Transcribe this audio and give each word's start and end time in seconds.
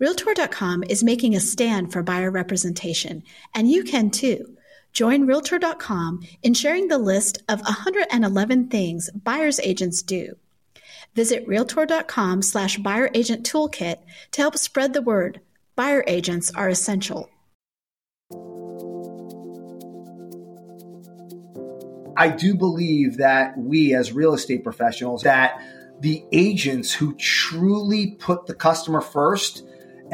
Realtor.com 0.00 0.82
is 0.88 1.04
making 1.04 1.36
a 1.36 1.40
stand 1.40 1.92
for 1.92 2.02
buyer 2.02 2.30
representation, 2.30 3.22
and 3.54 3.70
you 3.70 3.84
can 3.84 4.10
too. 4.10 4.56
Join 4.92 5.24
Realtor.com 5.26 6.22
in 6.42 6.54
sharing 6.54 6.88
the 6.88 6.98
list 6.98 7.42
of 7.48 7.60
111 7.60 8.68
things 8.68 9.10
buyer's 9.10 9.60
agents 9.60 10.02
do. 10.02 10.36
Visit 11.14 11.46
Realtor.com 11.46 12.42
slash 12.42 12.78
buyer 12.78 13.08
agent 13.14 13.48
toolkit 13.48 13.98
to 14.32 14.40
help 14.40 14.58
spread 14.58 14.94
the 14.94 15.02
word. 15.02 15.40
Buyer 15.76 16.02
agents 16.08 16.50
are 16.54 16.68
essential. 16.68 17.30
I 22.16 22.28
do 22.28 22.54
believe 22.54 23.18
that 23.18 23.56
we 23.56 23.94
as 23.94 24.12
real 24.12 24.34
estate 24.34 24.64
professionals, 24.64 25.22
that 25.22 25.60
the 26.00 26.24
agents 26.32 26.92
who 26.92 27.14
truly 27.14 28.12
put 28.18 28.46
the 28.46 28.54
customer 28.54 29.00
first 29.00 29.64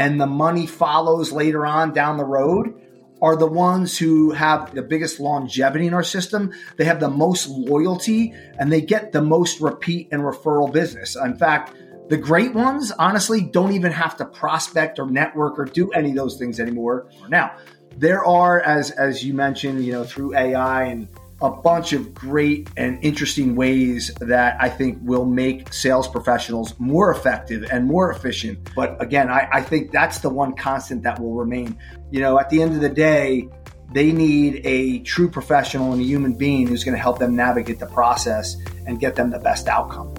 and 0.00 0.18
the 0.18 0.26
money 0.26 0.66
follows 0.66 1.30
later 1.30 1.66
on 1.66 1.92
down 1.92 2.16
the 2.16 2.24
road 2.24 2.72
are 3.20 3.36
the 3.36 3.46
ones 3.46 3.98
who 3.98 4.30
have 4.30 4.74
the 4.74 4.80
biggest 4.80 5.20
longevity 5.20 5.86
in 5.86 5.92
our 5.92 6.02
system. 6.02 6.54
They 6.78 6.86
have 6.86 7.00
the 7.00 7.10
most 7.10 7.48
loyalty 7.48 8.32
and 8.58 8.72
they 8.72 8.80
get 8.80 9.12
the 9.12 9.20
most 9.20 9.60
repeat 9.60 10.08
and 10.10 10.22
referral 10.22 10.72
business. 10.72 11.16
In 11.16 11.36
fact, 11.36 11.76
the 12.08 12.16
great 12.16 12.54
ones, 12.54 12.90
honestly, 12.92 13.42
don't 13.42 13.72
even 13.72 13.92
have 13.92 14.16
to 14.16 14.24
prospect 14.24 14.98
or 14.98 15.06
network 15.06 15.58
or 15.58 15.66
do 15.66 15.90
any 15.90 16.08
of 16.08 16.16
those 16.16 16.38
things 16.38 16.58
anymore. 16.60 17.10
Now, 17.28 17.56
there 17.94 18.24
are, 18.24 18.58
as 18.58 18.90
as 18.92 19.22
you 19.22 19.34
mentioned, 19.34 19.84
you 19.84 19.92
know, 19.92 20.04
through 20.04 20.34
AI 20.34 20.84
and 20.84 21.08
a 21.42 21.50
bunch 21.50 21.94
of 21.94 22.12
great 22.14 22.68
and 22.76 23.02
interesting 23.02 23.56
ways 23.56 24.12
that 24.20 24.58
I 24.60 24.68
think 24.68 24.98
will 25.00 25.24
make 25.24 25.72
sales 25.72 26.06
professionals 26.06 26.78
more 26.78 27.10
effective 27.10 27.64
and 27.72 27.86
more 27.86 28.12
efficient. 28.12 28.68
But 28.76 29.00
again, 29.02 29.30
I, 29.30 29.48
I, 29.50 29.62
think 29.62 29.90
that's 29.90 30.18
the 30.18 30.28
one 30.28 30.54
constant 30.54 31.02
that 31.04 31.18
will 31.18 31.32
remain. 31.32 31.78
You 32.10 32.20
know, 32.20 32.38
at 32.38 32.50
the 32.50 32.60
end 32.60 32.74
of 32.74 32.82
the 32.82 32.90
day, 32.90 33.48
they 33.94 34.12
need 34.12 34.60
a 34.64 34.98
true 35.00 35.30
professional 35.30 35.92
and 35.92 36.02
a 36.02 36.04
human 36.04 36.34
being 36.34 36.66
who's 36.66 36.84
going 36.84 36.94
to 36.94 37.00
help 37.00 37.18
them 37.18 37.34
navigate 37.34 37.78
the 37.78 37.86
process 37.86 38.56
and 38.86 39.00
get 39.00 39.16
them 39.16 39.30
the 39.30 39.38
best 39.38 39.66
outcome. 39.66 40.12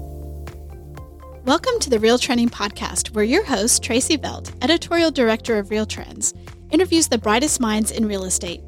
Welcome 1.45 1.80
to 1.81 1.89
the 1.91 2.00
Real 2.00 2.17
Trending 2.17 2.50
Podcast, 2.50 3.13
where 3.13 3.23
your 3.23 3.45
host, 3.45 3.83
Tracy 3.83 4.17
Velt, 4.17 4.52
editorial 4.63 5.11
director 5.11 5.59
of 5.59 5.69
Real 5.69 5.85
Trends, 5.85 6.33
interviews 6.72 7.09
the 7.09 7.17
brightest 7.19 7.59
minds 7.59 7.91
in 7.91 8.08
real 8.08 8.23
estate 8.23 8.63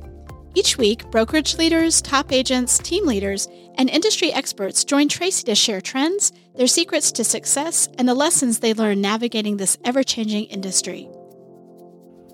each 0.56 0.78
week, 0.78 1.10
brokerage 1.12 1.58
leaders, 1.58 2.02
top 2.02 2.32
agents, 2.32 2.78
team 2.78 3.06
leaders, 3.06 3.48
and 3.76 3.90
industry 3.90 4.32
experts 4.32 4.84
join 4.84 5.10
Tracy 5.10 5.44
to 5.46 5.56
share 5.56 5.82
trends, 5.82 6.32
their 6.56 6.68
secrets 6.68 7.12
to 7.14 7.24
success, 7.24 7.90
and 7.98 8.08
the 8.08 8.14
lessons 8.14 8.60
they 8.60 8.74
learn 8.74 9.02
navigating 9.02 9.58
this 9.58 9.78
ever 9.84 10.04
changing 10.04 10.46
industry. 10.46 11.10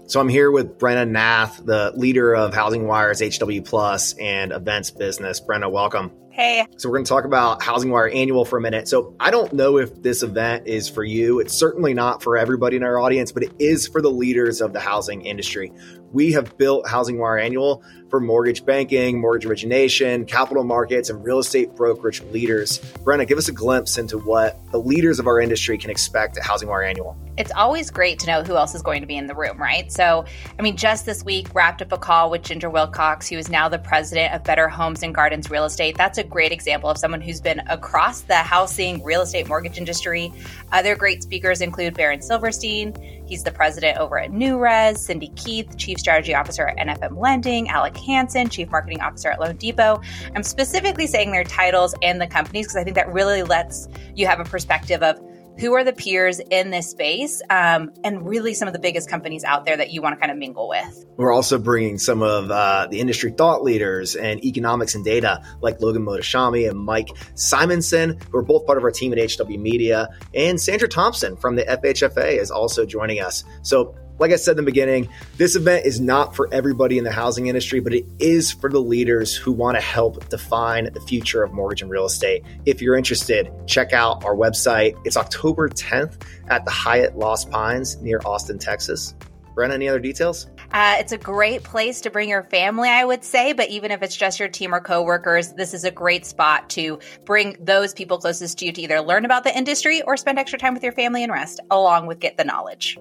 So 0.07 0.19
I'm 0.19 0.27
here 0.27 0.49
with 0.49 0.79
Brenna 0.79 1.07
Nath, 1.07 1.61
the 1.63 1.93
leader 1.95 2.35
of 2.35 2.51
Housing 2.53 2.87
Wire's 2.87 3.21
HW 3.21 3.61
Plus 3.63 4.13
and 4.13 4.51
events 4.51 4.89
business. 4.89 5.39
Brenna, 5.39 5.71
welcome. 5.71 6.11
Hey. 6.31 6.65
So 6.77 6.89
we're 6.89 6.95
going 6.95 7.05
to 7.05 7.09
talk 7.09 7.25
about 7.25 7.61
Housing 7.61 7.91
Wire 7.91 8.09
Annual 8.09 8.45
for 8.45 8.57
a 8.57 8.61
minute. 8.61 8.87
So 8.87 9.13
I 9.19 9.29
don't 9.29 9.53
know 9.53 9.77
if 9.77 10.01
this 10.01 10.23
event 10.23 10.67
is 10.67 10.87
for 10.89 11.03
you. 11.03 11.39
It's 11.39 11.53
certainly 11.53 11.93
not 11.93 12.23
for 12.23 12.37
everybody 12.37 12.77
in 12.77 12.83
our 12.83 12.97
audience, 12.97 13.31
but 13.31 13.43
it 13.43 13.51
is 13.59 13.87
for 13.87 14.01
the 14.01 14.09
leaders 14.09 14.61
of 14.61 14.73
the 14.73 14.79
housing 14.79 15.25
industry. 15.25 15.71
We 16.11 16.31
have 16.31 16.57
built 16.57 16.87
Housing 16.87 17.19
Wire 17.19 17.37
Annual 17.37 17.83
for 18.09 18.19
mortgage 18.19 18.65
banking, 18.65 19.19
mortgage 19.19 19.45
origination, 19.45 20.25
capital 20.25 20.63
markets, 20.63 21.09
and 21.09 21.23
real 21.23 21.39
estate 21.39 21.75
brokerage 21.75 22.21
leaders. 22.31 22.79
Brenna, 23.03 23.27
give 23.27 23.37
us 23.37 23.47
a 23.47 23.51
glimpse 23.51 23.97
into 23.97 24.17
what 24.17 24.59
the 24.71 24.79
leaders 24.79 25.19
of 25.19 25.27
our 25.27 25.39
industry 25.39 25.77
can 25.77 25.89
expect 25.89 26.37
at 26.37 26.43
Housing 26.43 26.69
Wire 26.69 26.83
Annual. 26.83 27.17
It's 27.37 27.51
always 27.53 27.89
great 27.89 28.19
to 28.19 28.27
know 28.27 28.43
who 28.43 28.57
else 28.57 28.75
is 28.75 28.81
going 28.81 28.99
to 28.99 29.07
be 29.07 29.15
in 29.15 29.27
the 29.27 29.35
room, 29.35 29.57
right? 29.57 29.89
So, 29.91 30.25
I 30.57 30.61
mean, 30.61 30.75
just 30.75 31.05
this 31.05 31.23
week, 31.23 31.47
wrapped 31.53 31.81
up 31.81 31.93
a 31.93 31.97
call 31.97 32.29
with 32.29 32.41
Ginger 32.41 32.69
Wilcox, 32.69 33.29
who 33.29 33.37
is 33.37 33.49
now 33.49 33.69
the 33.69 33.79
president 33.79 34.33
of 34.33 34.43
Better 34.43 34.67
Homes 34.67 35.03
and 35.03 35.15
Gardens 35.15 35.49
Real 35.49 35.63
Estate. 35.63 35.95
That's 35.97 36.17
a 36.17 36.23
great 36.23 36.51
example 36.51 36.89
of 36.89 36.97
someone 36.97 37.21
who's 37.21 37.39
been 37.39 37.59
across 37.69 38.21
the 38.21 38.35
housing, 38.35 39.01
real 39.03 39.21
estate, 39.21 39.47
mortgage 39.47 39.77
industry. 39.77 40.33
Other 40.73 40.97
great 40.97 41.23
speakers 41.23 41.61
include 41.61 41.93
Baron 41.93 42.21
Silverstein. 42.21 42.93
He's 43.25 43.43
the 43.43 43.51
president 43.51 43.99
over 43.99 44.19
at 44.19 44.31
NewRez, 44.31 44.97
Cindy 44.97 45.29
Keith, 45.35 45.77
chief 45.77 45.97
strategy 45.97 46.33
officer 46.33 46.67
at 46.67 46.75
NFM 46.77 47.17
Lending, 47.17 47.69
Alec 47.69 47.95
Hansen, 47.99 48.49
chief 48.49 48.69
marketing 48.69 49.01
officer 49.01 49.29
at 49.29 49.39
Loan 49.39 49.55
Depot. 49.57 50.01
I'm 50.35 50.43
specifically 50.43 51.07
saying 51.07 51.31
their 51.31 51.43
titles 51.43 51.95
and 52.01 52.19
the 52.19 52.27
companies 52.27 52.67
because 52.67 52.77
I 52.77 52.83
think 52.83 52.95
that 52.95 53.11
really 53.11 53.43
lets 53.43 53.87
you 54.15 54.27
have 54.27 54.39
a 54.39 54.45
perspective 54.45 55.03
of 55.03 55.19
who 55.59 55.73
are 55.73 55.83
the 55.83 55.93
peers 55.93 56.39
in 56.39 56.69
this 56.69 56.89
space 56.89 57.41
um, 57.49 57.91
and 58.03 58.25
really 58.25 58.53
some 58.53 58.67
of 58.67 58.73
the 58.73 58.79
biggest 58.79 59.09
companies 59.09 59.43
out 59.43 59.65
there 59.65 59.75
that 59.75 59.91
you 59.91 60.01
want 60.01 60.15
to 60.15 60.19
kind 60.19 60.31
of 60.31 60.37
mingle 60.37 60.69
with. 60.69 61.05
We're 61.17 61.33
also 61.33 61.59
bringing 61.59 61.97
some 61.97 62.21
of 62.21 62.49
uh, 62.49 62.87
the 62.89 62.99
industry 62.99 63.31
thought 63.31 63.61
leaders 63.61 64.15
and 64.15 64.43
economics 64.43 64.95
and 64.95 65.03
data 65.03 65.43
like 65.61 65.81
logan 65.81 66.05
mohtashami 66.05 66.69
and 66.69 66.79
mike 66.79 67.09
simonsen 67.35 68.21
who 68.23 68.37
are 68.37 68.43
both 68.43 68.65
part 68.65 68.77
of 68.77 68.83
our 68.83 68.91
team 68.91 69.11
at 69.11 69.19
hw 69.19 69.59
media. 69.59 70.07
And 70.33 70.59
sandra 70.59 70.87
thompson 70.87 71.35
from 71.35 71.55
the 71.57 71.63
fhfa 71.63 72.37
is 72.37 72.51
also 72.51 72.85
joining 72.85 73.19
us. 73.19 73.43
So 73.61 73.95
like 74.19 74.31
I 74.31 74.35
said 74.35 74.51
in 74.51 74.57
the 74.57 74.63
beginning, 74.63 75.09
this 75.37 75.55
event 75.55 75.85
is 75.85 75.99
not 75.99 76.35
for 76.35 76.49
everybody 76.53 76.97
in 76.97 77.05
the 77.05 77.11
housing 77.11 77.47
industry, 77.47 77.79
but 77.79 77.93
it 77.93 78.05
is 78.19 78.51
for 78.51 78.69
the 78.69 78.81
leaders 78.81 79.35
who 79.35 79.51
want 79.51 79.77
to 79.77 79.81
help 79.81 80.27
define 80.29 80.91
the 80.93 81.01
future 81.01 81.41
of 81.41 81.53
mortgage 81.53 81.81
and 81.81 81.89
real 81.89 82.05
estate. 82.05 82.43
If 82.65 82.81
you're 82.81 82.95
interested, 82.95 83.49
check 83.65 83.93
out 83.93 84.23
our 84.25 84.35
website. 84.35 84.99
It's 85.05 85.17
October 85.17 85.69
10th 85.69 86.21
at 86.49 86.65
the 86.65 86.71
Hyatt 86.71 87.17
Lost 87.17 87.49
Pines 87.49 87.97
near 88.01 88.19
Austin, 88.25 88.59
Texas. 88.59 89.15
Brenna, 89.55 89.73
any 89.73 89.89
other 89.89 89.99
details? 89.99 90.47
Uh, 90.71 90.97
it's 90.99 91.11
a 91.11 91.17
great 91.17 91.63
place 91.63 92.01
to 92.01 92.09
bring 92.09 92.29
your 92.29 92.43
family, 92.43 92.87
I 92.87 93.03
would 93.03 93.23
say, 93.23 93.53
but 93.53 93.69
even 93.69 93.91
if 93.91 94.03
it's 94.03 94.15
just 94.15 94.39
your 94.39 94.47
team 94.47 94.73
or 94.73 94.79
coworkers, 94.79 95.53
this 95.53 95.73
is 95.73 95.83
a 95.83 95.91
great 95.91 96.25
spot 96.25 96.69
to 96.71 96.99
bring 97.25 97.57
those 97.59 97.93
people 97.93 98.19
closest 98.19 98.59
to 98.59 98.65
you 98.65 98.71
to 98.71 98.81
either 98.81 99.01
learn 99.01 99.25
about 99.25 99.43
the 99.43 99.57
industry 99.57 100.01
or 100.03 100.15
spend 100.15 100.37
extra 100.37 100.59
time 100.59 100.73
with 100.73 100.83
your 100.83 100.93
family 100.93 101.23
and 101.23 101.31
rest, 101.31 101.59
along 101.71 102.05
with 102.05 102.19
get 102.19 102.37
the 102.37 102.43
knowledge. 102.43 102.97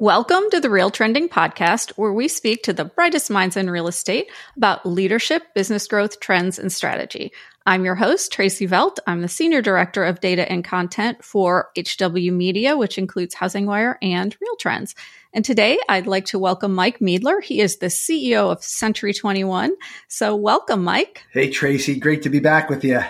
Welcome 0.00 0.44
to 0.52 0.60
the 0.60 0.70
Real 0.70 0.90
Trending 0.90 1.28
Podcast, 1.28 1.90
where 1.96 2.12
we 2.12 2.28
speak 2.28 2.62
to 2.62 2.72
the 2.72 2.84
brightest 2.84 3.30
minds 3.30 3.56
in 3.56 3.68
real 3.68 3.88
estate 3.88 4.30
about 4.56 4.86
leadership, 4.86 5.42
business 5.54 5.88
growth, 5.88 6.20
trends, 6.20 6.56
and 6.56 6.72
strategy. 6.72 7.32
I'm 7.66 7.84
your 7.84 7.96
host, 7.96 8.32
Tracy 8.32 8.64
Velt. 8.66 9.00
I'm 9.08 9.22
the 9.22 9.28
Senior 9.28 9.60
Director 9.60 10.04
of 10.04 10.20
Data 10.20 10.50
and 10.50 10.64
Content 10.64 11.24
for 11.24 11.70
HW 11.76 12.30
Media, 12.32 12.76
which 12.76 12.96
includes 12.96 13.34
Housing 13.34 13.66
Wire 13.66 13.98
and 14.00 14.36
Real 14.40 14.56
Trends. 14.56 14.94
And 15.34 15.44
today 15.44 15.78
I'd 15.88 16.06
like 16.06 16.26
to 16.26 16.38
welcome 16.38 16.74
Mike 16.74 17.00
Miedler. 17.00 17.42
He 17.42 17.60
is 17.60 17.78
the 17.78 17.86
CEO 17.86 18.52
of 18.52 18.62
Century 18.62 19.12
21. 19.12 19.74
So 20.06 20.36
welcome, 20.36 20.84
Mike. 20.84 21.24
Hey, 21.32 21.50
Tracy. 21.50 21.98
Great 21.98 22.22
to 22.22 22.30
be 22.30 22.38
back 22.40 22.70
with 22.70 22.84
you. 22.84 23.00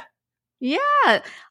Yeah, 0.59 0.79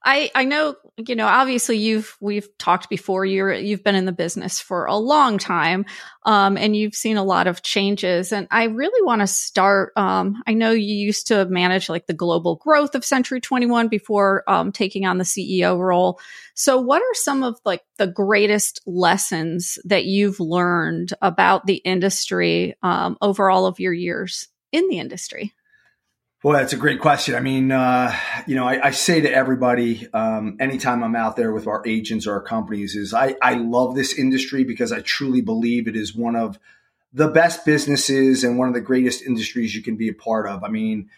I 0.04 0.32
I 0.36 0.44
know 0.46 0.76
you 1.06 1.16
know 1.16 1.28
obviously 1.28 1.78
you've 1.78 2.18
we've 2.20 2.50
talked 2.58 2.90
before 2.90 3.24
you're 3.24 3.54
you've 3.54 3.84
been 3.84 3.94
in 3.94 4.06
the 4.06 4.12
business 4.12 4.60
for 4.60 4.86
a 4.86 4.96
long 4.96 5.38
time 5.38 5.86
um 6.26 6.58
and 6.58 6.76
you've 6.76 6.96
seen 6.96 7.18
a 7.18 7.24
lot 7.24 7.46
of 7.46 7.62
changes 7.62 8.32
and 8.34 8.48
I 8.50 8.64
really 8.66 9.06
want 9.06 9.22
to 9.22 9.28
start 9.28 9.94
um 9.96 10.42
I 10.48 10.54
know 10.54 10.72
you 10.72 10.96
used 10.96 11.28
to 11.28 11.46
manage 11.46 11.88
like 11.88 12.08
the 12.08 12.14
global 12.14 12.56
growth 12.56 12.96
of 12.96 13.06
Century 13.06 13.40
21 13.40 13.90
before 13.90 14.44
um 14.48 14.72
taking 14.72 15.06
on 15.06 15.20
the 15.20 15.24
CEO 15.24 15.80
role. 15.80 16.20
So 16.56 16.80
what 16.80 17.02
are 17.04 17.14
some 17.14 17.44
of 17.44 17.60
like 17.64 17.84
the 17.98 18.08
greatest 18.08 18.82
lessons 18.88 19.78
that 19.86 20.06
you've 20.06 20.40
learned 20.40 21.14
about 21.22 21.68
the 21.68 21.76
industry 21.76 22.76
um 22.82 23.18
over 23.22 23.52
all 23.52 23.68
of 23.68 23.80
your 23.80 23.94
years 23.94 24.48
in 24.72 24.88
the 24.90 24.98
industry? 24.98 25.54
Well, 26.44 26.56
that's 26.56 26.74
a 26.74 26.78
great 26.78 27.02
question. 27.02 27.34
I 27.34 27.40
mean, 27.40 27.72
uh, 27.72 28.16
you 28.46 28.56
know, 28.56 28.68
I, 28.68 28.88
I, 28.88 28.92
say 28.92 29.22
to 29.22 29.34
everybody, 29.34 30.08
um, 30.14 30.58
anytime 30.60 31.04
I'm 31.04 31.16
out 31.16 31.36
there 31.36 31.52
with 31.52 31.66
our 31.66 31.82
agents 31.88 32.28
or 32.28 32.34
our 32.34 32.44
companies, 32.44 32.96
is 32.96 33.12
I, 33.12 33.36
I 33.42 33.56
love 33.56 33.96
this 33.96 34.14
industry 34.14 34.64
because 34.64 34.92
I 34.92 35.02
truly 35.02 35.42
believe 35.42 35.88
it 35.88 35.96
is 35.96 36.16
one 36.16 36.36
of 36.36 36.60
the 37.12 37.28
best 37.28 37.66
businesses 37.66 38.44
and 38.44 38.60
one 38.60 38.68
of 38.68 38.76
the 38.76 38.82
greatest 38.82 39.24
industries 39.24 39.74
you 39.74 39.82
can 39.82 39.96
be 39.96 40.10
a 40.10 40.14
part 40.14 40.48
of. 40.48 40.64
I 40.64 40.68
mean, 40.68 41.10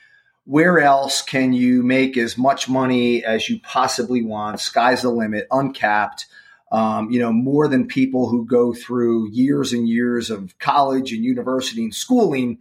where 0.45 0.79
else 0.79 1.21
can 1.21 1.51
you 1.51 1.83
make 1.83 2.15
as 2.15 2.37
much 2.37 2.69
money 2.69 3.21
as 3.21 3.49
you 3.49 3.59
possibly 3.59 4.23
want? 4.23 4.61
Sky's 4.61 5.01
the 5.01 5.09
limit, 5.09 5.47
uncapped. 5.51 6.27
Um, 6.71 7.11
you 7.11 7.19
know, 7.19 7.33
more 7.33 7.67
than 7.67 7.87
people 7.87 8.29
who 8.29 8.45
go 8.45 8.73
through 8.73 9.31
years 9.31 9.73
and 9.73 9.89
years 9.89 10.29
of 10.29 10.57
college 10.59 11.11
and 11.11 11.25
university 11.25 11.83
and 11.83 11.93
schooling 11.93 12.59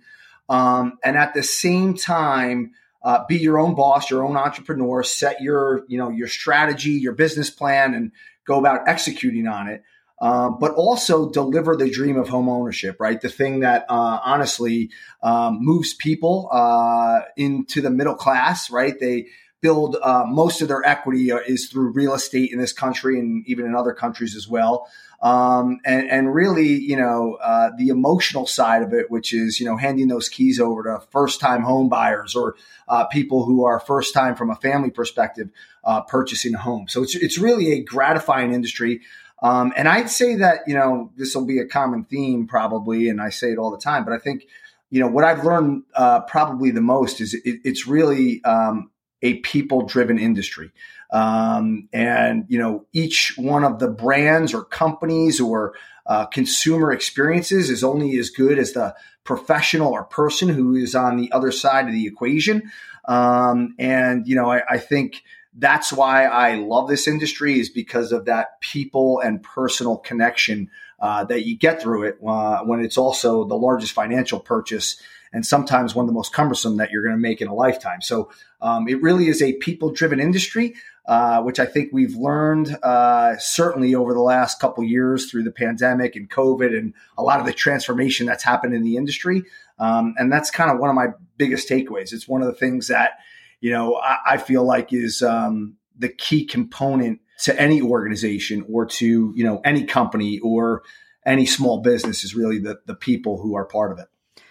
um, 0.48 0.98
and 1.04 1.16
at 1.16 1.34
the 1.34 1.42
same 1.42 1.94
time 1.94 2.72
uh, 3.02 3.24
be 3.26 3.36
your 3.36 3.58
own 3.58 3.74
boss, 3.74 4.10
your 4.10 4.24
own 4.24 4.36
entrepreneur, 4.36 5.02
set 5.02 5.40
your 5.40 5.84
you 5.88 5.98
know 5.98 6.10
your 6.10 6.28
strategy, 6.28 6.90
your 6.90 7.12
business 7.12 7.50
plan, 7.50 7.94
and 7.94 8.12
go 8.46 8.58
about 8.58 8.88
executing 8.88 9.46
on 9.46 9.68
it. 9.68 9.82
Um, 10.20 10.58
but 10.58 10.74
also 10.74 11.30
deliver 11.30 11.76
the 11.76 11.88
dream 11.88 12.16
of 12.16 12.28
home 12.28 12.48
ownership, 12.48 12.96
right? 12.98 13.20
The 13.20 13.28
thing 13.28 13.60
that 13.60 13.86
uh, 13.88 14.18
honestly 14.24 14.90
um, 15.22 15.58
moves 15.60 15.94
people 15.94 16.48
uh, 16.50 17.20
into 17.36 17.80
the 17.80 17.90
middle 17.90 18.16
class, 18.16 18.68
right? 18.68 18.98
They 18.98 19.28
build 19.60 19.96
uh, 20.02 20.24
most 20.26 20.62
of 20.62 20.68
their 20.68 20.84
equity 20.84 21.32
uh, 21.32 21.38
is 21.38 21.68
through 21.68 21.90
real 21.90 22.14
estate 22.14 22.52
in 22.52 22.58
this 22.58 22.72
country 22.72 23.18
and 23.18 23.46
even 23.46 23.66
in 23.66 23.74
other 23.74 23.92
countries 23.92 24.36
as 24.36 24.48
well. 24.48 24.88
Um, 25.20 25.80
and, 25.84 26.08
and 26.08 26.32
really, 26.32 26.68
you 26.68 26.96
know, 26.96 27.38
uh, 27.42 27.70
the 27.76 27.88
emotional 27.88 28.46
side 28.46 28.82
of 28.82 28.92
it, 28.92 29.10
which 29.10 29.34
is, 29.34 29.58
you 29.58 29.66
know, 29.66 29.76
handing 29.76 30.06
those 30.06 30.28
keys 30.28 30.60
over 30.60 30.84
to 30.84 31.04
first 31.10 31.40
time 31.40 31.62
home 31.62 31.88
buyers 31.88 32.36
or 32.36 32.54
uh, 32.86 33.04
people 33.06 33.44
who 33.44 33.64
are 33.64 33.80
first 33.80 34.14
time 34.14 34.36
from 34.36 34.50
a 34.50 34.54
family 34.54 34.90
perspective 34.90 35.50
uh, 35.82 36.02
purchasing 36.02 36.54
a 36.54 36.58
home. 36.58 36.86
So 36.86 37.02
it's, 37.02 37.16
it's 37.16 37.36
really 37.36 37.72
a 37.72 37.82
gratifying 37.82 38.52
industry. 38.52 39.00
Um, 39.42 39.72
and 39.76 39.88
I'd 39.88 40.10
say 40.10 40.36
that, 40.36 40.60
you 40.68 40.74
know, 40.74 41.10
this 41.16 41.34
will 41.34 41.46
be 41.46 41.58
a 41.58 41.66
common 41.66 42.04
theme 42.04 42.46
probably, 42.46 43.08
and 43.08 43.20
I 43.20 43.30
say 43.30 43.50
it 43.50 43.58
all 43.58 43.72
the 43.72 43.78
time, 43.78 44.04
but 44.04 44.12
I 44.12 44.18
think, 44.18 44.46
you 44.90 45.00
know, 45.00 45.08
what 45.08 45.24
I've 45.24 45.44
learned 45.44 45.82
uh, 45.94 46.20
probably 46.22 46.70
the 46.70 46.80
most 46.80 47.20
is 47.20 47.34
it, 47.34 47.60
it's 47.64 47.86
really 47.86 48.42
um, 48.44 48.90
a 49.22 49.34
people 49.40 49.86
driven 49.86 50.18
industry. 50.18 50.70
Um, 51.10 51.88
and, 51.92 52.44
you 52.48 52.58
know, 52.58 52.86
each 52.92 53.34
one 53.36 53.64
of 53.64 53.78
the 53.78 53.88
brands 53.88 54.52
or 54.52 54.64
companies 54.64 55.40
or 55.40 55.74
uh, 56.06 56.26
consumer 56.26 56.92
experiences 56.92 57.70
is 57.70 57.82
only 57.82 58.18
as 58.18 58.30
good 58.30 58.58
as 58.58 58.72
the 58.72 58.94
professional 59.24 59.92
or 59.92 60.04
person 60.04 60.48
who 60.48 60.74
is 60.74 60.94
on 60.94 61.16
the 61.16 61.32
other 61.32 61.52
side 61.52 61.86
of 61.86 61.92
the 61.92 62.06
equation. 62.06 62.70
Um, 63.06 63.74
and, 63.78 64.26
you 64.26 64.36
know, 64.36 64.50
I, 64.50 64.62
I 64.68 64.78
think 64.78 65.22
that's 65.54 65.92
why 65.92 66.26
I 66.26 66.56
love 66.56 66.88
this 66.88 67.08
industry 67.08 67.58
is 67.58 67.70
because 67.70 68.12
of 68.12 68.26
that 68.26 68.60
people 68.60 69.20
and 69.20 69.42
personal 69.42 69.96
connection 69.96 70.70
uh, 71.00 71.24
that 71.24 71.46
you 71.46 71.56
get 71.56 71.80
through 71.80 72.04
it 72.04 72.18
uh, 72.26 72.60
when 72.64 72.80
it's 72.80 72.98
also 72.98 73.44
the 73.44 73.56
largest 73.56 73.92
financial 73.92 74.40
purchase 74.40 75.00
and 75.32 75.44
sometimes 75.44 75.94
one 75.94 76.04
of 76.04 76.06
the 76.06 76.14
most 76.14 76.32
cumbersome 76.32 76.78
that 76.78 76.90
you're 76.90 77.02
going 77.02 77.14
to 77.14 77.20
make 77.20 77.40
in 77.40 77.48
a 77.48 77.54
lifetime. 77.54 78.00
So 78.00 78.30
um, 78.62 78.88
it 78.88 79.02
really 79.02 79.28
is 79.28 79.42
a 79.42 79.52
people 79.54 79.92
driven 79.92 80.20
industry. 80.20 80.74
Uh, 81.06 81.40
which 81.40 81.58
I 81.58 81.64
think 81.64 81.88
we've 81.90 82.16
learned 82.16 82.76
uh, 82.82 83.38
certainly 83.38 83.94
over 83.94 84.12
the 84.12 84.20
last 84.20 84.60
couple 84.60 84.84
years 84.84 85.30
through 85.30 85.44
the 85.44 85.50
pandemic 85.50 86.16
and 86.16 86.28
COVID 86.28 86.76
and 86.76 86.92
a 87.16 87.22
lot 87.22 87.40
of 87.40 87.46
the 87.46 87.52
transformation 87.54 88.26
that's 88.26 88.44
happened 88.44 88.74
in 88.74 88.82
the 88.82 88.98
industry. 88.98 89.44
Um, 89.78 90.14
and 90.18 90.30
that's 90.30 90.50
kind 90.50 90.70
of 90.70 90.78
one 90.78 90.90
of 90.90 90.94
my 90.94 91.14
biggest 91.38 91.66
takeaways. 91.66 92.12
It's 92.12 92.28
one 92.28 92.42
of 92.42 92.48
the 92.48 92.52
things 92.52 92.88
that, 92.88 93.20
you 93.62 93.70
know, 93.70 93.96
I, 93.96 94.18
I 94.32 94.36
feel 94.36 94.64
like 94.64 94.92
is 94.92 95.22
um, 95.22 95.78
the 95.98 96.10
key 96.10 96.44
component 96.44 97.20
to 97.44 97.60
any 97.60 97.80
organization 97.80 98.64
or 98.68 98.86
to, 98.86 99.32
you 99.34 99.44
know, 99.44 99.60
any 99.64 99.84
company 99.84 100.38
or 100.40 100.82
any 101.24 101.46
small 101.46 101.80
business 101.80 102.24
is 102.24 102.34
really 102.34 102.58
the, 102.58 102.78
the 102.86 102.94
people 102.94 103.40
who 103.40 103.56
are 103.56 103.64
part 103.64 103.92
of 103.92 103.98
it. 103.98 104.08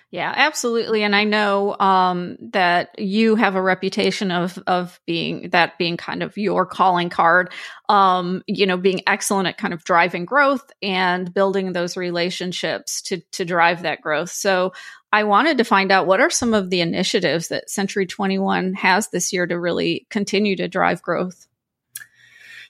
Yeah, 0.09 0.33
absolutely. 0.33 1.03
And 1.03 1.13
I 1.13 1.25
know 1.25 1.77
um, 1.77 2.37
that 2.53 2.97
you 2.97 3.35
have 3.35 3.55
a 3.55 3.61
reputation 3.61 4.31
of 4.31 4.57
of 4.65 5.01
being 5.05 5.49
that 5.49 5.77
being 5.77 5.97
kind 5.97 6.23
of 6.23 6.37
your 6.37 6.65
calling 6.65 7.09
card. 7.09 7.51
Um, 7.89 8.41
you 8.47 8.65
know, 8.65 8.77
being 8.77 9.01
excellent 9.05 9.49
at 9.49 9.57
kind 9.57 9.73
of 9.73 9.83
driving 9.83 10.23
growth 10.23 10.71
and 10.81 11.33
building 11.33 11.73
those 11.73 11.97
relationships 11.97 13.01
to 13.03 13.19
to 13.33 13.43
drive 13.43 13.81
that 13.81 14.01
growth. 14.01 14.29
So 14.29 14.71
I 15.11 15.25
wanted 15.25 15.57
to 15.57 15.65
find 15.65 15.91
out 15.91 16.07
what 16.07 16.21
are 16.21 16.29
some 16.29 16.53
of 16.53 16.69
the 16.69 16.79
initiatives 16.79 17.49
that 17.49 17.69
Century 17.69 18.05
21 18.05 18.75
has 18.75 19.09
this 19.09 19.33
year 19.33 19.45
to 19.45 19.59
really 19.59 20.07
continue 20.09 20.55
to 20.55 20.69
drive 20.69 21.01
growth. 21.01 21.46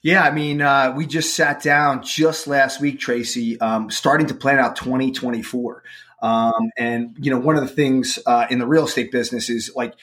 Yeah, 0.02 0.22
I 0.22 0.30
mean, 0.30 0.62
uh, 0.62 0.94
we 0.96 1.06
just 1.06 1.34
sat 1.34 1.62
down 1.62 2.02
just 2.02 2.46
last 2.46 2.80
week, 2.80 3.00
Tracy, 3.00 3.58
um, 3.60 3.90
starting 3.90 4.28
to 4.28 4.34
plan 4.34 4.58
out 4.58 4.76
2024. 4.76 5.82
Um, 6.22 6.70
and 6.76 7.16
you 7.20 7.30
know, 7.30 7.38
one 7.38 7.56
of 7.56 7.62
the 7.62 7.68
things 7.68 8.18
uh, 8.26 8.46
in 8.50 8.58
the 8.58 8.66
real 8.66 8.84
estate 8.84 9.10
business 9.10 9.50
is 9.50 9.72
like, 9.74 9.94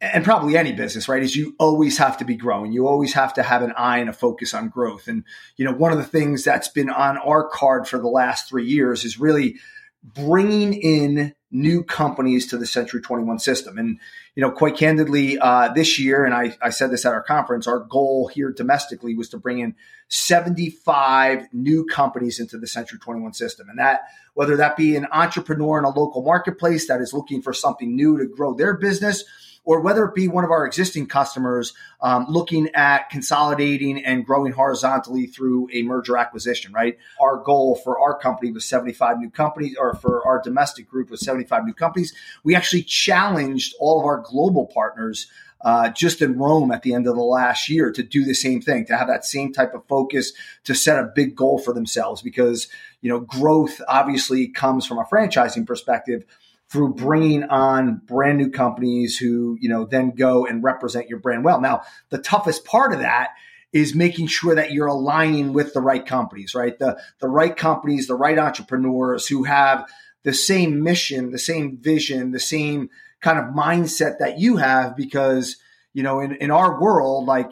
and 0.00 0.24
probably 0.24 0.56
any 0.56 0.72
business, 0.72 1.08
right, 1.08 1.22
is 1.22 1.36
you 1.36 1.54
always 1.58 1.98
have 1.98 2.16
to 2.18 2.24
be 2.24 2.34
growing. 2.34 2.72
You 2.72 2.88
always 2.88 3.12
have 3.12 3.34
to 3.34 3.42
have 3.42 3.62
an 3.62 3.72
eye 3.76 3.98
and 3.98 4.08
a 4.08 4.14
focus 4.14 4.54
on 4.54 4.68
growth. 4.68 5.08
And 5.08 5.24
you 5.56 5.64
know, 5.64 5.72
one 5.72 5.92
of 5.92 5.98
the 5.98 6.04
things 6.04 6.42
that's 6.42 6.68
been 6.68 6.90
on 6.90 7.18
our 7.18 7.48
card 7.48 7.86
for 7.86 7.98
the 7.98 8.08
last 8.08 8.48
three 8.48 8.66
years 8.66 9.04
is 9.04 9.20
really 9.20 9.56
bringing 10.02 10.72
in 10.72 11.34
new 11.50 11.82
companies 11.82 12.46
to 12.48 12.56
the 12.56 12.66
Century 12.66 13.00
21 13.00 13.38
system. 13.38 13.78
And, 13.78 13.98
you 14.34 14.40
know, 14.40 14.50
quite 14.50 14.76
candidly, 14.76 15.38
uh, 15.38 15.72
this 15.72 15.98
year, 15.98 16.24
and 16.24 16.32
I, 16.32 16.56
I 16.62 16.70
said 16.70 16.90
this 16.90 17.04
at 17.04 17.12
our 17.12 17.22
conference, 17.22 17.66
our 17.66 17.80
goal 17.80 18.28
here 18.32 18.52
domestically 18.52 19.14
was 19.16 19.28
to 19.30 19.38
bring 19.38 19.58
in 19.58 19.74
75 20.08 21.52
new 21.52 21.84
companies 21.84 22.38
into 22.38 22.58
the 22.58 22.66
Century 22.66 22.98
21 22.98 23.32
system. 23.32 23.68
And 23.68 23.78
that, 23.78 24.02
whether 24.34 24.56
that 24.56 24.76
be 24.76 24.96
an 24.96 25.06
entrepreneur 25.12 25.78
in 25.78 25.84
a 25.84 25.90
local 25.90 26.22
marketplace 26.22 26.86
that 26.88 27.00
is 27.00 27.12
looking 27.12 27.42
for 27.42 27.52
something 27.52 27.94
new 27.94 28.18
to 28.18 28.26
grow 28.26 28.54
their 28.54 28.76
business, 28.76 29.24
or 29.70 29.78
whether 29.78 30.04
it 30.04 30.16
be 30.16 30.26
one 30.26 30.42
of 30.42 30.50
our 30.50 30.66
existing 30.66 31.06
customers 31.06 31.74
um, 32.00 32.26
looking 32.28 32.68
at 32.74 33.08
consolidating 33.08 34.04
and 34.04 34.26
growing 34.26 34.50
horizontally 34.50 35.28
through 35.28 35.68
a 35.72 35.84
merger 35.84 36.16
acquisition, 36.16 36.72
right? 36.72 36.98
Our 37.20 37.36
goal 37.36 37.76
for 37.76 38.00
our 38.00 38.18
company 38.18 38.50
was 38.50 38.64
75 38.64 39.20
new 39.20 39.30
companies, 39.30 39.76
or 39.78 39.94
for 39.94 40.26
our 40.26 40.42
domestic 40.42 40.88
group 40.88 41.08
was 41.08 41.20
75 41.20 41.64
new 41.66 41.72
companies. 41.72 42.12
We 42.42 42.56
actually 42.56 42.82
challenged 42.82 43.76
all 43.78 44.00
of 44.00 44.06
our 44.06 44.18
global 44.18 44.66
partners. 44.66 45.28
Uh, 45.62 45.90
just 45.90 46.22
in 46.22 46.38
Rome 46.38 46.72
at 46.72 46.80
the 46.80 46.94
end 46.94 47.06
of 47.06 47.14
the 47.14 47.22
last 47.22 47.68
year 47.68 47.92
to 47.92 48.02
do 48.02 48.24
the 48.24 48.32
same 48.32 48.62
thing, 48.62 48.86
to 48.86 48.96
have 48.96 49.08
that 49.08 49.26
same 49.26 49.52
type 49.52 49.74
of 49.74 49.86
focus, 49.88 50.32
to 50.64 50.74
set 50.74 50.98
a 50.98 51.12
big 51.14 51.36
goal 51.36 51.58
for 51.58 51.74
themselves. 51.74 52.22
Because 52.22 52.66
you 53.02 53.10
know, 53.10 53.20
growth 53.20 53.80
obviously 53.86 54.48
comes 54.48 54.86
from 54.86 54.96
a 54.96 55.04
franchising 55.04 55.66
perspective, 55.66 56.24
through 56.70 56.94
bringing 56.94 57.44
on 57.44 58.00
brand 58.04 58.38
new 58.38 58.48
companies 58.48 59.18
who, 59.18 59.58
you 59.60 59.68
know, 59.68 59.84
then 59.84 60.12
go 60.12 60.46
and 60.46 60.62
represent 60.62 61.08
your 61.08 61.18
brand 61.18 61.44
well. 61.44 61.60
Now, 61.60 61.82
the 62.10 62.18
toughest 62.18 62.64
part 62.64 62.92
of 62.92 63.00
that 63.00 63.30
is 63.72 63.94
making 63.94 64.28
sure 64.28 64.54
that 64.54 64.72
you're 64.72 64.86
aligning 64.86 65.52
with 65.52 65.74
the 65.74 65.80
right 65.80 66.04
companies, 66.04 66.54
right? 66.54 66.78
The 66.78 67.00
the 67.18 67.28
right 67.28 67.56
companies, 67.56 68.06
the 68.06 68.14
right 68.14 68.38
entrepreneurs 68.38 69.26
who 69.26 69.44
have 69.44 69.88
the 70.22 70.32
same 70.32 70.82
mission, 70.82 71.30
the 71.30 71.38
same 71.38 71.76
vision, 71.76 72.30
the 72.30 72.40
same 72.40 72.90
kind 73.20 73.38
of 73.38 73.54
mindset 73.54 74.18
that 74.18 74.38
you 74.38 74.56
have 74.56 74.96
because, 74.96 75.56
you 75.92 76.02
know, 76.02 76.20
in, 76.20 76.34
in 76.36 76.50
our 76.50 76.80
world, 76.80 77.26
like 77.26 77.50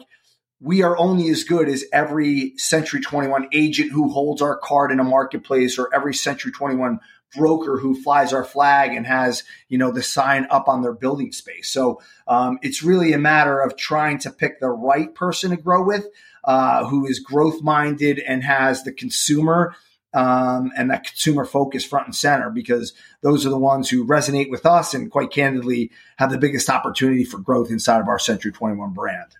we 0.61 0.81
are 0.81 0.97
only 0.97 1.29
as 1.29 1.43
good 1.43 1.69
as 1.69 1.85
every 1.93 2.53
Century 2.57 2.99
21 2.99 3.47
agent 3.53 3.91
who 3.91 4.09
holds 4.09 4.41
our 4.41 4.57
card 4.57 4.91
in 4.91 4.99
a 4.99 5.03
marketplace 5.03 5.77
or 5.77 5.93
every 5.93 6.13
Century 6.13 6.51
21 6.51 6.99
broker 7.35 7.77
who 7.77 8.01
flies 8.01 8.33
our 8.33 8.43
flag 8.43 8.93
and 8.93 9.05
has 9.05 9.43
you 9.67 9.77
know 9.77 9.91
the 9.91 10.03
sign 10.03 10.47
up 10.49 10.67
on 10.67 10.81
their 10.81 10.93
building 10.93 11.31
space. 11.31 11.69
So 11.69 12.01
um, 12.27 12.59
it's 12.61 12.83
really 12.83 13.13
a 13.13 13.17
matter 13.17 13.59
of 13.59 13.77
trying 13.77 14.19
to 14.19 14.31
pick 14.31 14.59
the 14.59 14.69
right 14.69 15.13
person 15.13 15.51
to 15.51 15.57
grow 15.57 15.83
with, 15.83 16.05
uh, 16.43 16.85
who 16.85 17.05
is 17.05 17.19
growth 17.19 17.61
minded 17.61 18.19
and 18.19 18.43
has 18.43 18.83
the 18.83 18.91
consumer. 18.91 19.75
Um, 20.11 20.71
and 20.75 20.89
that 20.89 21.05
consumer 21.05 21.45
focus 21.45 21.85
front 21.85 22.07
and 22.07 22.15
center 22.15 22.49
because 22.49 22.93
those 23.21 23.45
are 23.45 23.51
the 23.51 23.59
ones 23.59 23.91
who 23.91 24.07
resonate 24.07 24.49
with 24.49 24.65
us 24.65 24.95
and 24.95 25.11
quite 25.11 25.29
candidly 25.29 25.91
have 26.17 26.31
the 26.31 26.39
biggest 26.39 26.67
opportunity 26.67 27.23
for 27.23 27.37
growth 27.37 27.69
inside 27.69 27.99
of 27.99 28.07
our 28.07 28.17
Century 28.17 28.51
21 28.51 28.91
brand. 28.93 29.35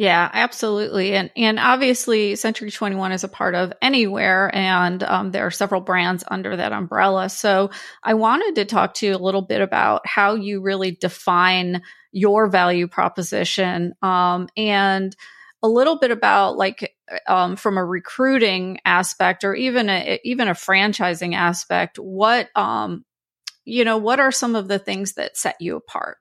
Yeah, 0.00 0.30
absolutely. 0.32 1.12
And 1.12 1.30
and 1.36 1.58
obviously 1.58 2.34
Century 2.34 2.70
21 2.70 3.12
is 3.12 3.22
a 3.22 3.28
part 3.28 3.54
of 3.54 3.70
Anywhere 3.82 4.50
and 4.54 5.02
um, 5.02 5.30
there 5.30 5.44
are 5.44 5.50
several 5.50 5.82
brands 5.82 6.24
under 6.26 6.56
that 6.56 6.72
umbrella. 6.72 7.28
So 7.28 7.68
I 8.02 8.14
wanted 8.14 8.54
to 8.54 8.64
talk 8.64 8.94
to 8.94 9.06
you 9.08 9.14
a 9.14 9.18
little 9.18 9.42
bit 9.42 9.60
about 9.60 10.06
how 10.06 10.36
you 10.36 10.62
really 10.62 10.92
define 10.92 11.82
your 12.12 12.46
value 12.48 12.88
proposition 12.88 13.92
um, 14.00 14.48
and 14.56 15.14
a 15.62 15.68
little 15.68 15.98
bit 15.98 16.10
about 16.10 16.56
like 16.56 16.96
um, 17.28 17.56
from 17.56 17.76
a 17.76 17.84
recruiting 17.84 18.78
aspect 18.86 19.44
or 19.44 19.54
even 19.54 19.90
a 19.90 20.18
even 20.24 20.48
a 20.48 20.52
franchising 20.52 21.34
aspect 21.34 21.98
what 21.98 22.48
um 22.56 23.04
you 23.66 23.84
know 23.84 23.98
what 23.98 24.18
are 24.18 24.32
some 24.32 24.56
of 24.56 24.66
the 24.66 24.78
things 24.78 25.12
that 25.12 25.36
set 25.36 25.56
you 25.60 25.76
apart 25.76 26.16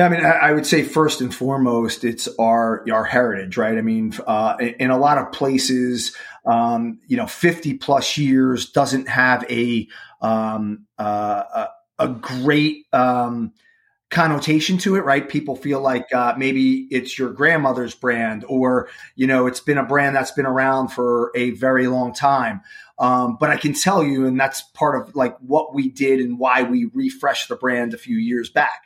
I 0.00 0.08
mean, 0.08 0.24
I 0.24 0.52
would 0.52 0.66
say 0.66 0.82
first 0.82 1.20
and 1.20 1.34
foremost, 1.34 2.04
it's 2.04 2.28
our 2.38 2.84
our 2.90 3.04
heritage, 3.04 3.56
right? 3.56 3.76
I 3.76 3.82
mean, 3.82 4.14
uh, 4.26 4.56
in 4.60 4.90
a 4.90 4.98
lot 4.98 5.18
of 5.18 5.32
places, 5.32 6.16
um, 6.46 7.00
you 7.06 7.16
know, 7.16 7.26
fifty 7.26 7.74
plus 7.74 8.16
years 8.16 8.70
doesn't 8.70 9.08
have 9.08 9.44
a 9.50 9.88
um, 10.20 10.86
uh, 10.98 11.44
a, 11.54 11.68
a, 11.98 12.08
great 12.08 12.86
um, 12.92 13.52
connotation 14.10 14.76
to 14.78 14.96
it, 14.96 15.04
right? 15.04 15.28
People 15.28 15.56
feel 15.56 15.80
like 15.80 16.12
uh, 16.12 16.34
maybe 16.36 16.86
it's 16.90 17.18
your 17.18 17.30
grandmother's 17.30 17.94
brand, 17.94 18.44
or 18.48 18.88
you 19.16 19.26
know, 19.26 19.46
it's 19.46 19.60
been 19.60 19.78
a 19.78 19.84
brand 19.84 20.14
that's 20.14 20.32
been 20.32 20.46
around 20.46 20.88
for 20.88 21.30
a 21.34 21.50
very 21.50 21.86
long 21.86 22.12
time. 22.12 22.60
Um, 22.98 23.38
but 23.40 23.48
I 23.48 23.56
can 23.56 23.72
tell 23.72 24.04
you, 24.04 24.26
and 24.26 24.38
that's 24.38 24.60
part 24.60 25.00
of 25.00 25.16
like 25.16 25.36
what 25.38 25.74
we 25.74 25.88
did 25.88 26.20
and 26.20 26.38
why 26.38 26.62
we 26.62 26.90
refreshed 26.92 27.48
the 27.48 27.56
brand 27.56 27.94
a 27.94 27.98
few 27.98 28.16
years 28.16 28.50
back. 28.50 28.82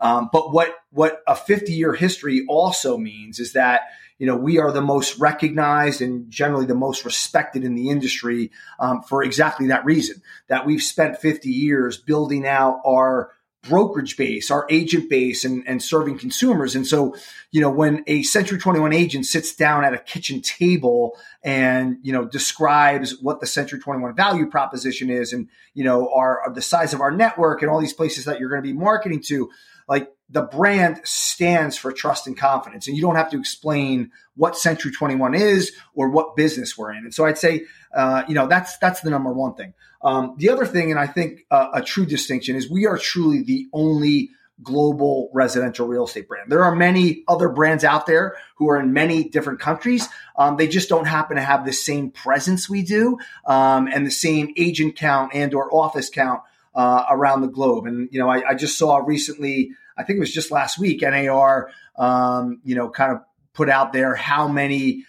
Um, 0.00 0.30
but 0.32 0.52
what 0.52 0.74
what 0.90 1.22
a 1.26 1.34
50 1.34 1.72
year 1.72 1.92
history 1.92 2.44
also 2.48 2.96
means 2.96 3.40
is 3.40 3.52
that 3.54 3.82
you 4.18 4.26
know 4.26 4.36
we 4.36 4.58
are 4.58 4.72
the 4.72 4.80
most 4.80 5.18
recognized 5.18 6.00
and 6.00 6.30
generally 6.30 6.66
the 6.66 6.74
most 6.74 7.04
respected 7.04 7.64
in 7.64 7.74
the 7.74 7.88
industry 7.88 8.50
um, 8.78 9.02
for 9.02 9.22
exactly 9.22 9.68
that 9.68 9.84
reason 9.84 10.22
that 10.48 10.66
we've 10.66 10.82
spent 10.82 11.18
50 11.18 11.50
years 11.50 11.96
building 11.96 12.46
out 12.46 12.80
our 12.86 13.32
brokerage 13.62 14.16
base, 14.16 14.50
our 14.50 14.66
agent 14.70 15.10
base, 15.10 15.44
and, 15.44 15.66
and 15.66 15.82
serving 15.82 16.18
consumers. 16.18 16.74
And 16.74 16.86
so, 16.86 17.16
you 17.50 17.60
know, 17.60 17.70
when 17.70 18.04
a 18.06 18.22
Century 18.22 18.58
21 18.58 18.92
agent 18.92 19.26
sits 19.26 19.54
down 19.54 19.84
at 19.84 19.92
a 19.92 19.98
kitchen 19.98 20.40
table 20.40 21.18
and, 21.42 21.98
you 22.02 22.12
know, 22.12 22.24
describes 22.24 23.20
what 23.20 23.40
the 23.40 23.46
Century 23.46 23.80
21 23.80 24.14
value 24.14 24.48
proposition 24.48 25.10
is 25.10 25.32
and, 25.32 25.48
you 25.74 25.84
know, 25.84 26.12
our, 26.12 26.50
the 26.54 26.62
size 26.62 26.94
of 26.94 27.00
our 27.00 27.10
network 27.10 27.62
and 27.62 27.70
all 27.70 27.80
these 27.80 27.92
places 27.92 28.24
that 28.24 28.38
you're 28.38 28.48
going 28.48 28.62
to 28.62 28.68
be 28.68 28.72
marketing 28.72 29.22
to, 29.26 29.50
like 29.88 30.12
the 30.30 30.42
brand 30.42 31.00
stands 31.04 31.76
for 31.76 31.90
trust 31.90 32.26
and 32.26 32.36
confidence. 32.36 32.86
And 32.86 32.96
you 32.96 33.02
don't 33.02 33.16
have 33.16 33.30
to 33.30 33.38
explain 33.38 34.10
what 34.36 34.56
Century 34.56 34.92
21 34.92 35.34
is 35.34 35.72
or 35.94 36.10
what 36.10 36.36
business 36.36 36.76
we're 36.76 36.92
in. 36.92 36.98
And 36.98 37.14
so 37.14 37.24
I'd 37.24 37.38
say, 37.38 37.64
uh, 37.94 38.24
you 38.28 38.34
know, 38.34 38.46
that's, 38.46 38.76
that's 38.78 39.00
the 39.00 39.10
number 39.10 39.32
one 39.32 39.54
thing. 39.54 39.72
Um, 40.02 40.34
the 40.36 40.50
other 40.50 40.66
thing, 40.66 40.90
and 40.90 41.00
I 41.00 41.06
think 41.06 41.46
uh, 41.50 41.70
a 41.74 41.82
true 41.82 42.06
distinction 42.06 42.56
is 42.56 42.70
we 42.70 42.86
are 42.86 42.98
truly 42.98 43.42
the 43.42 43.68
only 43.72 44.30
global 44.62 45.30
residential 45.32 45.86
real 45.86 46.04
estate 46.04 46.28
brand. 46.28 46.50
There 46.50 46.64
are 46.64 46.74
many 46.74 47.22
other 47.28 47.48
brands 47.48 47.84
out 47.84 48.06
there 48.06 48.36
who 48.56 48.68
are 48.70 48.78
in 48.78 48.92
many 48.92 49.28
different 49.28 49.60
countries. 49.60 50.08
Um, 50.36 50.56
they 50.56 50.66
just 50.66 50.88
don't 50.88 51.06
happen 51.06 51.36
to 51.36 51.42
have 51.42 51.64
the 51.64 51.72
same 51.72 52.10
presence 52.10 52.68
we 52.68 52.82
do 52.82 53.18
um, 53.46 53.86
and 53.86 54.04
the 54.06 54.10
same 54.10 54.52
agent 54.56 54.96
count 54.96 55.32
and 55.34 55.54
or 55.54 55.72
office 55.72 56.10
count 56.10 56.42
uh, 56.74 57.04
around 57.10 57.42
the 57.42 57.48
globe. 57.48 57.86
And 57.86 58.08
you 58.12 58.18
know, 58.18 58.28
I, 58.28 58.50
I, 58.50 58.54
just 58.54 58.78
saw 58.78 58.98
recently, 58.98 59.72
I 59.96 60.04
think 60.04 60.18
it 60.18 60.20
was 60.20 60.32
just 60.32 60.50
last 60.50 60.78
week, 60.78 61.02
NAR, 61.02 61.70
um, 61.96 62.60
you 62.64 62.74
know, 62.74 62.88
kind 62.88 63.12
of 63.12 63.22
put 63.54 63.68
out 63.68 63.92
there 63.92 64.14
how 64.14 64.48
many 64.48 65.04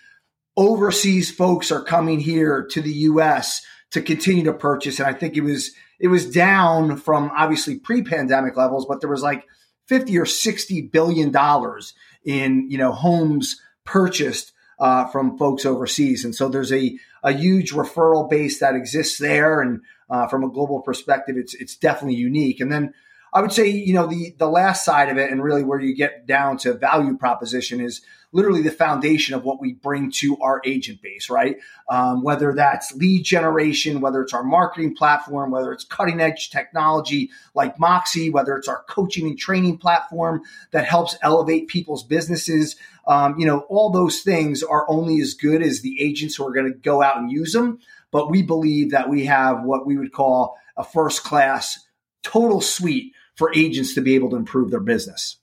overseas 0.57 1.31
folks 1.31 1.71
are 1.71 1.83
coming 1.83 2.19
here 2.19 2.65
to 2.71 2.81
the 2.81 2.91
U.S. 2.91 3.61
to 3.91 4.01
continue 4.01 4.45
to 4.45 4.53
purchase. 4.53 4.99
And 4.99 5.07
I 5.07 5.13
think 5.13 5.37
it 5.37 5.41
was 5.41 5.71
it 5.99 6.07
was 6.07 6.29
down 6.29 6.97
from 6.97 7.31
obviously 7.35 7.77
pre-pandemic 7.77 8.57
levels, 8.57 8.85
but 8.85 9.01
there 9.01 9.09
was 9.09 9.21
like 9.23 9.45
fifty 9.85 10.17
or 10.17 10.25
sixty 10.25 10.81
billion 10.81 11.31
dollars 11.31 11.93
in 12.23 12.69
you 12.69 12.77
know 12.77 12.91
homes 12.91 13.61
purchased 13.83 14.53
uh, 14.79 15.05
from 15.07 15.37
folks 15.37 15.65
overseas. 15.65 16.23
And 16.23 16.33
so 16.33 16.47
there's 16.47 16.71
a, 16.71 16.97
a 17.23 17.33
huge 17.33 17.73
referral 17.73 18.29
base 18.29 18.59
that 18.59 18.75
exists 18.75 19.17
there. 19.19 19.61
And 19.61 19.81
uh, 20.09 20.27
from 20.27 20.43
a 20.43 20.49
global 20.49 20.81
perspective, 20.81 21.37
it's 21.37 21.53
it's 21.53 21.75
definitely 21.75 22.15
unique. 22.15 22.59
And 22.59 22.71
then 22.71 22.93
I 23.31 23.41
would 23.41 23.51
say, 23.51 23.67
you 23.67 23.93
know, 23.93 24.07
the 24.07 24.33
the 24.37 24.49
last 24.49 24.83
side 24.83 25.09
of 25.09 25.17
it, 25.17 25.31
and 25.31 25.43
really 25.43 25.63
where 25.63 25.79
you 25.79 25.95
get 25.95 26.25
down 26.25 26.57
to 26.59 26.73
value 26.73 27.15
proposition 27.17 27.79
is 27.79 28.01
literally 28.31 28.61
the 28.61 28.71
foundation 28.71 29.33
of 29.33 29.43
what 29.43 29.59
we 29.59 29.73
bring 29.73 30.11
to 30.11 30.37
our 30.37 30.61
agent 30.63 31.01
base, 31.01 31.29
right? 31.29 31.57
Um, 31.89 32.23
whether 32.23 32.53
that's 32.53 32.93
lead 32.93 33.23
generation, 33.23 34.01
whether 34.01 34.21
it's 34.21 34.33
our 34.33 34.43
marketing 34.43 34.95
platform, 34.95 35.51
whether 35.51 35.71
it's 35.71 35.83
cutting 35.83 36.21
edge 36.21 36.51
technology 36.51 37.31
like 37.55 37.79
Moxie, 37.79 38.29
whether 38.29 38.55
it's 38.55 38.67
our 38.67 38.83
coaching 38.87 39.25
and 39.25 39.37
training 39.37 39.77
platform 39.77 40.41
that 40.71 40.85
helps 40.85 41.17
elevate 41.21 41.67
people's 41.67 42.03
businesses. 42.03 42.75
Um, 43.07 43.39
you 43.39 43.47
know, 43.47 43.61
all 43.61 43.89
those 43.89 44.21
things 44.21 44.61
are 44.61 44.85
only 44.87 45.19
as 45.21 45.33
good 45.33 45.63
as 45.63 45.81
the 45.81 45.99
agents 45.99 46.35
who 46.35 46.45
are 46.45 46.53
going 46.53 46.71
to 46.71 46.77
go 46.77 47.01
out 47.01 47.17
and 47.17 47.31
use 47.31 47.53
them 47.53 47.79
but 48.11 48.29
we 48.29 48.41
believe 48.41 48.91
that 48.91 49.09
we 49.09 49.25
have 49.25 49.63
what 49.63 49.85
we 49.85 49.97
would 49.97 50.11
call 50.11 50.57
a 50.77 50.83
first 50.83 51.23
class 51.23 51.79
total 52.23 52.61
suite 52.61 53.13
for 53.35 53.53
agents 53.55 53.93
to 53.95 54.01
be 54.01 54.15
able 54.15 54.29
to 54.29 54.35
improve 54.35 54.71
their 54.71 54.79
business. 54.79 55.37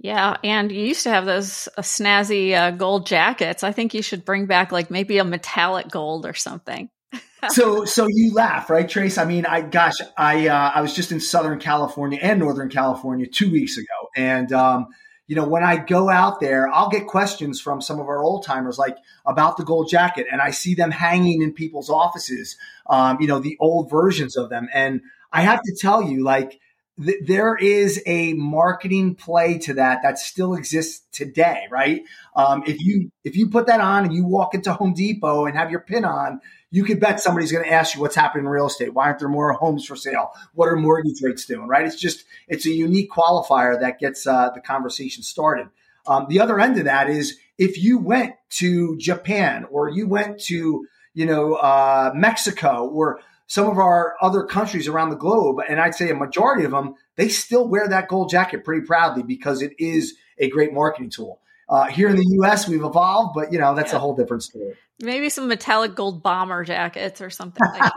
Yeah, 0.00 0.36
and 0.44 0.70
you 0.70 0.84
used 0.84 1.02
to 1.04 1.10
have 1.10 1.24
those 1.24 1.68
uh, 1.76 1.82
snazzy 1.82 2.54
uh, 2.54 2.70
gold 2.70 3.06
jackets. 3.06 3.64
I 3.64 3.72
think 3.72 3.94
you 3.94 4.02
should 4.02 4.24
bring 4.24 4.46
back 4.46 4.70
like 4.70 4.90
maybe 4.90 5.18
a 5.18 5.24
metallic 5.24 5.90
gold 5.90 6.24
or 6.24 6.34
something. 6.34 6.88
so, 7.48 7.84
so 7.84 8.06
you 8.08 8.32
laugh, 8.32 8.70
right, 8.70 8.88
Trace? 8.88 9.18
I 9.18 9.24
mean, 9.24 9.44
I 9.44 9.62
gosh, 9.62 9.94
I 10.16 10.46
uh, 10.46 10.72
I 10.74 10.82
was 10.82 10.94
just 10.94 11.10
in 11.10 11.18
Southern 11.18 11.58
California 11.58 12.20
and 12.22 12.38
Northern 12.38 12.68
California 12.68 13.26
two 13.26 13.50
weeks 13.50 13.76
ago, 13.76 13.86
and 14.14 14.52
um, 14.52 14.86
you 15.28 15.36
know, 15.36 15.46
when 15.46 15.62
I 15.62 15.76
go 15.76 16.08
out 16.08 16.40
there, 16.40 16.68
I'll 16.68 16.88
get 16.88 17.06
questions 17.06 17.60
from 17.60 17.82
some 17.82 18.00
of 18.00 18.08
our 18.08 18.22
old 18.24 18.44
timers 18.44 18.78
like 18.78 18.96
about 19.26 19.58
the 19.58 19.64
gold 19.64 19.88
jacket, 19.90 20.26
and 20.32 20.40
I 20.40 20.50
see 20.50 20.74
them 20.74 20.90
hanging 20.90 21.42
in 21.42 21.52
people's 21.52 21.90
offices. 21.90 22.56
Um, 22.88 23.18
you 23.20 23.28
know, 23.28 23.38
the 23.38 23.56
old 23.60 23.90
versions 23.90 24.36
of 24.36 24.48
them, 24.48 24.68
and 24.72 25.02
I 25.30 25.42
have 25.42 25.60
to 25.62 25.76
tell 25.78 26.02
you, 26.02 26.24
like, 26.24 26.58
th- 27.04 27.20
there 27.26 27.56
is 27.56 28.02
a 28.06 28.32
marketing 28.32 29.14
play 29.16 29.58
to 29.58 29.74
that 29.74 30.00
that 30.02 30.18
still 30.18 30.54
exists 30.54 31.06
today, 31.12 31.66
right? 31.70 32.02
Um, 32.34 32.62
if 32.66 32.80
you 32.80 33.12
if 33.22 33.36
you 33.36 33.50
put 33.50 33.66
that 33.66 33.80
on 33.80 34.06
and 34.06 34.14
you 34.14 34.24
walk 34.24 34.54
into 34.54 34.72
Home 34.72 34.94
Depot 34.94 35.44
and 35.44 35.56
have 35.56 35.70
your 35.70 35.80
pin 35.80 36.06
on, 36.06 36.40
you 36.70 36.84
could 36.84 37.00
bet 37.00 37.20
somebody's 37.20 37.52
going 37.52 37.64
to 37.64 37.72
ask 37.72 37.94
you 37.94 38.00
what's 38.00 38.14
happening 38.14 38.44
in 38.44 38.50
real 38.50 38.66
estate. 38.66 38.92
Why 38.92 39.06
aren't 39.06 39.20
there 39.20 39.28
more 39.28 39.52
homes 39.52 39.86
for 39.86 39.96
sale? 39.96 40.32
What 40.54 40.68
are 40.68 40.76
mortgage 40.76 41.22
rates 41.22 41.46
doing? 41.46 41.66
Right? 41.66 41.86
It's 41.86 42.00
just 42.00 42.24
it's 42.46 42.66
a 42.66 42.70
unique 42.70 43.10
qualifier 43.10 43.80
that 43.80 43.98
gets 43.98 44.26
uh, 44.26 44.50
the 44.54 44.60
conversation 44.60 45.22
started. 45.22 45.68
Um, 46.06 46.26
the 46.28 46.40
other 46.40 46.58
end 46.60 46.78
of 46.78 46.84
that 46.84 47.08
is 47.08 47.38
if 47.58 47.78
you 47.78 47.98
went 47.98 48.34
to 48.50 48.96
Japan 48.98 49.66
or 49.70 49.88
you 49.88 50.06
went 50.06 50.40
to 50.44 50.86
you 51.14 51.26
know 51.26 51.54
uh, 51.54 52.12
Mexico 52.14 52.88
or 52.88 53.20
some 53.46 53.66
of 53.66 53.78
our 53.78 54.14
other 54.20 54.44
countries 54.44 54.88
around 54.88 55.08
the 55.08 55.16
globe, 55.16 55.56
and 55.66 55.80
I'd 55.80 55.94
say 55.94 56.10
a 56.10 56.14
majority 56.14 56.64
of 56.64 56.70
them, 56.70 56.94
they 57.16 57.28
still 57.30 57.66
wear 57.66 57.88
that 57.88 58.08
gold 58.08 58.28
jacket 58.28 58.62
pretty 58.62 58.86
proudly 58.86 59.22
because 59.22 59.62
it 59.62 59.72
is 59.78 60.14
a 60.36 60.50
great 60.50 60.74
marketing 60.74 61.08
tool. 61.08 61.40
Uh, 61.68 61.84
here 61.86 62.08
in 62.08 62.16
the 62.16 62.26
U.S., 62.40 62.66
we've 62.66 62.82
evolved, 62.82 63.34
but 63.34 63.52
you 63.52 63.58
know 63.58 63.74
that's 63.74 63.92
yeah. 63.92 63.96
a 63.96 64.00
whole 64.00 64.16
different 64.16 64.42
story. 64.42 64.74
Maybe 65.00 65.28
some 65.28 65.48
metallic 65.48 65.94
gold 65.94 66.22
bomber 66.22 66.64
jackets 66.64 67.20
or 67.20 67.30
something 67.30 67.64
like 67.66 67.92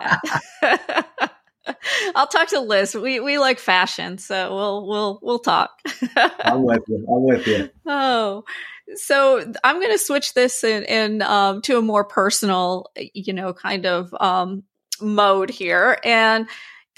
that. 0.61 1.31
I'll 2.15 2.27
talk 2.27 2.49
to 2.49 2.59
Liz. 2.59 2.95
We 2.95 3.19
we 3.19 3.37
like 3.37 3.59
fashion, 3.59 4.17
so 4.17 4.53
we'll 4.53 4.87
we'll 4.87 5.19
we'll 5.21 5.39
talk. 5.39 5.71
I'm 6.39 6.63
with 6.63 6.83
you. 6.87 7.05
I'm 7.07 7.23
with 7.23 7.47
you. 7.47 7.69
Oh, 7.85 8.43
so 8.95 9.53
I'm 9.63 9.77
going 9.77 9.91
to 9.91 9.97
switch 9.97 10.33
this 10.33 10.63
in, 10.63 10.83
in 10.83 11.21
um, 11.21 11.61
to 11.63 11.77
a 11.77 11.81
more 11.81 12.03
personal, 12.03 12.87
you 12.95 13.33
know, 13.33 13.53
kind 13.53 13.85
of 13.85 14.13
um, 14.19 14.63
mode 15.01 15.49
here, 15.49 15.97
and 16.03 16.47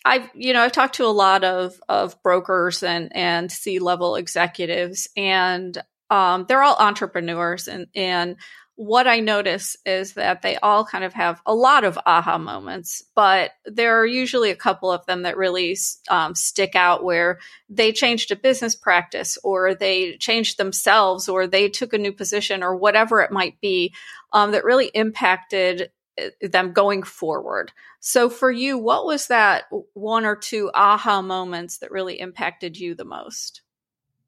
I've 0.05 0.29
you 0.33 0.53
know 0.53 0.61
I've 0.61 0.71
talked 0.71 0.95
to 0.95 1.05
a 1.05 1.07
lot 1.07 1.43
of 1.43 1.79
of 1.87 2.21
brokers 2.23 2.83
and 2.83 3.15
and 3.15 3.51
C 3.51 3.79
level 3.79 4.15
executives, 4.15 5.07
and 5.15 5.77
um, 6.09 6.45
they're 6.47 6.63
all 6.63 6.77
entrepreneurs 6.79 7.67
and 7.67 7.87
and 7.95 8.37
what 8.75 9.07
I 9.07 9.19
notice 9.19 9.77
is 9.85 10.13
that 10.13 10.41
they 10.41 10.57
all 10.57 10.83
kind 10.83 11.03
of 11.03 11.13
have 11.13 11.41
a 11.45 11.53
lot 11.53 11.83
of 11.83 11.99
aha 12.05 12.39
moments, 12.39 13.03
but 13.13 13.51
there 13.65 13.99
are 13.99 14.05
usually 14.05 14.49
a 14.49 14.55
couple 14.55 14.91
of 14.91 15.05
them 15.05 15.23
that 15.23 15.37
really 15.37 15.77
um, 16.09 16.33
stick 16.33 16.75
out 16.75 17.03
where 17.03 17.39
they 17.69 17.91
changed 17.91 18.31
a 18.31 18.35
business 18.35 18.75
practice 18.75 19.37
or 19.43 19.75
they 19.75 20.17
changed 20.17 20.57
themselves 20.57 21.29
or 21.29 21.45
they 21.45 21.69
took 21.69 21.93
a 21.93 21.99
new 21.99 22.11
position 22.11 22.63
or 22.63 22.75
whatever 22.75 23.21
it 23.21 23.31
might 23.31 23.61
be 23.61 23.93
um, 24.31 24.51
that 24.51 24.65
really 24.65 24.87
impacted 24.87 25.91
uh, 26.19 26.29
them 26.41 26.73
going 26.73 27.03
forward. 27.03 27.71
So 27.99 28.27
for 28.27 28.51
you, 28.51 28.79
what 28.79 29.05
was 29.05 29.27
that 29.27 29.65
one 29.93 30.25
or 30.25 30.35
two 30.35 30.71
aha 30.73 31.21
moments 31.21 31.77
that 31.77 31.91
really 31.91 32.19
impacted 32.19 32.75
you 32.75 32.95
the 32.95 33.05
most? 33.05 33.61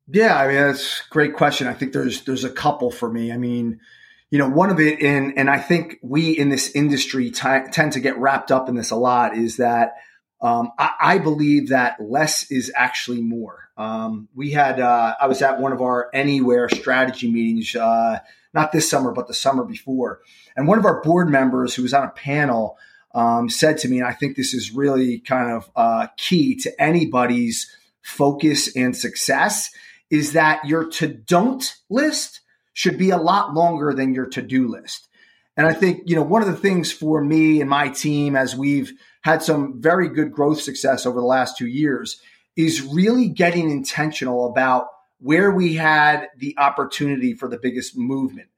Yeah, 0.07 0.37
I 0.37 0.47
mean 0.47 0.55
that's 0.55 1.01
a 1.01 1.09
great 1.09 1.33
question. 1.33 1.67
I 1.67 1.73
think 1.73 1.93
there's 1.93 2.23
there's 2.25 2.43
a 2.43 2.49
couple 2.49 2.91
for 2.91 3.09
me. 3.11 3.31
I 3.31 3.37
mean, 3.37 3.79
you 4.29 4.37
know, 4.37 4.49
one 4.49 4.69
of 4.69 4.79
it, 4.79 5.01
and 5.01 5.37
and 5.37 5.49
I 5.49 5.59
think 5.59 5.97
we 6.03 6.31
in 6.31 6.49
this 6.49 6.69
industry 6.75 7.31
t- 7.31 7.67
tend 7.71 7.93
to 7.93 7.99
get 7.99 8.17
wrapped 8.17 8.51
up 8.51 8.69
in 8.69 8.75
this 8.75 8.91
a 8.91 8.95
lot, 8.95 9.35
is 9.35 9.57
that 9.57 9.95
um, 10.41 10.71
I, 10.77 10.91
I, 10.99 11.17
believe 11.17 11.69
that 11.69 11.95
less 11.99 12.51
is 12.51 12.71
actually 12.75 13.21
more. 13.21 13.69
Um, 13.77 14.27
we 14.35 14.51
had 14.51 14.79
uh, 14.79 15.15
I 15.19 15.27
was 15.27 15.41
at 15.41 15.59
one 15.59 15.71
of 15.71 15.81
our 15.81 16.09
anywhere 16.13 16.69
strategy 16.69 17.31
meetings, 17.31 17.75
uh, 17.75 18.19
not 18.53 18.71
this 18.71 18.87
summer, 18.87 19.11
but 19.11 19.27
the 19.27 19.33
summer 19.33 19.63
before, 19.63 20.19
and 20.55 20.67
one 20.67 20.77
of 20.77 20.85
our 20.85 21.01
board 21.01 21.29
members 21.29 21.73
who 21.73 21.81
was 21.81 21.93
on 21.93 22.03
a 22.03 22.11
panel 22.11 22.77
um, 23.15 23.49
said 23.49 23.77
to 23.79 23.87
me, 23.87 23.99
and 23.99 24.07
I 24.07 24.11
think 24.11 24.35
this 24.35 24.53
is 24.53 24.71
really 24.71 25.19
kind 25.19 25.51
of 25.51 25.71
uh, 25.75 26.07
key 26.17 26.55
to 26.57 26.81
anybody's 26.81 27.73
focus 28.01 28.75
and 28.75 28.95
success, 28.95 29.71
is 30.09 30.33
that 30.33 30.65
your 30.65 30.85
to 30.91 31.07
don't 31.07 31.75
list 31.89 32.41
should 32.73 32.97
be 32.97 33.09
a 33.09 33.17
lot 33.17 33.53
longer 33.53 33.93
than 33.93 34.13
your 34.13 34.25
to-do 34.25 34.67
list. 34.67 35.07
And 35.57 35.65
I 35.65 35.73
think, 35.73 36.03
you 36.05 36.15
know, 36.15 36.21
one 36.21 36.41
of 36.41 36.49
the 36.49 36.57
things 36.57 36.91
for 36.91 37.23
me 37.23 37.61
and 37.61 37.69
my 37.69 37.87
team 37.89 38.35
as 38.35 38.55
we've 38.55 38.91
had 39.21 39.41
some 39.41 39.81
very 39.81 40.09
good 40.09 40.31
growth 40.31 40.61
success 40.61 41.05
over 41.05 41.19
the 41.19 41.25
last 41.25 41.57
2 41.57 41.65
years 41.65 42.21
is 42.55 42.81
really 42.81 43.29
getting 43.29 43.69
intentional 43.69 44.47
about 44.47 44.87
where 45.19 45.51
we 45.51 45.75
had 45.75 46.27
the 46.37 46.55
opportunity 46.57 47.33
for 47.33 47.47
the 47.47 47.57
biggest 47.57 47.97
movement 47.97 48.49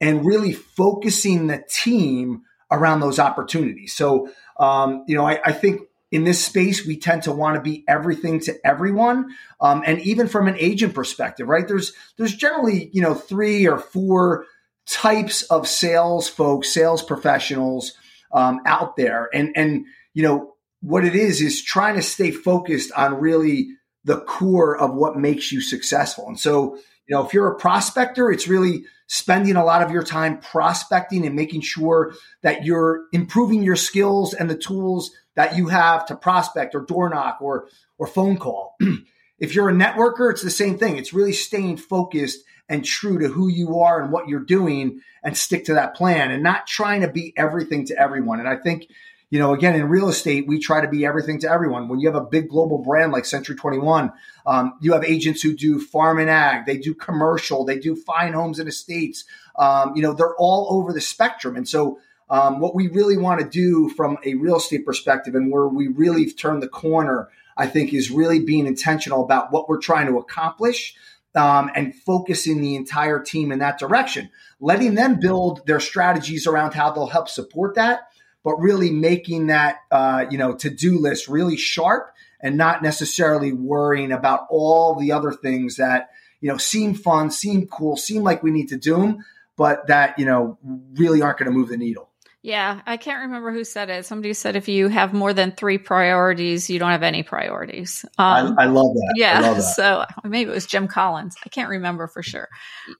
and 0.00 0.24
really 0.24 0.52
focusing 0.52 1.46
the 1.46 1.62
team 1.68 2.42
around 2.70 3.00
those 3.00 3.18
opportunities. 3.18 3.94
So, 3.94 4.30
um, 4.58 5.04
you 5.06 5.16
know, 5.16 5.26
I, 5.26 5.40
I 5.44 5.52
think 5.52 5.82
in 6.12 6.24
this 6.24 6.44
space, 6.44 6.86
we 6.86 6.98
tend 6.98 7.24
to 7.24 7.32
want 7.32 7.56
to 7.56 7.60
be 7.60 7.84
everything 7.88 8.40
to 8.40 8.54
everyone, 8.64 9.34
um, 9.60 9.82
and 9.84 10.00
even 10.02 10.28
from 10.28 10.46
an 10.46 10.56
agent 10.58 10.94
perspective, 10.94 11.48
right? 11.48 11.66
There's 11.66 11.92
there's 12.16 12.34
generally 12.34 12.90
you 12.92 13.02
know 13.02 13.14
three 13.14 13.66
or 13.66 13.78
four 13.78 14.46
types 14.86 15.42
of 15.42 15.66
sales 15.66 16.28
folks, 16.28 16.72
sales 16.72 17.02
professionals 17.02 17.92
um, 18.32 18.60
out 18.66 18.96
there, 18.96 19.28
and 19.34 19.52
and 19.56 19.86
you 20.14 20.22
know 20.22 20.54
what 20.80 21.04
it 21.04 21.16
is 21.16 21.40
is 21.40 21.62
trying 21.62 21.96
to 21.96 22.02
stay 22.02 22.30
focused 22.30 22.92
on 22.92 23.20
really 23.20 23.70
the 24.04 24.20
core 24.20 24.76
of 24.76 24.94
what 24.94 25.16
makes 25.16 25.50
you 25.50 25.60
successful. 25.60 26.28
And 26.28 26.38
so, 26.38 26.76
you 27.08 27.16
know, 27.16 27.26
if 27.26 27.34
you're 27.34 27.50
a 27.50 27.58
prospector, 27.58 28.30
it's 28.30 28.46
really 28.46 28.84
spending 29.08 29.56
a 29.56 29.64
lot 29.64 29.82
of 29.82 29.90
your 29.90 30.04
time 30.04 30.38
prospecting 30.38 31.26
and 31.26 31.34
making 31.34 31.62
sure 31.62 32.14
that 32.42 32.64
you're 32.64 33.06
improving 33.12 33.64
your 33.64 33.76
skills 33.76 34.32
and 34.32 34.48
the 34.48 34.56
tools 34.56 35.10
that 35.36 35.56
you 35.56 35.68
have 35.68 36.06
to 36.06 36.16
prospect 36.16 36.74
or 36.74 36.80
door 36.80 37.08
knock 37.08 37.38
or 37.40 37.68
or 37.98 38.06
phone 38.06 38.36
call. 38.36 38.76
if 39.38 39.54
you're 39.54 39.68
a 39.68 39.72
networker, 39.72 40.30
it's 40.30 40.42
the 40.42 40.50
same 40.50 40.76
thing. 40.76 40.96
It's 40.96 41.12
really 41.12 41.32
staying 41.32 41.76
focused 41.76 42.40
and 42.68 42.84
true 42.84 43.18
to 43.20 43.28
who 43.28 43.48
you 43.48 43.78
are 43.78 44.02
and 44.02 44.12
what 44.12 44.28
you're 44.28 44.40
doing 44.40 45.00
and 45.22 45.36
stick 45.36 45.64
to 45.66 45.74
that 45.74 45.94
plan 45.94 46.32
and 46.32 46.42
not 46.42 46.66
trying 46.66 47.02
to 47.02 47.08
be 47.08 47.32
everything 47.36 47.86
to 47.86 47.96
everyone. 47.96 48.40
And 48.40 48.48
I 48.48 48.56
think 48.56 48.88
you 49.30 49.40
know, 49.40 49.54
again, 49.54 49.74
in 49.74 49.88
real 49.88 50.08
estate, 50.08 50.46
we 50.46 50.60
try 50.60 50.80
to 50.80 50.88
be 50.88 51.04
everything 51.04 51.40
to 51.40 51.50
everyone. 51.50 51.88
When 51.88 51.98
you 51.98 52.06
have 52.06 52.14
a 52.20 52.24
big 52.24 52.48
global 52.48 52.78
brand 52.78 53.10
like 53.10 53.24
Century 53.24 53.56
21, 53.56 54.12
um, 54.46 54.74
you 54.80 54.92
have 54.92 55.02
agents 55.02 55.42
who 55.42 55.54
do 55.56 55.80
farm 55.80 56.20
and 56.20 56.30
ag, 56.30 56.64
they 56.64 56.78
do 56.78 56.94
commercial, 56.94 57.64
they 57.64 57.78
do 57.78 57.96
fine 57.96 58.34
homes 58.34 58.60
and 58.60 58.68
estates. 58.68 59.24
Um, 59.58 59.96
you 59.96 60.02
know, 60.02 60.12
they're 60.12 60.36
all 60.36 60.68
over 60.70 60.92
the 60.92 61.00
spectrum. 61.00 61.56
And 61.56 61.68
so, 61.68 61.98
um, 62.28 62.60
what 62.60 62.74
we 62.74 62.88
really 62.88 63.16
want 63.16 63.40
to 63.40 63.48
do 63.48 63.88
from 63.90 64.18
a 64.24 64.34
real 64.34 64.56
estate 64.56 64.84
perspective 64.84 65.34
and 65.34 65.50
where 65.50 65.68
we 65.68 65.88
really 65.88 66.30
turn 66.30 66.60
the 66.60 66.68
corner, 66.68 67.28
I 67.56 67.66
think, 67.66 67.92
is 67.92 68.10
really 68.10 68.40
being 68.40 68.66
intentional 68.66 69.24
about 69.24 69.52
what 69.52 69.68
we're 69.68 69.80
trying 69.80 70.06
to 70.08 70.18
accomplish. 70.18 70.94
Um, 71.34 71.70
and 71.74 71.94
focusing 71.94 72.62
the 72.62 72.76
entire 72.76 73.20
team 73.20 73.52
in 73.52 73.58
that 73.58 73.78
direction, 73.78 74.30
letting 74.58 74.94
them 74.94 75.20
build 75.20 75.66
their 75.66 75.80
strategies 75.80 76.46
around 76.46 76.72
how 76.72 76.90
they'll 76.92 77.08
help 77.08 77.28
support 77.28 77.74
that 77.74 78.08
but 78.46 78.60
really 78.60 78.92
making 78.92 79.48
that 79.48 79.80
uh, 79.90 80.24
you 80.30 80.38
know 80.38 80.54
to 80.54 80.70
do 80.70 81.00
list 81.00 81.26
really 81.26 81.56
sharp 81.56 82.14
and 82.40 82.56
not 82.56 82.80
necessarily 82.80 83.52
worrying 83.52 84.12
about 84.12 84.46
all 84.50 84.94
the 84.94 85.10
other 85.10 85.32
things 85.32 85.76
that 85.76 86.10
you 86.40 86.48
know 86.48 86.56
seem 86.56 86.94
fun, 86.94 87.28
seem 87.28 87.66
cool, 87.66 87.96
seem 87.96 88.22
like 88.22 88.44
we 88.44 88.52
need 88.52 88.68
to 88.68 88.76
do 88.76 88.96
them, 88.98 89.24
but 89.56 89.88
that 89.88 90.16
you 90.16 90.24
know 90.24 90.58
really 90.94 91.22
aren't 91.22 91.38
going 91.38 91.50
to 91.50 91.58
move 91.58 91.68
the 91.68 91.76
needle. 91.76 92.08
Yeah, 92.46 92.80
I 92.86 92.96
can't 92.96 93.22
remember 93.22 93.50
who 93.50 93.64
said 93.64 93.90
it. 93.90 94.06
Somebody 94.06 94.32
said 94.32 94.54
if 94.54 94.68
you 94.68 94.86
have 94.86 95.12
more 95.12 95.32
than 95.32 95.50
three 95.50 95.78
priorities, 95.78 96.70
you 96.70 96.78
don't 96.78 96.92
have 96.92 97.02
any 97.02 97.24
priorities. 97.24 98.04
Um, 98.18 98.54
I, 98.56 98.62
I, 98.62 98.66
love 98.66 98.94
that. 98.94 99.14
Yeah. 99.16 99.40
Love 99.40 99.56
that. 99.56 99.62
So 99.62 100.04
maybe 100.22 100.48
it 100.48 100.54
was 100.54 100.64
Jim 100.64 100.86
Collins. 100.86 101.34
I 101.44 101.48
can't 101.48 101.68
remember 101.68 102.06
for 102.06 102.22
sure. 102.22 102.48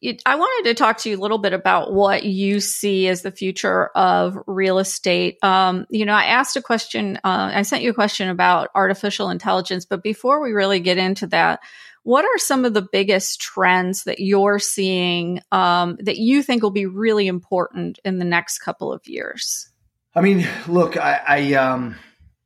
It, 0.02 0.20
I 0.26 0.34
wanted 0.34 0.68
to 0.68 0.74
talk 0.74 0.98
to 0.98 1.10
you 1.10 1.16
a 1.16 1.22
little 1.22 1.38
bit 1.38 1.52
about 1.52 1.92
what 1.92 2.24
you 2.24 2.58
see 2.58 3.06
as 3.06 3.22
the 3.22 3.30
future 3.30 3.86
of 3.94 4.36
real 4.48 4.80
estate. 4.80 5.38
Um, 5.44 5.86
you 5.90 6.06
know, 6.06 6.14
I 6.14 6.24
asked 6.24 6.56
a 6.56 6.60
question, 6.60 7.20
uh, 7.22 7.52
I 7.54 7.62
sent 7.62 7.84
you 7.84 7.90
a 7.90 7.94
question 7.94 8.28
about 8.28 8.70
artificial 8.74 9.30
intelligence, 9.30 9.84
but 9.84 10.02
before 10.02 10.42
we 10.42 10.54
really 10.54 10.80
get 10.80 10.98
into 10.98 11.28
that, 11.28 11.60
what 12.06 12.24
are 12.24 12.38
some 12.38 12.64
of 12.64 12.72
the 12.72 12.86
biggest 12.92 13.40
trends 13.40 14.04
that 14.04 14.20
you're 14.20 14.60
seeing 14.60 15.40
um, 15.50 15.96
that 15.98 16.18
you 16.18 16.40
think 16.40 16.62
will 16.62 16.70
be 16.70 16.86
really 16.86 17.26
important 17.26 17.98
in 18.04 18.20
the 18.20 18.24
next 18.24 18.60
couple 18.60 18.92
of 18.92 19.08
years? 19.08 19.68
I 20.14 20.20
mean, 20.20 20.46
look, 20.68 20.96
I, 20.96 21.20
I 21.26 21.54
um, 21.54 21.96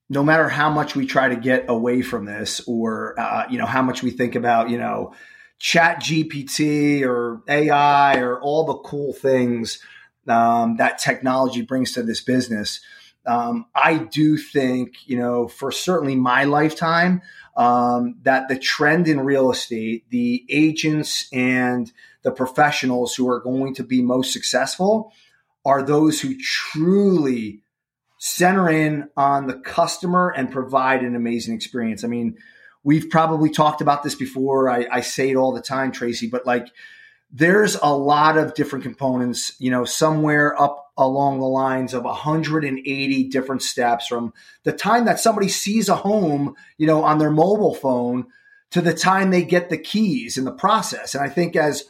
no 0.08 0.24
matter 0.24 0.48
how 0.48 0.70
much 0.70 0.96
we 0.96 1.04
try 1.04 1.28
to 1.28 1.36
get 1.36 1.66
away 1.68 2.00
from 2.00 2.24
this, 2.24 2.62
or 2.66 3.20
uh, 3.20 3.48
you 3.50 3.58
know, 3.58 3.66
how 3.66 3.82
much 3.82 4.02
we 4.02 4.10
think 4.10 4.34
about, 4.34 4.70
you 4.70 4.78
know, 4.78 5.12
Chat 5.58 6.00
GPT 6.00 7.02
or 7.02 7.42
AI 7.46 8.16
or 8.16 8.40
all 8.40 8.64
the 8.64 8.78
cool 8.78 9.12
things 9.12 9.78
um, 10.26 10.78
that 10.78 10.96
technology 10.96 11.60
brings 11.60 11.92
to 11.92 12.02
this 12.02 12.22
business. 12.22 12.80
Um, 13.26 13.66
I 13.74 13.98
do 13.98 14.36
think, 14.36 14.94
you 15.06 15.18
know, 15.18 15.46
for 15.48 15.70
certainly 15.70 16.16
my 16.16 16.44
lifetime, 16.44 17.22
um, 17.56 18.16
that 18.22 18.48
the 18.48 18.58
trend 18.58 19.08
in 19.08 19.20
real 19.20 19.50
estate, 19.50 20.04
the 20.10 20.44
agents 20.48 21.28
and 21.32 21.92
the 22.22 22.30
professionals 22.30 23.14
who 23.14 23.28
are 23.28 23.40
going 23.40 23.74
to 23.74 23.84
be 23.84 24.02
most 24.02 24.32
successful 24.32 25.12
are 25.64 25.82
those 25.82 26.20
who 26.20 26.38
truly 26.38 27.60
center 28.18 28.68
in 28.68 29.08
on 29.16 29.46
the 29.46 29.54
customer 29.54 30.32
and 30.36 30.50
provide 30.50 31.02
an 31.02 31.16
amazing 31.16 31.54
experience. 31.54 32.04
I 32.04 32.08
mean, 32.08 32.36
we've 32.82 33.10
probably 33.10 33.50
talked 33.50 33.80
about 33.80 34.02
this 34.02 34.14
before. 34.14 34.70
I, 34.70 34.86
I 34.90 35.00
say 35.00 35.30
it 35.30 35.36
all 35.36 35.52
the 35.52 35.62
time, 35.62 35.92
Tracy, 35.92 36.28
but 36.28 36.46
like 36.46 36.68
there's 37.32 37.76
a 37.76 37.94
lot 37.94 38.36
of 38.36 38.54
different 38.54 38.82
components, 38.84 39.52
you 39.58 39.70
know, 39.70 39.84
somewhere 39.84 40.60
up 40.60 40.89
along 41.00 41.40
the 41.40 41.46
lines 41.46 41.94
of 41.94 42.04
180 42.04 43.24
different 43.24 43.62
steps 43.62 44.06
from 44.06 44.32
the 44.62 44.72
time 44.72 45.06
that 45.06 45.18
somebody 45.18 45.48
sees 45.48 45.88
a 45.88 45.96
home, 45.96 46.54
you 46.78 46.86
know, 46.86 47.02
on 47.04 47.18
their 47.18 47.30
mobile 47.30 47.74
phone 47.74 48.26
to 48.70 48.80
the 48.80 48.94
time 48.94 49.30
they 49.30 49.42
get 49.42 49.70
the 49.70 49.78
keys 49.78 50.38
in 50.38 50.44
the 50.44 50.52
process. 50.52 51.14
And 51.14 51.24
I 51.24 51.28
think 51.28 51.56
as 51.56 51.84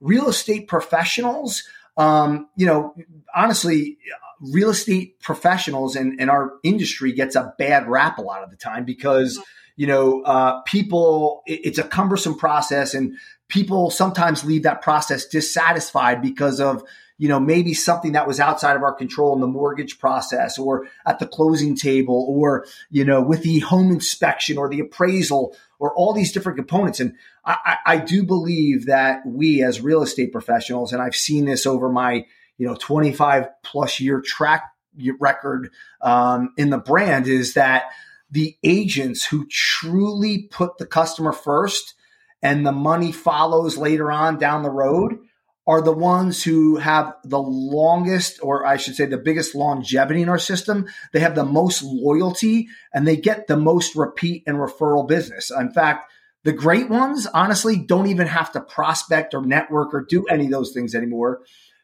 real 0.00 0.28
estate 0.28 0.68
professionals, 0.68 1.64
um, 1.96 2.48
you 2.56 2.66
know, 2.66 2.94
honestly, 3.34 3.98
real 4.40 4.70
estate 4.70 5.20
professionals 5.20 5.94
and, 5.94 6.20
and 6.20 6.30
our 6.30 6.54
industry 6.62 7.12
gets 7.12 7.36
a 7.36 7.54
bad 7.58 7.88
rap 7.88 8.18
a 8.18 8.22
lot 8.22 8.42
of 8.42 8.50
the 8.50 8.56
time 8.56 8.84
because, 8.84 9.38
you 9.76 9.86
know, 9.86 10.22
uh, 10.22 10.60
people, 10.62 11.42
it, 11.46 11.60
it's 11.64 11.78
a 11.78 11.84
cumbersome 11.84 12.36
process 12.36 12.94
and 12.94 13.14
people 13.48 13.90
sometimes 13.90 14.44
leave 14.44 14.62
that 14.62 14.82
process 14.82 15.26
dissatisfied 15.26 16.22
because 16.22 16.58
of 16.60 16.82
you 17.22 17.28
know 17.28 17.38
maybe 17.38 17.72
something 17.72 18.12
that 18.12 18.26
was 18.26 18.40
outside 18.40 18.74
of 18.74 18.82
our 18.82 18.92
control 18.92 19.32
in 19.32 19.40
the 19.40 19.46
mortgage 19.46 20.00
process 20.00 20.58
or 20.58 20.88
at 21.06 21.20
the 21.20 21.26
closing 21.26 21.76
table 21.76 22.26
or 22.28 22.66
you 22.90 23.04
know 23.04 23.22
with 23.22 23.44
the 23.44 23.60
home 23.60 23.92
inspection 23.92 24.58
or 24.58 24.68
the 24.68 24.80
appraisal 24.80 25.56
or 25.78 25.94
all 25.94 26.12
these 26.12 26.32
different 26.32 26.58
components. 26.58 26.98
And 26.98 27.14
I, 27.44 27.76
I 27.86 27.96
do 27.98 28.24
believe 28.24 28.86
that 28.86 29.20
we 29.24 29.62
as 29.62 29.80
real 29.80 30.02
estate 30.02 30.32
professionals 30.32 30.92
and 30.92 31.00
i've 31.00 31.14
seen 31.14 31.44
this 31.44 31.64
over 31.64 31.88
my 31.88 32.26
you 32.58 32.66
know 32.66 32.74
25 32.74 33.46
plus 33.62 34.00
year 34.00 34.20
track 34.20 34.72
record 35.20 35.70
um, 36.00 36.52
in 36.56 36.70
the 36.70 36.78
brand 36.78 37.28
is 37.28 37.54
that 37.54 37.84
the 38.32 38.56
agents 38.64 39.24
who 39.24 39.46
truly 39.46 40.48
put 40.50 40.78
the 40.78 40.86
customer 40.86 41.32
first 41.32 41.94
and 42.42 42.66
the 42.66 42.72
money 42.72 43.12
follows 43.12 43.76
later 43.76 44.10
on 44.10 44.38
down 44.38 44.64
the 44.64 44.70
road 44.70 45.20
are 45.66 45.80
the 45.80 45.92
ones 45.92 46.42
who 46.42 46.76
have 46.76 47.14
the 47.24 47.40
longest, 47.40 48.40
or 48.42 48.66
I 48.66 48.76
should 48.76 48.96
say, 48.96 49.06
the 49.06 49.18
biggest 49.18 49.54
longevity 49.54 50.22
in 50.22 50.28
our 50.28 50.38
system. 50.38 50.86
They 51.12 51.20
have 51.20 51.34
the 51.34 51.44
most 51.44 51.82
loyalty 51.84 52.68
and 52.92 53.06
they 53.06 53.16
get 53.16 53.46
the 53.46 53.56
most 53.56 53.94
repeat 53.94 54.42
and 54.46 54.56
referral 54.56 55.06
business. 55.06 55.50
In 55.50 55.70
fact, 55.70 56.10
the 56.44 56.52
great 56.52 56.88
ones, 56.88 57.28
honestly, 57.32 57.76
don't 57.76 58.08
even 58.08 58.26
have 58.26 58.50
to 58.52 58.60
prospect 58.60 59.34
or 59.34 59.46
network 59.46 59.94
or 59.94 60.02
do 60.02 60.24
any 60.24 60.46
of 60.46 60.50
those 60.50 60.72
things 60.72 60.94
anymore 60.94 61.42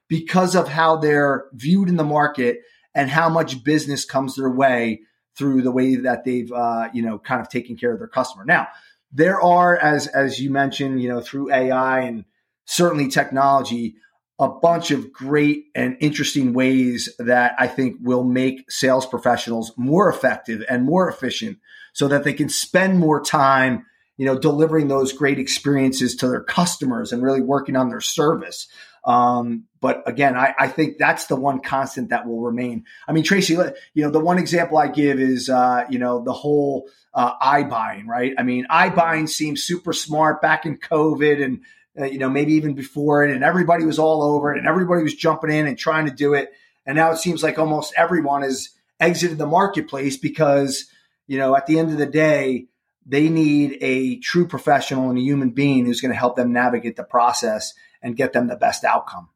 because 0.08 0.56
of 0.56 0.68
how 0.68 0.96
they're 0.96 1.44
viewed 1.52 1.88
in 1.88 1.96
the 1.96 2.04
market 2.04 2.62
and 2.94 3.08
how 3.08 3.28
much 3.28 3.62
business 3.62 4.04
comes 4.04 4.34
their 4.34 4.50
way 4.50 5.02
through 5.36 5.62
the 5.62 5.70
way 5.70 5.94
that 5.94 6.24
they've, 6.24 6.50
uh, 6.50 6.88
you 6.92 7.02
know, 7.02 7.18
kind 7.18 7.40
of 7.40 7.48
taken 7.48 7.76
care 7.76 7.92
of 7.92 8.00
their 8.00 8.08
customer. 8.08 8.44
Now, 8.44 8.66
there 9.12 9.40
are, 9.40 9.76
as 9.76 10.08
as 10.08 10.40
you 10.40 10.50
mentioned, 10.50 11.00
you 11.00 11.08
know, 11.08 11.20
through 11.20 11.52
AI 11.52 12.00
and 12.00 12.24
certainly 12.68 13.09
technology, 13.09 13.96
a 14.38 14.48
bunch 14.48 14.90
of 14.90 15.11
great 15.12 15.64
and 15.74 15.96
interesting 16.00 16.52
ways 16.52 17.09
that 17.18 17.54
I 17.59 17.66
think 17.66 17.96
will 18.00 18.24
make 18.24 18.70
sales 18.70 19.07
professionals 19.07 19.72
more 19.76 20.09
effective 20.09 20.62
and 20.68 20.85
more 20.85 21.09
efficient, 21.09 21.59
so 21.94 22.07
that 22.09 22.24
they 22.24 22.35
can 22.35 22.50
spend 22.50 22.98
more 22.98 23.24
time, 23.24 23.87
you 24.18 24.26
know, 24.26 24.38
delivering 24.38 24.88
those 24.88 25.12
great 25.12 25.38
experiences 25.38 26.14
to 26.16 26.28
their 26.28 26.44
customers 26.44 27.11
and 27.11 27.22
really 27.22 27.40
working 27.40 27.74
on 27.74 27.88
their 27.88 28.02
service. 28.02 28.68
Um, 29.04 29.64
but 29.81 30.02
again, 30.07 30.37
I, 30.37 30.54
I, 30.59 30.68
think 30.68 30.98
that's 30.98 31.26
the 31.26 31.37
one 31.37 31.61
constant 31.61 32.11
that 32.11 32.26
will 32.26 32.42
remain. 32.42 32.85
I 33.07 33.12
mean, 33.12 33.24
Tracy, 33.24 33.54
you 33.94 34.04
know, 34.04 34.11
the 34.11 34.20
one 34.20 34.38
example 34.38 34.76
I 34.76 34.88
give 34.88 35.18
is, 35.18 35.48
uh, 35.48 35.85
you 35.88 35.98
know, 35.98 36.22
the 36.22 36.33
whole 36.33 36.90
uh, 37.14 37.38
iBuying, 37.38 38.07
right? 38.07 38.35
I 38.37 38.42
mean, 38.42 38.66
i 38.68 38.90
buying 38.90 39.26
seemed 39.26 39.61
super 39.61 39.94
smart 39.94 40.42
back 40.42 40.66
in 40.66 40.76
COVID 40.76 41.42
and, 41.42 41.61
uh, 41.98 42.04
you 42.04 42.18
know, 42.18 42.28
maybe 42.28 42.54
even 42.54 42.74
before 42.74 43.24
it, 43.24 43.34
and 43.34 43.42
everybody 43.42 43.84
was 43.84 43.98
all 43.98 44.22
over 44.22 44.54
it 44.54 44.58
and 44.58 44.68
everybody 44.68 45.02
was 45.02 45.14
jumping 45.14 45.50
in 45.50 45.66
and 45.66 45.78
trying 45.78 46.06
to 46.06 46.12
do 46.12 46.34
it. 46.34 46.52
And 46.87 46.96
now 46.96 47.11
it 47.11 47.18
seems 47.18 47.42
like 47.42 47.58
almost 47.58 47.92
everyone 47.96 48.42
has 48.42 48.70
exited 49.00 49.38
the 49.38 49.46
marketplace 49.46 50.16
because, 50.16 50.87
you 51.26 51.38
know, 51.38 51.56
at 51.56 51.66
the 51.66 51.78
end 51.78 51.90
of 51.90 51.98
the 51.98 52.06
day, 52.06 52.66
they 53.04 53.28
need 53.28 53.78
a 53.80 54.18
true 54.18 54.46
professional 54.46 55.08
and 55.08 55.18
a 55.18 55.22
human 55.22 55.50
being 55.50 55.87
who's 55.87 56.00
going 56.00 56.12
to 56.12 56.18
help 56.18 56.37
them 56.37 56.52
navigate 56.52 56.96
the 56.96 57.04
process 57.04 57.74
and 58.02 58.16
get 58.16 58.32
them 58.32 58.46
the 58.46 58.56
best 58.56 58.84
outcome. 58.84 59.28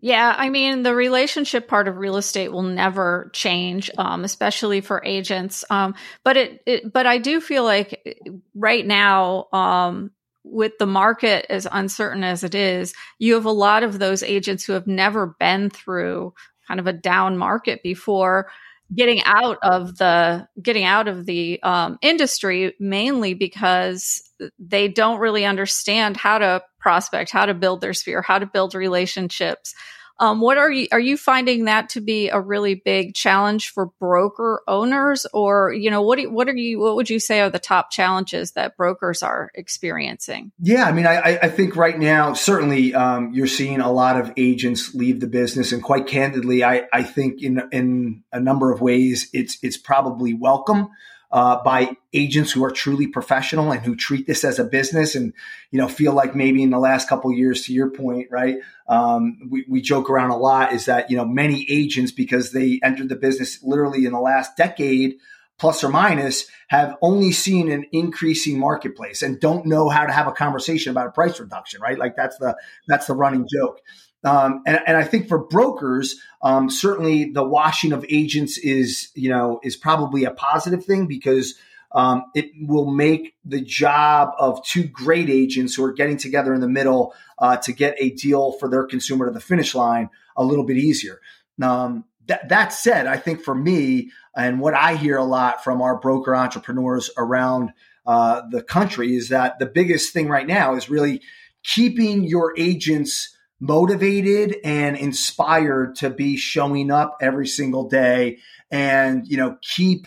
Yeah, 0.00 0.34
I 0.36 0.50
mean, 0.50 0.82
the 0.82 0.94
relationship 0.94 1.68
part 1.68 1.88
of 1.88 1.96
real 1.96 2.16
estate 2.16 2.52
will 2.52 2.62
never 2.62 3.30
change, 3.32 3.90
um, 3.96 4.24
especially 4.24 4.80
for 4.80 5.02
agents. 5.04 5.64
Um, 5.70 5.94
but 6.22 6.36
it, 6.36 6.62
it, 6.66 6.92
but 6.92 7.06
I 7.06 7.18
do 7.18 7.40
feel 7.40 7.64
like 7.64 8.18
right 8.54 8.86
now, 8.86 9.46
um, 9.52 10.10
with 10.48 10.72
the 10.78 10.86
market 10.86 11.46
as 11.50 11.66
uncertain 11.70 12.24
as 12.24 12.44
it 12.44 12.54
is, 12.54 12.94
you 13.18 13.34
have 13.34 13.44
a 13.44 13.50
lot 13.50 13.82
of 13.82 13.98
those 13.98 14.22
agents 14.22 14.64
who 14.64 14.72
have 14.72 14.86
never 14.86 15.34
been 15.38 15.70
through 15.70 16.32
kind 16.66 16.80
of 16.80 16.86
a 16.86 16.92
down 16.92 17.36
market 17.36 17.82
before 17.82 18.48
getting 18.94 19.22
out 19.24 19.58
of 19.62 19.96
the 19.96 20.46
getting 20.62 20.84
out 20.84 21.08
of 21.08 21.26
the 21.26 21.60
um, 21.62 21.98
industry 22.02 22.74
mainly 22.78 23.34
because 23.34 24.22
they 24.58 24.86
don't 24.86 25.18
really 25.18 25.44
understand 25.44 26.16
how 26.16 26.38
to 26.38 26.62
prospect, 26.78 27.30
how 27.30 27.46
to 27.46 27.54
build 27.54 27.80
their 27.80 27.94
sphere, 27.94 28.22
how 28.22 28.38
to 28.38 28.46
build 28.46 28.74
relationships. 28.74 29.74
Um, 30.18 30.40
what 30.40 30.56
are 30.56 30.70
you 30.70 30.88
are 30.92 31.00
you 31.00 31.16
finding 31.16 31.66
that 31.66 31.90
to 31.90 32.00
be 32.00 32.30
a 32.30 32.40
really 32.40 32.74
big 32.74 33.14
challenge 33.14 33.68
for 33.68 33.90
broker 34.00 34.62
owners, 34.66 35.26
or 35.32 35.72
you 35.72 35.90
know 35.90 36.02
what 36.02 36.18
do, 36.18 36.30
what 36.30 36.48
are 36.48 36.56
you 36.56 36.78
what 36.80 36.96
would 36.96 37.10
you 37.10 37.20
say 37.20 37.40
are 37.40 37.50
the 37.50 37.58
top 37.58 37.90
challenges 37.90 38.52
that 38.52 38.76
brokers 38.76 39.22
are 39.22 39.50
experiencing? 39.54 40.52
Yeah, 40.58 40.84
I 40.84 40.92
mean, 40.92 41.06
I, 41.06 41.38
I 41.42 41.48
think 41.48 41.76
right 41.76 41.98
now 41.98 42.32
certainly 42.32 42.94
um, 42.94 43.32
you're 43.34 43.46
seeing 43.46 43.80
a 43.80 43.92
lot 43.92 44.18
of 44.18 44.32
agents 44.36 44.94
leave 44.94 45.20
the 45.20 45.26
business, 45.26 45.72
and 45.72 45.82
quite 45.82 46.06
candidly, 46.06 46.64
I, 46.64 46.84
I 46.92 47.02
think 47.02 47.42
in 47.42 47.62
in 47.70 48.24
a 48.32 48.40
number 48.40 48.72
of 48.72 48.80
ways 48.80 49.28
it's 49.34 49.58
it's 49.62 49.76
probably 49.76 50.32
welcome 50.32 50.88
uh, 51.30 51.62
by 51.62 51.96
agents 52.12 52.52
who 52.52 52.64
are 52.64 52.70
truly 52.70 53.06
professional 53.06 53.72
and 53.72 53.82
who 53.82 53.96
treat 53.96 54.26
this 54.26 54.44
as 54.44 54.58
a 54.58 54.64
business 54.64 55.14
and 55.14 55.32
you 55.70 55.78
know 55.78 55.88
feel 55.88 56.12
like 56.12 56.34
maybe 56.34 56.62
in 56.62 56.70
the 56.70 56.78
last 56.78 57.08
couple 57.08 57.32
years 57.32 57.62
to 57.62 57.72
your 57.72 57.90
point 57.90 58.28
right 58.30 58.56
um, 58.88 59.38
we, 59.50 59.64
we 59.68 59.80
joke 59.80 60.08
around 60.08 60.30
a 60.30 60.36
lot 60.36 60.72
is 60.72 60.86
that 60.86 61.10
you 61.10 61.16
know 61.16 61.24
many 61.24 61.66
agents 61.68 62.12
because 62.12 62.52
they 62.52 62.80
entered 62.82 63.08
the 63.08 63.16
business 63.16 63.62
literally 63.62 64.04
in 64.04 64.12
the 64.12 64.20
last 64.20 64.56
decade 64.56 65.16
plus 65.58 65.82
or 65.82 65.88
minus 65.88 66.46
have 66.68 66.96
only 67.00 67.32
seen 67.32 67.70
an 67.70 67.84
increasing 67.92 68.58
marketplace 68.58 69.22
and 69.22 69.40
don't 69.40 69.66
know 69.66 69.88
how 69.88 70.04
to 70.04 70.12
have 70.12 70.26
a 70.26 70.32
conversation 70.32 70.90
about 70.90 71.06
a 71.06 71.12
price 71.12 71.40
reduction 71.40 71.80
right? 71.80 71.98
Like 71.98 72.16
that's 72.16 72.36
the 72.38 72.56
that's 72.88 73.06
the 73.06 73.14
running 73.14 73.46
joke 73.52 73.80
um, 74.26 74.62
and, 74.66 74.80
and, 74.86 74.96
I 74.96 75.04
think 75.04 75.28
for 75.28 75.38
brokers, 75.38 76.16
um, 76.42 76.68
certainly 76.68 77.30
the 77.32 77.44
washing 77.44 77.92
of 77.92 78.04
agents 78.08 78.58
is, 78.58 79.10
you 79.14 79.30
know, 79.30 79.60
is 79.62 79.76
probably 79.76 80.24
a 80.24 80.32
positive 80.32 80.84
thing 80.84 81.06
because 81.06 81.54
um, 81.92 82.24
it 82.34 82.50
will 82.60 82.90
make 82.90 83.36
the 83.44 83.60
job 83.60 84.32
of 84.38 84.64
two 84.64 84.84
great 84.84 85.30
agents 85.30 85.74
who 85.74 85.84
are 85.84 85.92
getting 85.92 86.16
together 86.16 86.52
in 86.52 86.60
the 86.60 86.68
middle 86.68 87.14
uh, 87.38 87.56
to 87.58 87.72
get 87.72 87.94
a 87.98 88.10
deal 88.10 88.52
for 88.52 88.68
their 88.68 88.84
consumer 88.84 89.26
to 89.26 89.32
the 89.32 89.40
finish 89.40 89.74
line 89.74 90.10
a 90.36 90.44
little 90.44 90.64
bit 90.64 90.76
easier. 90.76 91.20
Um, 91.62 92.04
that, 92.26 92.48
that 92.48 92.72
said, 92.72 93.06
I 93.06 93.18
think 93.18 93.42
for 93.42 93.54
me 93.54 94.10
and 94.36 94.60
what 94.60 94.74
I 94.74 94.96
hear 94.96 95.16
a 95.16 95.24
lot 95.24 95.62
from 95.62 95.80
our 95.80 95.98
broker 95.98 96.34
entrepreneurs 96.34 97.10
around 97.16 97.72
uh, 98.04 98.42
the 98.50 98.62
country 98.62 99.14
is 99.14 99.28
that 99.28 99.58
the 99.58 99.66
biggest 99.66 100.12
thing 100.12 100.28
right 100.28 100.46
now 100.46 100.74
is 100.74 100.90
really 100.90 101.22
keeping 101.62 102.24
your 102.24 102.54
agents 102.58 103.35
motivated 103.60 104.56
and 104.64 104.96
inspired 104.96 105.96
to 105.96 106.10
be 106.10 106.36
showing 106.36 106.90
up 106.90 107.16
every 107.20 107.46
single 107.46 107.88
day 107.88 108.38
and 108.70 109.26
you 109.26 109.36
know 109.36 109.56
keep 109.62 110.06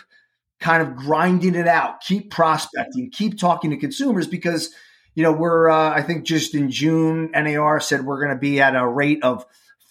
kind 0.59 0.83
of 0.83 0.95
grinding 0.95 1.55
it 1.55 1.67
out 1.67 1.99
keep 2.01 2.29
prospecting 2.29 3.09
keep 3.09 3.39
talking 3.39 3.71
to 3.71 3.77
consumers 3.77 4.27
because 4.27 4.69
you 5.15 5.23
know 5.23 5.31
we're 5.31 5.67
uh, 5.67 5.89
i 5.89 6.01
think 6.03 6.25
just 6.25 6.53
in 6.53 6.69
june 6.69 7.31
nar 7.31 7.79
said 7.79 8.05
we're 8.05 8.19
going 8.23 8.35
to 8.35 8.39
be 8.39 8.62
at 8.62 8.75
a 8.75 8.88
rate 8.88 9.23
of 9.23 9.45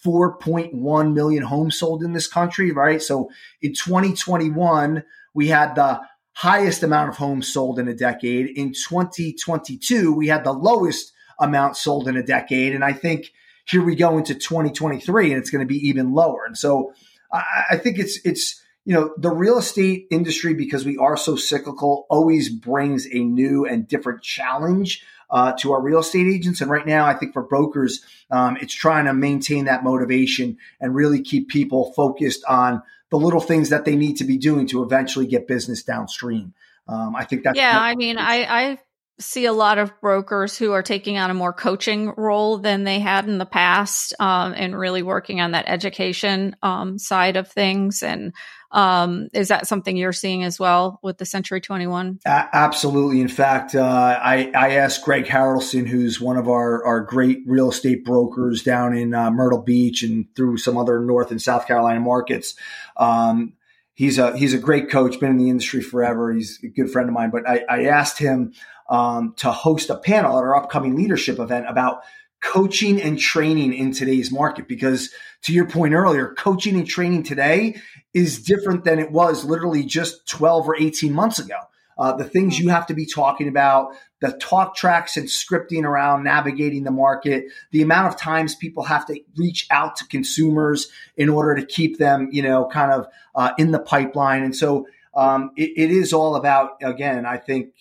4.1 0.04 1.12
million 1.12 1.42
homes 1.42 1.78
sold 1.78 2.02
in 2.02 2.12
this 2.12 2.28
country 2.28 2.72
right? 2.72 3.02
So 3.02 3.30
in 3.60 3.74
2021 3.74 5.02
we 5.34 5.48
had 5.48 5.74
the 5.74 6.00
highest 6.32 6.82
amount 6.82 7.10
of 7.10 7.16
homes 7.16 7.52
sold 7.52 7.78
in 7.78 7.88
a 7.88 7.94
decade. 7.94 8.46
In 8.56 8.72
2022 8.72 10.12
we 10.12 10.28
had 10.28 10.44
the 10.44 10.52
lowest 10.52 11.12
amount 11.40 11.76
sold 11.76 12.08
in 12.08 12.16
a 12.16 12.22
decade. 12.22 12.74
And 12.74 12.84
i 12.84 12.92
think 12.92 13.32
here 13.68 13.83
we 13.83 13.94
go 13.94 14.18
into 14.18 14.35
2023 14.35 15.33
and 15.33 15.40
it's 15.40 15.50
going 15.50 15.66
to 15.66 15.72
be 15.72 15.88
even 15.88 16.12
lower. 16.12 16.44
And 16.44 16.57
so 16.57 16.94
I, 17.33 17.64
I 17.72 17.76
think 17.76 17.98
it's, 17.98 18.18
it's, 18.24 18.62
you 18.85 18.94
know, 18.94 19.12
the 19.18 19.31
real 19.31 19.59
estate 19.59 20.07
industry, 20.11 20.54
because 20.54 20.87
we 20.87 20.96
are 20.96 21.16
so 21.16 21.37
cyclical, 21.37 22.07
always 22.09 22.48
brings 22.48 23.07
a 23.07 23.18
new 23.18 23.66
and 23.66 23.87
different 23.87 24.22
challenge 24.22 25.04
uh, 25.31 25.52
to 25.59 25.72
our 25.72 25.83
real 25.83 25.98
estate 25.98 26.26
agents. 26.26 26.62
And 26.62 26.70
right 26.70 26.87
now, 26.87 27.04
I 27.07 27.12
think 27.12 27.35
for 27.35 27.42
brokers, 27.42 28.02
um, 28.31 28.57
it's 28.57 28.72
trying 28.72 29.04
to 29.04 29.12
maintain 29.12 29.66
that 29.66 29.85
motivation 29.85 30.57
and 30.81 30.94
really 30.94 31.20
keep 31.20 31.48
people 31.48 31.92
focused 31.92 32.44
on 32.46 32.83
the 33.11 33.18
little 33.18 33.40
things 33.40 33.68
that 33.68 33.85
they 33.85 33.96
need 33.96 34.16
to 34.16 34.24
be 34.24 34.38
doing 34.38 34.66
to 34.68 34.83
eventually 34.83 35.26
get 35.26 35.46
business 35.46 35.83
downstream. 35.83 36.54
Um, 36.87 37.14
I 37.14 37.24
think 37.24 37.44
that's 37.44 37.59
yeah. 37.59 37.78
I 37.78 37.94
mean, 37.94 38.16
I 38.16 38.44
I 38.44 38.78
see 39.20 39.46
a 39.46 39.52
lot 39.52 39.78
of 39.78 40.00
brokers 40.00 40.57
who 40.57 40.72
are 40.72 40.83
taking 40.83 41.18
on 41.18 41.31
a 41.31 41.35
more 41.35 41.52
coaching 41.52 42.12
role 42.16 42.59
than 42.59 42.85
they 42.85 43.00
had 43.00 43.26
in 43.26 43.38
the 43.38 43.46
past 43.46 44.14
um, 44.20 44.54
and 44.57 44.78
really 44.78 45.02
working 45.02 45.40
on 45.40 45.52
that 45.52 45.64
education 45.68 46.54
um, 46.62 46.98
side 46.98 47.37
of 47.37 47.50
things. 47.50 48.02
And 48.02 48.33
um, 48.70 49.28
is 49.33 49.48
that 49.48 49.66
something 49.66 49.96
you're 49.96 50.12
seeing 50.12 50.44
as 50.44 50.61
well 50.61 51.00
with 51.02 51.18
the 51.18 51.24
century 51.24 51.61
21 51.61 52.20
absolutely. 52.26 53.20
In 53.20 53.28
fact 53.28 53.74
uh, 53.74 53.81
I, 53.83 54.52
I, 54.54 54.72
asked 54.72 55.04
greg 55.04 55.24
harrelson 55.24 55.87
who's 55.87 56.20
one 56.20 56.37
of 56.37 56.48
our, 56.48 56.85
our 56.85 57.00
great 57.00 57.38
real 57.46 57.70
estate 57.70 58.04
brokers 58.04 58.62
down 58.62 58.94
in 58.94 59.14
uh, 59.14 59.31
myrtle 59.31 59.62
beach 59.62 60.02
and 60.02 60.26
through 60.37 60.59
some 60.59 60.76
other 60.76 61.00
north 61.00 61.31
and 61.31 61.40
south 61.40 61.66
carolina 61.66 62.00
markets. 62.00 62.57
Um, 62.98 63.54
he's 63.98 64.16
a 64.18 64.37
he's 64.38 64.54
a 64.54 64.59
great 64.59 64.90
coach 64.90 65.18
been 65.18 65.31
in 65.31 65.38
the 65.38 65.50
industry 65.50 65.81
forever. 65.81 66.33
He's 66.33 66.61
a 66.62 66.68
good 66.68 66.90
friend 66.90 67.09
of 67.09 67.14
mine. 67.14 67.31
But 67.31 67.48
i, 67.48 67.64
I 67.68 67.85
asked 67.87 68.18
him 68.18 68.52
um, 68.88 69.35
to 69.38 69.51
host 69.51 69.90
a 69.90 69.96
panel 69.96 70.38
at 70.38 70.44
our 70.44 70.57
upcoming 70.57 70.96
leadership 70.96 71.38
event 71.38 71.66
about 71.68 72.03
coaching 72.40 73.01
and 73.03 73.18
training 73.18 73.72
in 73.72 73.92
today's 73.92 74.31
market. 74.31 74.68
Because 74.68 75.11
to 75.42 75.53
your 75.53 75.66
point 75.66 75.94
earlier, 75.94 76.35
coaching 76.35 76.77
and 76.77 76.87
training 76.87 77.24
today 77.24 77.81
is 78.14 78.42
different 78.42 78.85
than 78.85 78.98
it 78.98 79.11
was 79.11 79.44
literally 79.44 79.85
just 79.85 80.27
12 80.29 80.68
or 80.68 80.77
18 80.77 81.12
months 81.12 81.38
ago. 81.38 81.57
Uh, 81.98 82.12
the 82.12 82.24
things 82.24 82.61
you 82.61 82.68
have 82.68 82.87
to 82.87 82.94
be 82.94 83.05
talking 83.05 83.48
about, 83.48 83.92
the 84.20 84.31
talk 84.40 84.77
tracks 84.77 85.16
and 85.16 85.27
scripting 85.27 85.83
around 85.83 86.22
navigating 86.22 86.85
the 86.85 86.92
market, 86.92 87.46
the 87.72 87.83
amount 87.83 88.07
of 88.07 88.16
times 88.16 88.55
people 88.55 88.85
have 88.85 89.05
to 89.05 89.18
reach 89.37 89.66
out 89.70 89.96
to 89.96 90.07
consumers 90.07 90.88
in 91.16 91.29
order 91.29 91.57
to 91.57 91.66
keep 91.66 91.98
them, 91.98 92.29
you 92.31 92.40
know, 92.40 92.68
kind 92.72 92.92
of 92.92 93.09
uh, 93.35 93.51
in 93.59 93.72
the 93.72 93.81
pipeline. 93.81 94.44
And 94.44 94.55
so 94.55 94.87
um, 95.14 95.51
it, 95.57 95.72
it 95.77 95.90
is 95.90 96.12
all 96.12 96.37
about, 96.37 96.77
again, 96.83 97.27
I 97.27 97.37
think 97.37 97.74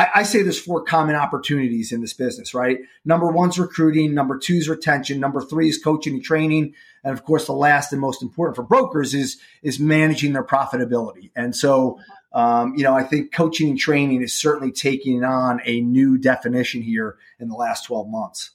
I, 0.00 0.20
I, 0.20 0.22
say 0.22 0.40
there's 0.40 0.58
four 0.58 0.82
common 0.82 1.14
opportunities 1.14 1.92
in 1.92 2.00
this 2.00 2.14
business, 2.14 2.54
right? 2.54 2.78
Number 3.04 3.26
one's 3.26 3.58
recruiting, 3.58 4.14
number 4.14 4.38
two 4.38 4.54
is 4.54 4.66
retention, 4.66 5.20
number 5.20 5.42
three 5.42 5.68
is 5.68 5.76
coaching 5.76 6.14
and 6.14 6.22
training, 6.22 6.72
and 7.04 7.12
of 7.12 7.22
course, 7.24 7.44
the 7.44 7.52
last 7.52 7.92
and 7.92 8.00
most 8.00 8.22
important 8.22 8.56
for 8.56 8.62
brokers 8.62 9.12
is 9.14 9.38
is 9.62 9.78
managing 9.78 10.32
their 10.32 10.42
profitability. 10.42 11.30
And 11.36 11.54
so, 11.54 12.00
um, 12.32 12.74
you 12.76 12.82
know, 12.82 12.94
I 12.94 13.02
think 13.02 13.30
coaching 13.30 13.68
and 13.68 13.78
training 13.78 14.22
is 14.22 14.32
certainly 14.32 14.72
taking 14.72 15.22
on 15.22 15.60
a 15.66 15.82
new 15.82 16.16
definition 16.16 16.80
here 16.80 17.18
in 17.38 17.48
the 17.48 17.54
last 17.54 17.84
12 17.84 18.08
months. 18.08 18.52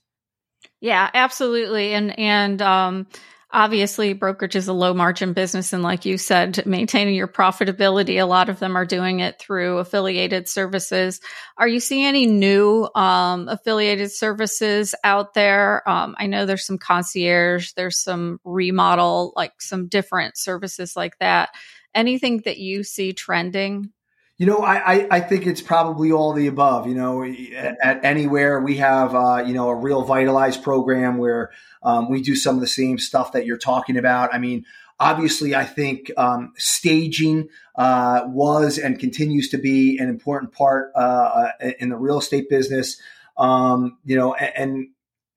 Yeah, 0.81 1.11
absolutely, 1.13 1.93
and 1.93 2.17
and 2.17 2.59
um, 2.63 3.07
obviously 3.55 4.11
brokerage 4.11 4.57
is 4.57 4.67
a 4.67 4.73
low 4.73 4.93
margin 4.93 5.31
business 5.31 5.71
and 5.71 5.81
like 5.81 6.03
you 6.03 6.17
said 6.17 6.61
maintaining 6.65 7.15
your 7.15 7.27
profitability 7.27 8.21
a 8.21 8.25
lot 8.25 8.49
of 8.49 8.59
them 8.59 8.75
are 8.75 8.85
doing 8.85 9.21
it 9.21 9.39
through 9.39 9.77
affiliated 9.77 10.49
services. 10.49 11.21
Are 11.57 11.67
you 11.67 11.79
seeing 11.79 12.05
any 12.05 12.25
new 12.25 12.89
um, 12.93 13.47
affiliated 13.47 14.11
services 14.11 14.93
out 15.05 15.33
there? 15.33 15.87
Um, 15.87 16.15
i 16.19 16.27
know 16.27 16.45
there's 16.45 16.65
some 16.65 16.77
concierge 16.77 17.71
there's 17.73 17.97
some 17.97 18.39
remodel 18.43 19.31
like 19.37 19.61
some 19.61 19.87
different 19.87 20.37
services 20.37 20.95
like 20.97 21.17
that. 21.19 21.49
Anything 21.93 22.41
that 22.43 22.57
you 22.57 22.83
see 22.83 23.13
trending 23.13 23.91
you 24.37 24.45
know, 24.45 24.59
I, 24.59 25.07
I, 25.09 25.19
think 25.21 25.47
it's 25.47 25.61
probably 25.61 26.11
all 26.11 26.33
the 26.33 26.47
above. 26.47 26.87
You 26.87 26.95
know, 26.95 27.23
at, 27.23 27.77
at 27.81 28.03
anywhere 28.03 28.59
we 28.59 28.77
have, 28.77 29.15
uh, 29.15 29.43
you 29.45 29.53
know, 29.53 29.69
a 29.69 29.75
RealVitalize 29.75 30.61
program 30.61 31.17
where 31.17 31.51
um, 31.81 32.09
we 32.09 32.21
do 32.21 32.35
some 32.35 32.55
of 32.55 32.61
the 32.61 32.67
same 32.67 32.97
stuff 32.97 33.31
that 33.31 33.45
you're 33.45 33.57
talking 33.57 33.95
about. 33.95 34.33
I 34.33 34.39
mean, 34.39 34.65
obviously, 34.99 35.55
I 35.55 35.63
think 35.63 36.11
um, 36.17 36.51
staging 36.57 37.47
uh, 37.75 38.23
was 38.25 38.77
and 38.77 38.99
continues 38.99 39.49
to 39.49 39.57
be 39.57 39.97
an 39.99 40.09
important 40.09 40.51
part 40.51 40.91
uh, 40.95 40.99
uh 40.99 41.71
in 41.79 41.89
the 41.89 41.97
real 41.97 42.17
estate 42.17 42.49
business. 42.49 42.99
Um, 43.37 43.99
you 44.03 44.17
know, 44.17 44.33
and, 44.33 44.51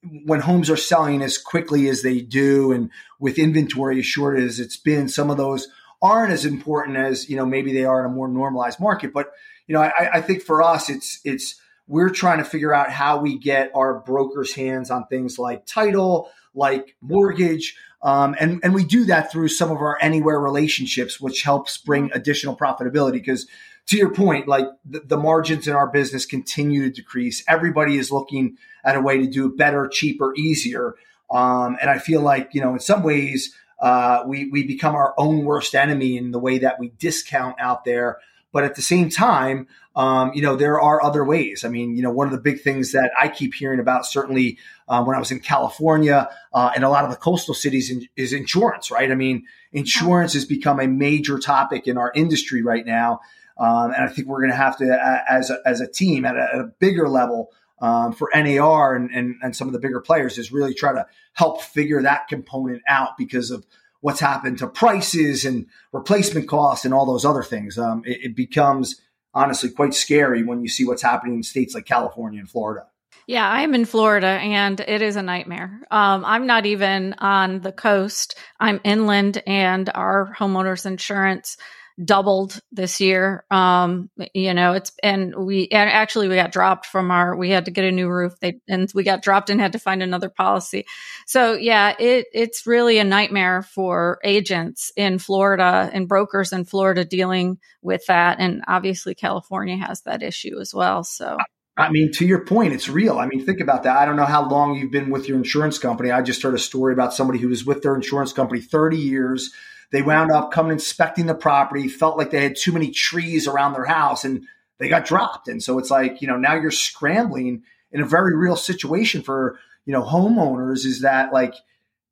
and 0.02 0.22
when 0.26 0.40
homes 0.40 0.70
are 0.70 0.76
selling 0.76 1.22
as 1.22 1.38
quickly 1.38 1.88
as 1.88 2.02
they 2.02 2.20
do 2.20 2.72
and 2.72 2.90
with 3.20 3.38
inventory 3.38 4.00
as 4.00 4.06
short 4.06 4.38
as 4.38 4.58
it's 4.58 4.76
been, 4.76 5.08
some 5.08 5.30
of 5.30 5.36
those 5.36 5.68
aren't 6.00 6.32
as 6.32 6.44
important 6.44 6.96
as 6.96 7.28
you 7.28 7.36
know 7.36 7.46
maybe 7.46 7.72
they 7.72 7.84
are 7.84 8.00
in 8.00 8.06
a 8.06 8.14
more 8.14 8.28
normalized 8.28 8.80
market. 8.80 9.12
But 9.12 9.32
you 9.66 9.74
know, 9.74 9.82
I, 9.82 10.10
I 10.14 10.20
think 10.20 10.42
for 10.42 10.62
us, 10.62 10.88
it's 10.88 11.20
it's 11.24 11.60
we're 11.88 12.10
trying 12.10 12.38
to 12.38 12.44
figure 12.44 12.74
out 12.74 12.90
how 12.90 13.18
we 13.18 13.38
get 13.38 13.70
our 13.74 14.00
brokers' 14.00 14.54
hands 14.54 14.90
on 14.90 15.06
things 15.06 15.38
like 15.38 15.66
title, 15.66 16.30
like 16.54 16.96
mortgage. 17.00 17.76
Um, 18.02 18.36
and, 18.38 18.60
and 18.62 18.74
we 18.74 18.84
do 18.84 19.06
that 19.06 19.32
through 19.32 19.48
some 19.48 19.70
of 19.70 19.78
our 19.78 19.98
anywhere 20.00 20.38
relationships, 20.38 21.20
which 21.20 21.42
helps 21.42 21.78
bring 21.78 22.12
additional 22.12 22.54
profitability. 22.54 23.12
Because 23.12 23.46
to 23.86 23.96
your 23.96 24.12
point, 24.12 24.46
like 24.46 24.66
the, 24.84 25.00
the, 25.00 25.16
margins 25.16 25.66
in 25.66 25.74
our 25.74 25.88
business 25.88 26.26
continue 26.26 26.84
to 26.84 26.90
decrease. 26.90 27.42
Everybody 27.48 27.96
is 27.96 28.12
looking 28.12 28.58
at 28.84 28.94
a 28.94 29.00
way 29.00 29.18
to 29.18 29.26
do 29.26 29.46
it 29.46 29.56
better, 29.56 29.88
cheaper, 29.88 30.34
easier. 30.36 30.94
Um, 31.30 31.76
and 31.80 31.90
I 31.90 31.98
feel 31.98 32.20
like, 32.20 32.50
you 32.52 32.60
know, 32.60 32.74
in 32.74 32.80
some 32.80 33.02
ways, 33.02 33.54
uh, 33.80 34.24
we 34.26 34.48
we 34.50 34.66
become 34.66 34.94
our 34.94 35.14
own 35.18 35.44
worst 35.44 35.74
enemy 35.74 36.16
in 36.16 36.30
the 36.30 36.38
way 36.38 36.58
that 36.58 36.78
we 36.78 36.90
discount 36.98 37.56
out 37.58 37.84
there. 37.84 38.18
But 38.50 38.64
at 38.64 38.76
the 38.76 38.82
same 38.82 39.10
time, 39.10 39.68
um, 39.94 40.32
you 40.34 40.40
know, 40.40 40.56
there 40.56 40.80
are 40.80 41.02
other 41.02 41.22
ways. 41.22 41.64
I 41.64 41.68
mean, 41.68 41.96
you 41.96 42.02
know, 42.02 42.10
one 42.10 42.26
of 42.26 42.32
the 42.32 42.40
big 42.40 42.62
things 42.62 42.92
that 42.92 43.10
I 43.20 43.28
keep 43.28 43.52
hearing 43.52 43.78
about, 43.78 44.06
certainly 44.06 44.58
uh, 44.88 45.04
when 45.04 45.14
I 45.14 45.18
was 45.18 45.30
in 45.30 45.40
California 45.40 46.30
uh, 46.54 46.70
and 46.74 46.82
a 46.82 46.88
lot 46.88 47.04
of 47.04 47.10
the 47.10 47.16
coastal 47.16 47.54
cities, 47.54 47.90
in, 47.90 48.08
is 48.16 48.32
insurance, 48.32 48.90
right? 48.90 49.12
I 49.12 49.14
mean, 49.14 49.44
insurance 49.72 50.32
has 50.32 50.46
become 50.46 50.80
a 50.80 50.86
major 50.86 51.38
topic 51.38 51.86
in 51.86 51.98
our 51.98 52.10
industry 52.14 52.62
right 52.62 52.86
now. 52.86 53.20
Um, 53.58 53.90
and 53.90 54.04
I 54.04 54.08
think 54.08 54.28
we're 54.28 54.40
going 54.40 54.52
to 54.52 54.56
have 54.56 54.78
to, 54.78 55.24
as 55.28 55.50
a, 55.50 55.58
as 55.66 55.80
a 55.80 55.86
team 55.86 56.24
at 56.24 56.36
a, 56.36 56.48
at 56.54 56.60
a 56.60 56.72
bigger 56.78 57.08
level, 57.08 57.50
um, 57.80 58.12
for 58.12 58.30
NAR 58.34 58.94
and, 58.94 59.10
and, 59.10 59.36
and 59.42 59.54
some 59.54 59.68
of 59.68 59.72
the 59.72 59.78
bigger 59.78 60.00
players 60.00 60.38
is 60.38 60.52
really 60.52 60.74
try 60.74 60.92
to 60.92 61.06
help 61.34 61.62
figure 61.62 62.02
that 62.02 62.28
component 62.28 62.82
out 62.88 63.16
because 63.16 63.50
of 63.50 63.66
what's 64.00 64.20
happened 64.20 64.58
to 64.58 64.66
prices 64.66 65.44
and 65.44 65.66
replacement 65.92 66.48
costs 66.48 66.84
and 66.84 66.94
all 66.94 67.06
those 67.06 67.24
other 67.24 67.42
things. 67.42 67.78
Um, 67.78 68.02
it, 68.04 68.18
it 68.22 68.36
becomes 68.36 69.00
honestly 69.34 69.70
quite 69.70 69.94
scary 69.94 70.42
when 70.42 70.62
you 70.62 70.68
see 70.68 70.84
what's 70.84 71.02
happening 71.02 71.36
in 71.36 71.42
states 71.42 71.74
like 71.74 71.86
California 71.86 72.40
and 72.40 72.50
Florida. 72.50 72.86
Yeah, 73.26 73.46
I'm 73.46 73.74
in 73.74 73.84
Florida 73.84 74.26
and 74.26 74.80
it 74.80 75.02
is 75.02 75.16
a 75.16 75.22
nightmare. 75.22 75.82
Um, 75.90 76.24
I'm 76.24 76.46
not 76.46 76.64
even 76.64 77.14
on 77.18 77.60
the 77.60 77.72
coast. 77.72 78.36
I'm 78.58 78.80
inland 78.84 79.42
and 79.46 79.90
our 79.94 80.34
homeowners 80.34 80.86
insurance 80.86 81.58
doubled 82.02 82.60
this 82.70 83.00
year. 83.00 83.44
Um, 83.50 84.10
you 84.34 84.54
know, 84.54 84.72
it's 84.72 84.92
and 85.02 85.34
we 85.34 85.68
and 85.68 85.90
actually 85.90 86.28
we 86.28 86.36
got 86.36 86.52
dropped 86.52 86.86
from 86.86 87.10
our 87.10 87.36
we 87.36 87.50
had 87.50 87.64
to 87.64 87.70
get 87.70 87.84
a 87.84 87.92
new 87.92 88.08
roof. 88.08 88.34
They 88.40 88.60
and 88.68 88.90
we 88.94 89.02
got 89.02 89.22
dropped 89.22 89.50
and 89.50 89.60
had 89.60 89.72
to 89.72 89.78
find 89.78 90.02
another 90.02 90.28
policy. 90.28 90.86
So 91.26 91.54
yeah, 91.54 91.94
it 91.98 92.26
it's 92.32 92.66
really 92.66 92.98
a 92.98 93.04
nightmare 93.04 93.62
for 93.62 94.20
agents 94.22 94.92
in 94.96 95.18
Florida 95.18 95.90
and 95.92 96.08
brokers 96.08 96.52
in 96.52 96.64
Florida 96.64 97.04
dealing 97.04 97.58
with 97.82 98.06
that. 98.06 98.38
And 98.38 98.62
obviously 98.68 99.14
California 99.14 99.76
has 99.76 100.02
that 100.02 100.22
issue 100.22 100.60
as 100.60 100.72
well. 100.72 101.04
So 101.04 101.36
I 101.76 101.90
mean, 101.90 102.10
to 102.14 102.26
your 102.26 102.44
point, 102.44 102.72
it's 102.72 102.88
real. 102.88 103.18
I 103.18 103.26
mean, 103.26 103.44
think 103.44 103.60
about 103.60 103.84
that. 103.84 103.96
I 103.96 104.04
don't 104.04 104.16
know 104.16 104.24
how 104.24 104.48
long 104.48 104.74
you've 104.74 104.90
been 104.90 105.10
with 105.10 105.28
your 105.28 105.36
insurance 105.36 105.78
company. 105.78 106.10
I 106.10 106.22
just 106.22 106.42
heard 106.42 106.54
a 106.54 106.58
story 106.58 106.92
about 106.92 107.14
somebody 107.14 107.38
who 107.38 107.48
was 107.48 107.64
with 107.64 107.82
their 107.82 107.94
insurance 107.94 108.32
company 108.32 108.60
30 108.60 108.96
years 108.96 109.52
they 109.90 110.02
wound 110.02 110.30
up 110.30 110.52
coming 110.52 110.72
inspecting 110.72 111.26
the 111.26 111.34
property, 111.34 111.88
felt 111.88 112.18
like 112.18 112.30
they 112.30 112.42
had 112.42 112.56
too 112.56 112.72
many 112.72 112.90
trees 112.90 113.46
around 113.46 113.72
their 113.72 113.84
house, 113.84 114.24
and 114.24 114.44
they 114.78 114.88
got 114.88 115.06
dropped. 115.06 115.48
And 115.48 115.62
so 115.62 115.78
it's 115.78 115.90
like, 115.90 116.20
you 116.20 116.28
know, 116.28 116.36
now 116.36 116.54
you're 116.54 116.70
scrambling 116.70 117.62
in 117.90 118.00
a 118.00 118.06
very 118.06 118.36
real 118.36 118.56
situation 118.56 119.22
for, 119.22 119.58
you 119.86 119.92
know, 119.92 120.02
homeowners 120.02 120.84
is 120.84 121.00
that 121.02 121.32
like, 121.32 121.54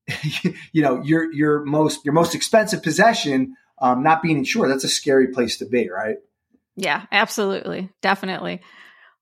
you 0.73 0.83
know, 0.83 1.03
your 1.03 1.33
your 1.33 1.65
most 1.65 2.05
your 2.05 2.15
most 2.15 2.35
expensive 2.35 2.83
possession 2.83 3.57
um, 3.79 4.03
not 4.03 4.23
being 4.23 4.39
insured. 4.39 4.71
That's 4.71 4.85
a 4.85 4.89
scary 4.89 5.29
place 5.29 5.59
to 5.59 5.67
be, 5.67 5.91
right? 5.91 6.17
Yeah, 6.77 7.05
absolutely, 7.11 7.91
definitely. 8.03 8.61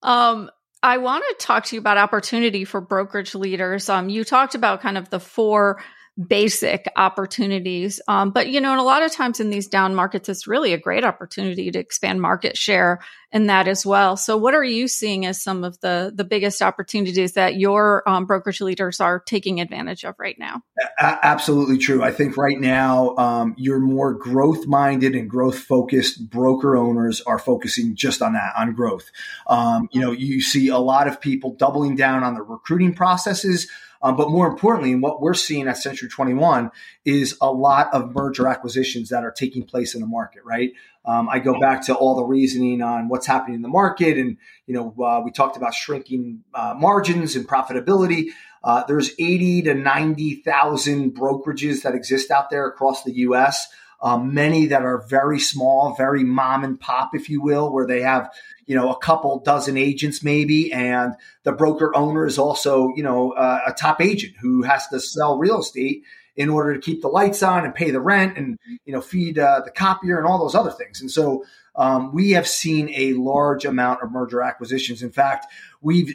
Um, 0.03 0.51
I 0.83 0.99
want 0.99 1.25
to 1.27 1.47
talk 1.47 1.65
to 1.67 1.77
you 1.77 1.81
about 1.81 1.97
opportunity 1.97 2.65
for 2.65 2.81
brokerage 2.81 3.35
leaders. 3.35 3.89
Um, 3.89 4.09
you 4.09 4.23
talked 4.23 4.55
about 4.55 4.83
kind 4.83 4.99
of 4.99 5.09
the 5.09 5.21
four 5.21 5.83
basic 6.29 6.87
opportunities. 6.97 8.01
Um, 8.07 8.31
but 8.31 8.49
you 8.49 8.61
know, 8.61 8.71
and 8.73 8.81
a 8.81 8.85
lot 8.85 9.03
of 9.03 9.13
times 9.13 9.41
in 9.41 9.51
these 9.51 9.67
down 9.67 9.95
markets, 9.95 10.29
it's 10.29 10.47
really 10.47 10.73
a 10.73 10.79
great 10.79 11.05
opportunity 11.05 11.71
to 11.71 11.79
expand 11.79 12.21
market 12.21 12.57
share 12.57 13.01
in 13.33 13.49
that 13.49 13.67
as 13.67 13.85
well. 13.85 14.17
So, 14.17 14.37
what 14.37 14.55
are 14.55 14.63
you 14.63 14.87
seeing 14.87 15.27
as 15.27 15.43
some 15.43 15.65
of 15.65 15.81
the 15.81 16.13
the 16.15 16.23
biggest 16.23 16.63
opportunities 16.63 17.33
that 17.33 17.57
your 17.57 18.09
um, 18.09 18.27
brokerage 18.27 18.61
leaders 18.61 19.01
are 19.01 19.19
taking 19.19 19.61
advantage 19.61 20.05
of 20.05 20.15
right 20.19 20.39
now? 20.39 20.63
A- 21.01 21.19
absolutely 21.27 21.79
true. 21.79 22.05
I 22.05 22.13
think 22.13 22.37
right 22.37 22.61
now, 22.61 23.17
um, 23.17 23.55
your 23.59 23.81
more 23.81 24.15
growth 24.15 24.69
minded 24.69 25.17
and 25.17 25.29
growth 25.29 25.59
focused 25.59 26.31
broker 26.31 26.77
owners 26.77 27.21
are 27.23 27.41
focusing 27.41 27.97
just 27.97 28.23
on 28.23 28.35
that, 28.35 28.53
on 28.57 28.73
growth. 28.73 29.11
Um, 29.49 29.89
you 29.91 30.01
know, 30.01 30.13
you 30.13 30.41
see 30.41 30.69
a 30.69 30.79
lot 30.79 31.09
of 31.09 31.21
people 31.21 31.57
doubling 31.57 31.97
down 31.97 32.23
on 32.23 32.35
the 32.35 32.43
recruiting 32.43 32.95
processes. 32.95 33.69
Um, 34.05 34.17
but 34.17 34.29
more 34.29 34.47
importantly, 34.47 34.93
and 34.93 35.01
what 35.01 35.23
we're 35.23 35.33
seeing 35.33 35.67
at 35.67 35.79
Century 35.79 36.11
21 36.11 36.71
is 37.07 37.39
a 37.41 37.51
lot 37.51 37.89
of 37.95 38.15
merger 38.15 38.47
acquisitions 38.47 39.09
that 39.09 39.25
are 39.25 39.31
taking 39.31 39.63
place 39.63 39.95
in 39.95 40.03
the 40.03 40.07
market, 40.07 40.45
right? 40.45 40.73
Um, 41.07 41.27
I 41.31 41.39
go 41.39 41.59
back 41.59 41.87
to 41.87 41.95
all 41.95 42.15
the 42.15 42.25
reasoning 42.25 42.83
on 42.83 43.09
what's 43.09 43.27
happening 43.27 43.55
in 43.57 43.63
the 43.63 43.69
market, 43.69 44.19
and 44.19 44.37
you 44.67 44.75
know, 44.75 44.95
uh, 45.03 45.23
we 45.25 45.31
talked 45.31 45.57
about 45.57 45.73
shrinking 45.73 46.45
uh, 46.53 46.75
margins 46.77 47.35
and 47.35 47.49
profitability. 47.49 48.27
Uh, 48.63 48.85
there's 48.87 49.13
80 49.19 49.63
to 49.63 49.75
90,000 49.75 51.15
brokerages 51.15 51.83
that 51.83 51.95
exist 51.95 52.31
out 52.31 52.51
there 52.51 52.67
across 52.67 53.05
the 53.05 53.13
U.S. 53.17 53.69
Um, 54.03 54.35
many 54.35 54.67
that 54.67 54.83
are 54.83 55.03
very 55.09 55.41
small, 55.41 55.95
very 55.97 56.25
mom 56.25 56.63
and 56.63 56.79
pop, 56.79 57.15
if 57.15 57.31
you 57.31 57.41
will, 57.41 57.73
where 57.73 57.87
they 57.87 58.03
have 58.03 58.31
you 58.67 58.75
know, 58.75 58.91
a 58.91 58.99
couple 58.99 59.39
dozen 59.41 59.77
agents 59.77 60.23
maybe, 60.23 60.73
and 60.73 61.15
the 61.43 61.53
broker 61.53 61.95
owner 61.97 62.27
is 62.27 62.39
also, 62.39 62.93
you 62.97 63.03
know, 63.03 63.33
uh, 63.33 63.61
a 63.67 63.73
top 63.73 64.01
agent 64.01 64.35
who 64.41 64.63
has 64.63 64.87
to 64.89 65.01
sell 65.01 65.39
real 65.39 65.61
estate 65.61 66.03
in 66.37 66.49
order 66.49 66.75
to 66.75 66.81
keep 66.81 67.01
the 67.01 67.09
lights 67.09 67.43
on 67.43 67.65
and 67.65 67.75
pay 67.75 67.91
the 67.91 68.01
rent 68.01 68.37
and 68.37 68.59
you 68.85 68.93
know 68.93 69.01
feed 69.01 69.39
uh, 69.39 69.61
the 69.65 69.71
copier 69.71 70.19
and 70.19 70.27
all 70.27 70.39
those 70.39 70.55
other 70.55 70.71
things. 70.71 71.01
And 71.01 71.11
so 71.11 71.45
um, 71.77 72.13
we 72.13 72.33
have 72.33 72.49
seen 72.49 72.91
a 72.91 73.15
large 73.15 73.65
amount 73.65 74.03
of 74.03 74.11
merger 74.11 74.43
acquisitions. 74.43 75.03
In 75.03 75.11
fact, 75.11 75.47
we've 75.81 76.15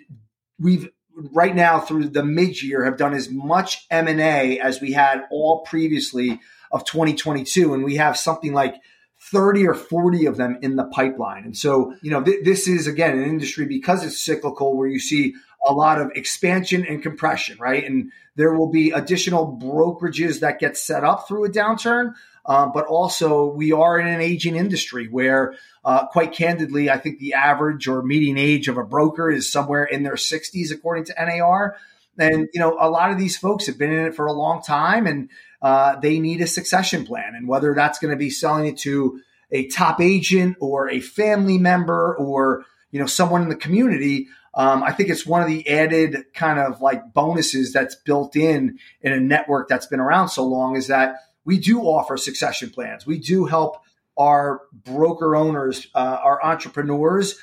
we've 0.59 0.89
right 1.31 1.55
now 1.55 1.79
through 1.79 2.09
the 2.09 2.23
mid 2.23 2.61
year 2.61 2.85
have 2.85 2.97
done 2.97 3.13
as 3.13 3.29
much 3.29 3.85
M 3.89 4.07
and 4.07 4.21
A 4.21 4.59
as 4.59 4.81
we 4.81 4.93
had 4.93 5.23
all 5.31 5.61
previously 5.61 6.39
of 6.71 6.85
2022, 6.85 7.73
and 7.73 7.83
we 7.83 7.95
have 7.95 8.17
something 8.17 8.53
like 8.53 8.75
30 9.21 9.67
or 9.67 9.73
40 9.73 10.25
of 10.25 10.37
them 10.37 10.57
in 10.61 10.75
the 10.75 10.85
pipeline. 10.85 11.43
And 11.43 11.57
so, 11.57 11.93
you 12.01 12.09
know, 12.09 12.23
th- 12.23 12.43
this 12.43 12.67
is 12.67 12.87
again 12.87 13.17
an 13.17 13.25
industry 13.25 13.65
because 13.65 14.03
it's 14.03 14.23
cyclical 14.23 14.77
where 14.77 14.87
you 14.87 14.99
see 14.99 15.35
a 15.65 15.73
lot 15.73 15.99
of 15.99 16.11
expansion 16.15 16.85
and 16.85 17.03
compression, 17.03 17.57
right? 17.59 17.83
And 17.83 18.11
there 18.35 18.53
will 18.53 18.69
be 18.69 18.91
additional 18.91 19.59
brokerages 19.61 20.39
that 20.39 20.59
get 20.59 20.77
set 20.77 21.03
up 21.03 21.27
through 21.27 21.45
a 21.45 21.49
downturn. 21.49 22.13
Uh, 22.45 22.67
but 22.67 22.85
also, 22.85 23.45
we 23.45 23.73
are 23.73 23.99
in 23.99 24.07
an 24.07 24.21
aging 24.21 24.55
industry 24.55 25.07
where, 25.07 25.53
uh, 25.83 26.07
quite 26.07 26.31
candidly, 26.31 26.89
I 26.89 26.97
think 26.97 27.19
the 27.19 27.33
average 27.33 27.87
or 27.87 28.01
median 28.01 28.37
age 28.37 28.67
of 28.69 28.77
a 28.77 28.83
broker 28.83 29.29
is 29.29 29.51
somewhere 29.51 29.83
in 29.83 30.03
their 30.03 30.15
60s, 30.15 30.71
according 30.71 31.03
to 31.05 31.13
NAR. 31.19 31.75
And, 32.17 32.47
you 32.53 32.59
know, 32.59 32.77
a 32.79 32.89
lot 32.89 33.11
of 33.11 33.17
these 33.17 33.37
folks 33.37 33.67
have 33.67 33.77
been 33.77 33.91
in 33.91 34.07
it 34.07 34.15
for 34.15 34.25
a 34.25 34.33
long 34.33 34.61
time 34.61 35.05
and 35.05 35.29
uh, 35.61 35.99
they 35.99 36.19
need 36.19 36.41
a 36.41 36.47
succession 36.47 37.05
plan. 37.05 37.35
And 37.35 37.47
whether 37.47 37.73
that's 37.73 37.99
going 37.99 38.11
to 38.11 38.17
be 38.17 38.29
selling 38.29 38.67
it 38.67 38.77
to 38.79 39.21
a 39.51 39.67
top 39.67 39.99
agent 39.99 40.57
or 40.59 40.89
a 40.89 40.99
family 40.99 41.57
member 41.57 42.15
or, 42.17 42.65
you 42.91 42.99
know, 42.99 43.07
someone 43.07 43.41
in 43.41 43.49
the 43.49 43.55
community, 43.55 44.27
um, 44.53 44.83
I 44.83 44.91
think 44.91 45.09
it's 45.09 45.25
one 45.25 45.41
of 45.41 45.47
the 45.47 45.67
added 45.67 46.25
kind 46.33 46.59
of 46.59 46.81
like 46.81 47.13
bonuses 47.13 47.71
that's 47.73 47.95
built 47.95 48.35
in 48.35 48.79
in 49.01 49.13
a 49.13 49.19
network 49.19 49.67
that's 49.67 49.85
been 49.85 49.99
around 49.99 50.29
so 50.29 50.45
long 50.45 50.75
is 50.75 50.87
that 50.87 51.15
we 51.45 51.59
do 51.59 51.81
offer 51.81 52.17
succession 52.17 52.69
plans. 52.69 53.05
We 53.05 53.19
do 53.19 53.45
help 53.45 53.81
our 54.17 54.61
broker 54.73 55.35
owners, 55.35 55.87
uh, 55.95 56.17
our 56.21 56.43
entrepreneurs 56.43 57.39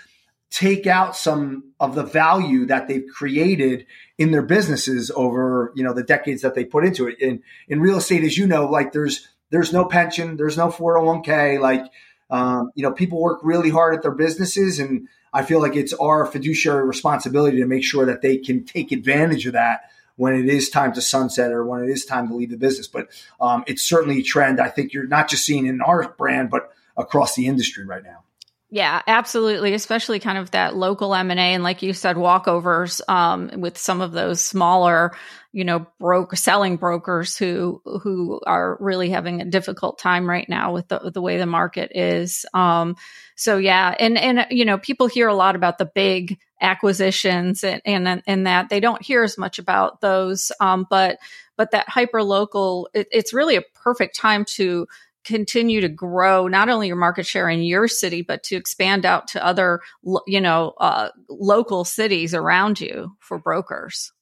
take 0.50 0.86
out 0.86 1.16
some 1.16 1.72
of 1.80 1.94
the 1.94 2.04
value 2.04 2.66
that 2.66 2.88
they've 2.88 3.06
created 3.12 3.86
in 4.18 4.30
their 4.30 4.42
businesses 4.42 5.10
over 5.14 5.72
you 5.74 5.82
know 5.82 5.92
the 5.92 6.02
decades 6.02 6.42
that 6.42 6.54
they 6.54 6.64
put 6.64 6.84
into 6.84 7.08
it. 7.08 7.18
In 7.20 7.42
in 7.68 7.80
real 7.80 7.98
estate 7.98 8.24
as 8.24 8.38
you 8.38 8.46
know 8.46 8.66
like 8.66 8.92
there's 8.92 9.28
there's 9.50 9.72
no 9.72 9.84
pension 9.84 10.36
there's 10.36 10.56
no 10.56 10.68
401k 10.68 11.60
like 11.60 11.84
um, 12.30 12.70
you 12.74 12.82
know 12.82 12.92
people 12.92 13.20
work 13.20 13.40
really 13.42 13.70
hard 13.70 13.94
at 13.94 14.02
their 14.02 14.12
businesses 14.12 14.78
and 14.78 15.08
i 15.32 15.42
feel 15.44 15.60
like 15.60 15.76
it's 15.76 15.92
our 15.94 16.26
fiduciary 16.26 16.84
responsibility 16.84 17.58
to 17.58 17.66
make 17.66 17.84
sure 17.84 18.06
that 18.06 18.22
they 18.22 18.36
can 18.36 18.64
take 18.64 18.92
advantage 18.92 19.46
of 19.46 19.52
that 19.52 19.82
when 20.16 20.34
it 20.34 20.48
is 20.48 20.70
time 20.70 20.92
to 20.94 21.00
sunset 21.00 21.52
or 21.52 21.64
when 21.64 21.84
it 21.84 21.90
is 21.90 22.06
time 22.06 22.26
to 22.28 22.34
leave 22.34 22.50
the 22.50 22.56
business. 22.56 22.88
But 22.88 23.08
um, 23.38 23.64
it's 23.66 23.82
certainly 23.82 24.20
a 24.20 24.22
trend 24.22 24.60
i 24.60 24.68
think 24.68 24.92
you're 24.92 25.06
not 25.06 25.28
just 25.28 25.44
seeing 25.44 25.66
in 25.66 25.80
our 25.80 26.08
brand 26.08 26.50
but 26.50 26.72
across 26.96 27.34
the 27.34 27.46
industry 27.46 27.84
right 27.84 28.02
now 28.02 28.22
yeah, 28.68 29.00
absolutely. 29.06 29.74
Especially 29.74 30.18
kind 30.18 30.38
of 30.38 30.50
that 30.50 30.74
local 30.74 31.14
M 31.14 31.30
and 31.30 31.38
A, 31.38 31.42
and 31.54 31.62
like 31.62 31.82
you 31.82 31.92
said, 31.92 32.16
walkovers 32.16 33.00
um, 33.08 33.50
with 33.60 33.78
some 33.78 34.00
of 34.00 34.10
those 34.10 34.42
smaller, 34.42 35.12
you 35.52 35.64
know, 35.64 35.86
broke 36.00 36.36
selling 36.36 36.76
brokers 36.76 37.36
who 37.36 37.80
who 37.84 38.40
are 38.44 38.76
really 38.80 39.10
having 39.10 39.40
a 39.40 39.44
difficult 39.44 40.00
time 40.00 40.28
right 40.28 40.48
now 40.48 40.72
with 40.72 40.88
the 40.88 41.10
the 41.12 41.22
way 41.22 41.38
the 41.38 41.46
market 41.46 41.92
is. 41.94 42.44
Um, 42.54 42.96
so 43.36 43.56
yeah, 43.56 43.94
and 44.00 44.18
and 44.18 44.46
you 44.50 44.64
know, 44.64 44.78
people 44.78 45.06
hear 45.06 45.28
a 45.28 45.34
lot 45.34 45.54
about 45.54 45.78
the 45.78 45.90
big 45.94 46.38
acquisitions 46.60 47.62
and 47.62 47.80
and 47.84 48.22
and 48.26 48.46
that 48.48 48.68
they 48.68 48.80
don't 48.80 49.02
hear 49.02 49.22
as 49.22 49.38
much 49.38 49.60
about 49.60 50.00
those. 50.00 50.50
Um, 50.58 50.88
but 50.90 51.18
but 51.56 51.70
that 51.70 51.88
hyper 51.88 52.22
local, 52.22 52.88
it, 52.94 53.06
it's 53.12 53.32
really 53.32 53.56
a 53.56 53.62
perfect 53.74 54.16
time 54.16 54.44
to 54.44 54.88
continue 55.26 55.80
to 55.80 55.88
grow 55.88 56.46
not 56.46 56.68
only 56.68 56.86
your 56.86 56.96
market 56.96 57.26
share 57.26 57.48
in 57.48 57.62
your 57.62 57.88
city 57.88 58.22
but 58.22 58.42
to 58.44 58.56
expand 58.56 59.04
out 59.04 59.26
to 59.28 59.44
other 59.44 59.80
you 60.26 60.40
know 60.40 60.72
uh, 60.78 61.10
local 61.28 61.84
cities 61.84 62.32
around 62.32 62.80
you 62.80 63.16
for 63.20 63.38
brokers 63.38 64.12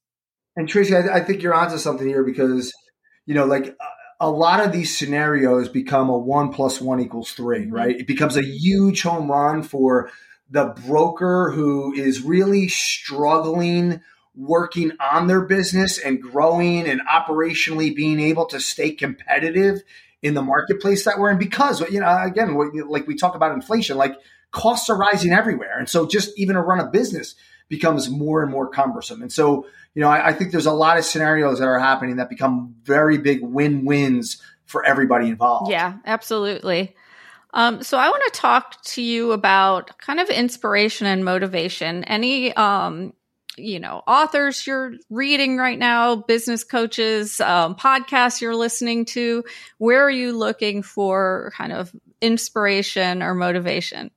and 0.56 0.68
tracy 0.68 0.96
I, 0.96 1.16
I, 1.16 1.20
think 1.20 1.42
you're 1.42 1.54
onto 1.54 1.78
something 1.78 2.06
here 2.06 2.24
because 2.24 2.72
you 3.26 3.34
know 3.34 3.44
like 3.44 3.76
a 4.20 4.30
lot 4.30 4.64
of 4.64 4.72
these 4.72 4.96
scenarios 4.96 5.68
become 5.68 6.08
a 6.08 6.16
one 6.16 6.52
plus 6.52 6.80
one 6.80 7.00
equals 7.00 7.32
3 7.32 7.58
mm-hmm. 7.58 7.72
right? 7.74 8.00
It 8.00 8.06
becomes 8.06 8.36
a 8.36 8.44
huge 8.44 9.02
home 9.02 9.30
run 9.30 9.62
for 9.62 10.10
the 10.50 10.74
broker 10.86 11.50
who 11.54 11.92
is 11.92 12.22
really 12.22 12.68
struggling 12.68 14.00
working 14.36 14.92
on 14.98 15.26
their 15.26 15.42
business 15.42 15.98
and 15.98 16.20
growing 16.20 16.88
and 16.88 17.00
operationally 17.06 17.94
being 17.94 18.18
able 18.18 18.46
to 18.46 18.58
stay 18.60 18.90
competitive 18.90 19.82
in 20.24 20.32
the 20.32 20.42
marketplace 20.42 21.04
that 21.04 21.18
we're 21.18 21.30
in 21.30 21.38
because 21.38 21.80
you 21.90 22.00
know 22.00 22.22
again 22.24 22.54
like 22.88 23.06
we 23.06 23.14
talk 23.14 23.36
about 23.36 23.52
inflation 23.52 23.96
like 23.98 24.16
costs 24.50 24.88
are 24.88 24.96
rising 24.96 25.32
everywhere. 25.32 25.78
And 25.78 25.88
so 25.88 26.06
just 26.06 26.36
even 26.38 26.54
to 26.54 26.62
run 26.62 26.80
a 26.80 26.86
business 26.86 27.34
becomes 27.68 28.08
more 28.08 28.42
and 28.42 28.50
more 28.50 28.68
cumbersome. 28.68 29.20
And 29.20 29.30
so 29.30 29.66
you 29.94 30.00
know 30.00 30.08
I, 30.08 30.28
I 30.28 30.32
think 30.32 30.50
there's 30.50 30.66
a 30.66 30.72
lot 30.72 30.96
of 30.96 31.04
scenarios 31.04 31.58
that 31.58 31.66
are 31.68 31.78
happening 31.78 32.16
that 32.16 32.30
become 32.30 32.74
very 32.82 33.18
big 33.18 33.42
win-wins 33.42 34.40
for 34.64 34.84
everybody 34.84 35.28
involved. 35.28 35.70
Yeah 35.70 35.98
absolutely. 36.06 36.96
Um, 37.52 37.84
so 37.84 37.98
I 37.98 38.08
want 38.08 38.22
to 38.32 38.40
talk 38.40 38.82
to 38.82 39.02
you 39.02 39.30
about 39.30 39.96
kind 39.98 40.18
of 40.18 40.28
inspiration 40.28 41.06
and 41.06 41.24
motivation. 41.24 42.02
Any 42.04 42.52
um, 42.54 43.12
you 43.56 43.80
know, 43.80 44.02
authors 44.06 44.66
you're 44.66 44.94
reading 45.10 45.56
right 45.56 45.78
now, 45.78 46.16
business 46.16 46.64
coaches, 46.64 47.40
um, 47.40 47.74
podcasts 47.74 48.40
you're 48.40 48.56
listening 48.56 49.04
to? 49.06 49.44
Where 49.78 50.04
are 50.04 50.10
you 50.10 50.32
looking 50.32 50.82
for 50.82 51.52
kind 51.56 51.72
of 51.72 51.94
inspiration 52.20 53.22
or 53.22 53.34
motivation? 53.34 54.10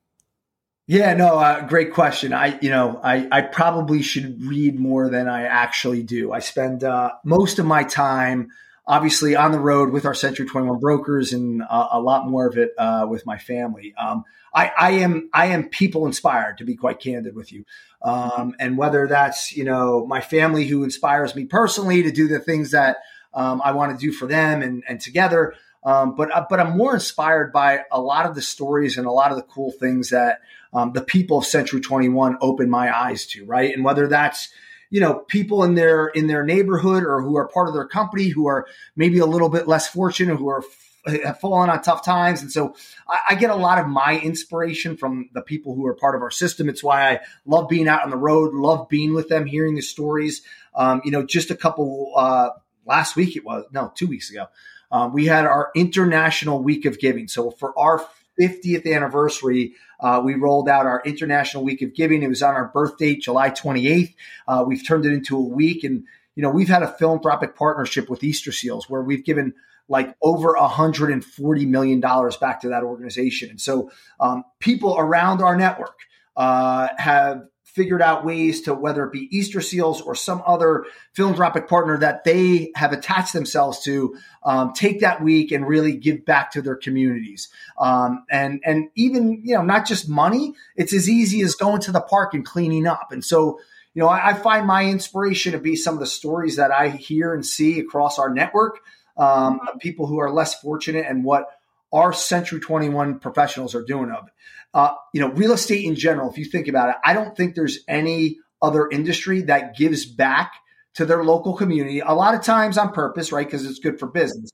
Yeah, 0.87 1.13
no, 1.15 1.37
uh, 1.37 1.67
great 1.67 1.93
question. 1.93 2.31
I, 2.31 2.57
you 2.61 2.69
know, 2.69 3.01
I, 3.03 3.27
I 3.29 3.41
probably 3.41 4.01
should 4.01 4.41
read 4.41 4.79
more 4.79 5.09
than 5.09 5.27
I 5.27 5.43
actually 5.43 6.01
do. 6.01 6.31
I 6.31 6.39
spend 6.39 6.83
uh, 6.83 7.11
most 7.25 7.59
of 7.59 7.65
my 7.65 7.83
time, 7.83 8.49
obviously, 8.87 9.35
on 9.35 9.51
the 9.51 9.59
road 9.59 9.91
with 9.91 10.05
our 10.05 10.13
Century 10.13 10.45
21 10.45 10.79
brokers, 10.79 11.33
and 11.33 11.61
uh, 11.61 11.89
a 11.91 11.99
lot 11.99 12.27
more 12.27 12.47
of 12.47 12.57
it 12.57 12.73
uh, 12.77 13.05
with 13.09 13.25
my 13.25 13.37
family. 13.37 13.93
Um, 13.97 14.23
I, 14.53 14.71
I 14.77 14.91
am 14.91 15.29
I 15.33 15.47
am 15.47 15.69
people 15.69 16.05
inspired 16.05 16.57
to 16.59 16.63
be 16.63 16.75
quite 16.75 16.99
candid 16.99 17.35
with 17.35 17.51
you. 17.51 17.65
Um, 18.01 18.55
and 18.59 18.77
whether 18.77 19.07
that's 19.07 19.55
you 19.55 19.63
know 19.63 20.05
my 20.05 20.21
family 20.21 20.65
who 20.65 20.83
inspires 20.83 21.35
me 21.35 21.45
personally 21.45 22.03
to 22.03 22.11
do 22.11 22.27
the 22.27 22.39
things 22.39 22.71
that 22.71 22.97
um, 23.33 23.61
I 23.63 23.73
want 23.73 23.97
to 23.97 24.03
do 24.03 24.11
for 24.11 24.25
them 24.25 24.61
and, 24.61 24.83
and 24.87 24.99
together, 24.99 25.53
um, 25.83 26.15
but 26.15 26.31
uh, 26.31 26.45
but 26.49 26.59
I'm 26.59 26.77
more 26.77 26.93
inspired 26.93 27.51
by 27.51 27.81
a 27.91 28.01
lot 28.01 28.25
of 28.25 28.35
the 28.35 28.41
stories 28.41 28.97
and 28.97 29.05
a 29.05 29.11
lot 29.11 29.31
of 29.31 29.37
the 29.37 29.43
cool 29.43 29.71
things 29.71 30.09
that 30.09 30.41
um, 30.73 30.93
the 30.93 31.01
people 31.01 31.39
of 31.39 31.45
Century 31.45 31.81
21 31.81 32.37
open 32.41 32.69
my 32.69 32.95
eyes 32.95 33.25
to, 33.27 33.45
right? 33.45 33.73
And 33.73 33.83
whether 33.83 34.07
that's 34.07 34.49
you 34.89 34.99
know 34.99 35.15
people 35.15 35.63
in 35.63 35.75
their 35.75 36.07
in 36.07 36.27
their 36.27 36.43
neighborhood 36.43 37.03
or 37.03 37.21
who 37.21 37.37
are 37.37 37.47
part 37.47 37.67
of 37.67 37.73
their 37.73 37.87
company 37.87 38.29
who 38.29 38.47
are 38.47 38.67
maybe 38.95 39.19
a 39.19 39.25
little 39.25 39.49
bit 39.49 39.67
less 39.67 39.87
fortunate, 39.87 40.37
who 40.37 40.49
are 40.49 40.63
have 41.07 41.39
fallen 41.39 41.69
on 41.69 41.81
tough 41.81 42.03
times. 42.03 42.41
And 42.41 42.51
so 42.51 42.75
I, 43.07 43.19
I, 43.29 43.35
get 43.35 43.49
a 43.49 43.55
lot 43.55 43.79
of 43.79 43.87
my 43.87 44.19
inspiration 44.19 44.97
from 44.97 45.29
the 45.33 45.41
people 45.41 45.75
who 45.75 45.85
are 45.85 45.93
part 45.93 46.15
of 46.15 46.21
our 46.21 46.31
system. 46.31 46.69
It's 46.69 46.83
why 46.83 47.11
I 47.11 47.19
love 47.45 47.69
being 47.69 47.87
out 47.87 48.03
on 48.03 48.09
the 48.09 48.17
road, 48.17 48.53
love 48.53 48.89
being 48.89 49.13
with 49.13 49.29
them, 49.29 49.45
hearing 49.45 49.75
the 49.75 49.81
stories. 49.81 50.41
Um, 50.75 51.01
you 51.03 51.11
know, 51.11 51.25
just 51.25 51.51
a 51.51 51.55
couple, 51.55 52.13
uh, 52.15 52.49
last 52.85 53.15
week 53.15 53.35
it 53.35 53.45
was, 53.45 53.65
no, 53.71 53.91
two 53.95 54.07
weeks 54.07 54.29
ago, 54.29 54.47
um, 54.91 55.13
we 55.13 55.25
had 55.25 55.45
our 55.45 55.71
International 55.75 56.61
Week 56.61 56.85
of 56.85 56.99
Giving. 56.99 57.27
So 57.27 57.51
for 57.51 57.77
our 57.77 58.05
50th 58.39 58.91
anniversary, 58.93 59.73
uh, 59.99 60.21
we 60.23 60.35
rolled 60.35 60.69
out 60.69 60.85
our 60.85 61.01
International 61.05 61.63
Week 61.63 61.81
of 61.81 61.93
Giving. 61.93 62.23
It 62.23 62.27
was 62.27 62.43
on 62.43 62.53
our 62.53 62.67
birth 62.67 62.97
date, 62.97 63.21
July 63.21 63.49
28th. 63.49 64.15
Uh, 64.47 64.63
we've 64.67 64.85
turned 64.85 65.05
it 65.05 65.13
into 65.13 65.37
a 65.37 65.41
week 65.41 65.83
and 65.83 66.03
you 66.37 66.43
know, 66.43 66.51
we've 66.51 66.69
had 66.69 66.83
a 66.83 66.87
philanthropic 66.87 67.55
partnership 67.55 68.11
with 68.11 68.23
Easter 68.23 68.51
Seals 68.51 68.87
where 68.87 69.01
we've 69.01 69.25
given 69.25 69.55
like 69.89 70.15
over 70.21 70.53
$140 70.53 71.67
million 71.67 71.99
back 71.99 72.61
to 72.61 72.69
that 72.69 72.83
organization. 72.83 73.49
And 73.49 73.59
so 73.59 73.89
um, 74.19 74.43
people 74.59 74.95
around 74.99 75.41
our 75.41 75.57
network 75.57 75.97
uh, 76.35 76.89
have 76.97 77.47
figured 77.77 78.01
out 78.01 78.25
ways 78.25 78.63
to 78.63 78.73
whether 78.73 79.05
it 79.05 79.13
be 79.13 79.29
Easter 79.35 79.61
Seals 79.61 80.01
or 80.01 80.15
some 80.15 80.43
other 80.45 80.85
philanthropic 81.13 81.69
partner 81.69 81.97
that 81.99 82.25
they 82.25 82.71
have 82.75 82.91
attached 82.91 83.31
themselves 83.31 83.83
to, 83.83 84.17
um, 84.43 84.73
take 84.73 84.99
that 85.01 85.23
week 85.23 85.51
and 85.51 85.65
really 85.65 85.95
give 85.95 86.25
back 86.25 86.51
to 86.51 86.61
their 86.61 86.75
communities. 86.75 87.49
Um, 87.79 88.25
and 88.29 88.59
and 88.65 88.89
even 88.95 89.43
you 89.45 89.55
know 89.55 89.61
not 89.61 89.85
just 89.85 90.09
money, 90.09 90.55
it's 90.75 90.93
as 90.93 91.07
easy 91.07 91.41
as 91.41 91.55
going 91.55 91.81
to 91.81 91.91
the 91.91 92.01
park 92.01 92.33
and 92.33 92.45
cleaning 92.45 92.87
up. 92.87 93.11
And 93.11 93.23
so 93.23 93.59
you 93.93 94.01
know 94.01 94.09
I, 94.09 94.31
I 94.31 94.33
find 94.33 94.67
my 94.67 94.85
inspiration 94.85 95.53
to 95.53 95.59
be 95.59 95.75
some 95.77 95.93
of 95.93 96.01
the 96.01 96.07
stories 96.07 96.57
that 96.57 96.71
I 96.71 96.89
hear 96.89 97.33
and 97.33 97.45
see 97.45 97.79
across 97.79 98.19
our 98.19 98.33
network 98.33 98.81
um, 99.17 99.59
people 99.79 100.07
who 100.07 100.19
are 100.19 100.31
less 100.31 100.59
fortunate 100.59 101.05
and 101.07 101.23
what 101.23 101.47
our 101.91 102.13
Century 102.13 102.59
21 102.59 103.19
professionals 103.19 103.73
are 103.73 103.83
doing 103.83 104.11
of 104.11 104.27
it. 104.27 104.33
Uh, 104.77 104.93
you 105.11 105.19
know, 105.19 105.31
real 105.31 105.53
estate 105.53 105.85
in 105.85 105.95
general, 105.95 106.29
if 106.29 106.37
you 106.37 106.45
think 106.45 106.67
about 106.67 106.89
it, 106.89 106.95
I 107.03 107.13
don't 107.13 107.35
think 107.35 107.55
there's 107.55 107.79
any 107.87 108.37
other 108.61 108.87
industry 108.87 109.41
that 109.41 109.75
gives 109.75 110.05
back 110.05 110.53
to 110.93 111.03
their 111.03 111.23
local 111.23 111.55
community. 111.55 111.99
A 111.99 112.13
lot 112.13 112.35
of 112.35 112.43
times 112.43 112.77
on 112.77 112.91
purpose, 112.91 113.31
right? 113.31 113.47
Because 113.47 113.65
it's 113.65 113.79
good 113.79 113.97
for 113.97 114.05
business. 114.05 114.51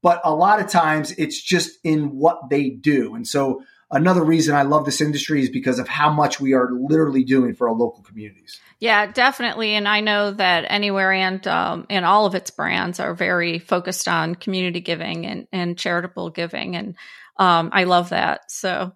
But 0.00 0.20
a 0.22 0.32
lot 0.32 0.60
of 0.60 0.68
times 0.68 1.10
it's 1.18 1.42
just 1.42 1.78
in 1.82 2.16
what 2.16 2.50
they 2.50 2.70
do. 2.70 3.16
And 3.16 3.26
so 3.26 3.64
another 3.90 4.22
reason 4.22 4.54
I 4.54 4.62
love 4.62 4.84
this 4.84 5.00
industry 5.00 5.42
is 5.42 5.50
because 5.50 5.80
of 5.80 5.88
how 5.88 6.12
much 6.12 6.38
we 6.38 6.54
are 6.54 6.70
literally 6.70 7.24
doing 7.24 7.52
for 7.54 7.68
our 7.68 7.74
local 7.74 8.04
communities. 8.04 8.60
Yeah, 8.78 9.10
definitely. 9.10 9.72
And 9.74 9.88
I 9.88 10.02
know 10.02 10.30
that 10.30 10.66
Anywhere 10.68 11.12
and 11.12 11.44
um, 11.48 11.86
and 11.90 12.04
all 12.04 12.26
of 12.26 12.36
its 12.36 12.52
brands 12.52 13.00
are 13.00 13.14
very 13.14 13.58
focused 13.58 14.06
on 14.06 14.36
community 14.36 14.80
giving 14.80 15.26
and, 15.26 15.48
and 15.50 15.76
charitable 15.76 16.30
giving, 16.30 16.76
and 16.76 16.94
um, 17.38 17.70
I 17.72 17.82
love 17.84 18.10
that. 18.10 18.52
So. 18.52 18.92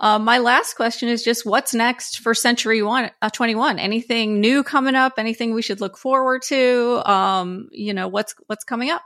Uh, 0.00 0.18
my 0.18 0.38
last 0.38 0.74
question 0.74 1.08
is 1.08 1.24
just 1.24 1.44
what's 1.44 1.74
next 1.74 2.20
for 2.20 2.34
Century 2.34 2.82
One 2.82 3.10
uh, 3.20 3.30
Twenty 3.30 3.54
One? 3.54 3.78
Anything 3.78 4.40
new 4.40 4.62
coming 4.62 4.94
up? 4.94 5.14
Anything 5.18 5.54
we 5.54 5.62
should 5.62 5.80
look 5.80 5.98
forward 5.98 6.42
to? 6.42 7.02
Um, 7.04 7.68
you 7.72 7.92
know 7.94 8.08
what's 8.08 8.34
what's 8.46 8.64
coming 8.64 8.90
up? 8.90 9.02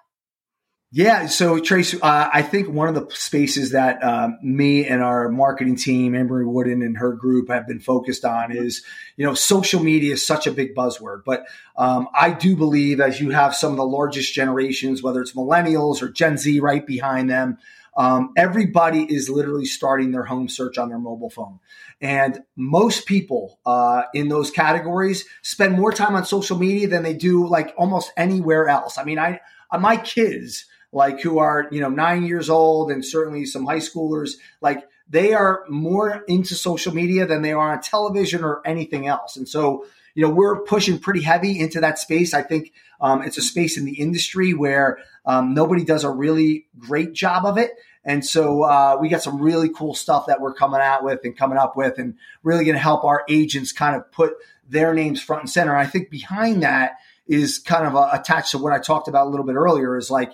Yeah, 0.95 1.29
so 1.29 1.59
Trace, 1.59 1.95
uh, 1.95 2.29
I 2.31 2.43
think 2.43 2.69
one 2.69 2.87
of 2.87 2.95
the 2.95 3.09
spaces 3.15 3.71
that 3.71 4.05
um, 4.05 4.39
me 4.43 4.85
and 4.85 5.03
our 5.03 5.31
marketing 5.31 5.77
team, 5.77 6.15
Emery 6.15 6.45
Wooden 6.45 6.83
and 6.83 6.99
her 6.99 7.15
group, 7.15 7.49
have 7.49 7.67
been 7.67 7.81
focused 7.81 8.27
on 8.27 8.53
is, 8.55 8.85
you 9.17 9.25
know, 9.25 9.33
social 9.33 9.83
media 9.83 10.13
is 10.13 10.27
such 10.27 10.47
a 10.47 10.53
big 10.53 10.75
buzzword, 10.75 11.23
but 11.25 11.47
um, 11.77 12.09
I 12.13 12.33
do 12.33 12.57
believe 12.57 13.01
as 13.01 13.23
you 13.23 13.31
have 13.31 13.57
some 13.57 13.71
of 13.71 13.79
the 13.79 13.87
largest 13.87 14.35
generations, 14.35 15.03
whether 15.03 15.23
it's 15.23 15.33
millennials 15.33 16.03
or 16.03 16.11
Gen 16.11 16.37
Z 16.37 16.61
right 16.61 16.87
behind 16.87 17.31
them, 17.31 17.57
um, 17.97 18.33
everybody 18.37 19.03
is 19.03 19.29
literally 19.29 19.67
starting 19.67 20.13
their 20.13 20.25
home 20.25 20.49
search 20.49 20.79
on 20.79 20.89
their 20.89 20.99
mobile 20.99 21.31
phone. 21.31 21.59
And 22.01 22.43
most 22.57 23.07
people 23.07 23.59
uh, 23.67 24.03
in 24.15 24.29
those 24.29 24.51
categories 24.51 25.25
spend 25.43 25.75
more 25.75 25.93
time 25.93 26.15
on 26.15 26.25
social 26.25 26.59
media 26.59 26.89
than 26.89 27.03
they 27.03 27.15
do 27.15 27.47
like 27.47 27.75
almost 27.77 28.13
anywhere 28.17 28.69
else. 28.69 28.99
I 28.99 29.05
mean, 29.05 29.19
I 29.19 29.41
my 29.79 29.97
kids 29.97 30.67
like 30.93 31.21
who 31.21 31.39
are, 31.39 31.69
you 31.71 31.81
know, 31.81 31.89
nine 31.89 32.27
years 32.27 32.51
old 32.51 32.91
and 32.91 33.05
certainly 33.05 33.47
some 33.47 33.65
high 33.65 33.79
schoolers, 33.79 34.33
like 34.61 34.87
they 35.09 35.33
are 35.33 35.65
more 35.69 36.25
into 36.29 36.55
social 36.55 36.95
media 36.95 37.27
than 37.27 37.43
they 37.43 37.53
are 37.53 37.73
on 37.73 37.81
television 37.81 38.45
or 38.45 38.61
anything 38.67 39.07
else. 39.07 39.37
And 39.37 39.49
so, 39.49 39.87
you 40.15 40.27
know, 40.27 40.33
we're 40.33 40.61
pushing 40.63 40.99
pretty 40.99 41.23
heavy 41.23 41.59
into 41.59 41.81
that 41.81 41.99
space. 41.99 42.35
I 42.35 42.43
think 42.43 42.73
um, 43.01 43.23
it's 43.23 43.39
a 43.39 43.43
space 43.43 43.77
in 43.77 43.85
the 43.85 43.95
industry 43.95 44.55
where 44.55 44.99
um, 45.25 45.55
nobody 45.55 45.85
does 45.85 46.05
a 46.05 46.11
really 46.11 46.67
great 46.79 47.13
job 47.13 47.45
of 47.45 47.59
it. 47.59 47.73
And 48.05 48.25
so 48.25 48.63
uh, 48.63 48.99
we 49.01 49.09
got 49.09 49.23
some 49.23 49.41
really 49.41 49.69
cool 49.69 49.95
stuff 49.95 50.27
that 50.27 50.41
we're 50.41 50.55
coming 50.55 50.81
out 50.81 51.05
with 51.05 51.21
and 51.25 51.37
coming 51.37 51.59
up 51.59 51.77
with, 51.77 51.99
and 51.99 52.15
really 52.43 52.65
going 52.65 52.75
to 52.75 52.83
help 52.83 53.05
our 53.05 53.25
agents 53.29 53.73
kind 53.73 53.95
of 53.95 54.11
put 54.11 54.35
their 54.69 54.93
names 54.93 55.23
front 55.23 55.43
and 55.43 55.51
center. 55.51 55.73
And 55.73 55.81
I 55.81 55.89
think 55.89 56.11
behind 56.11 56.63
that 56.63 56.97
is 57.27 57.59
kind 57.59 57.87
of 57.87 57.95
uh, 57.95 58.11
attached 58.13 58.51
to 58.53 58.59
what 58.59 58.73
I 58.73 58.79
talked 58.79 59.07
about 59.09 59.27
a 59.27 59.31
little 59.31 59.47
bit 59.47 59.55
earlier 59.55 59.97
is 59.97 60.11
like 60.11 60.33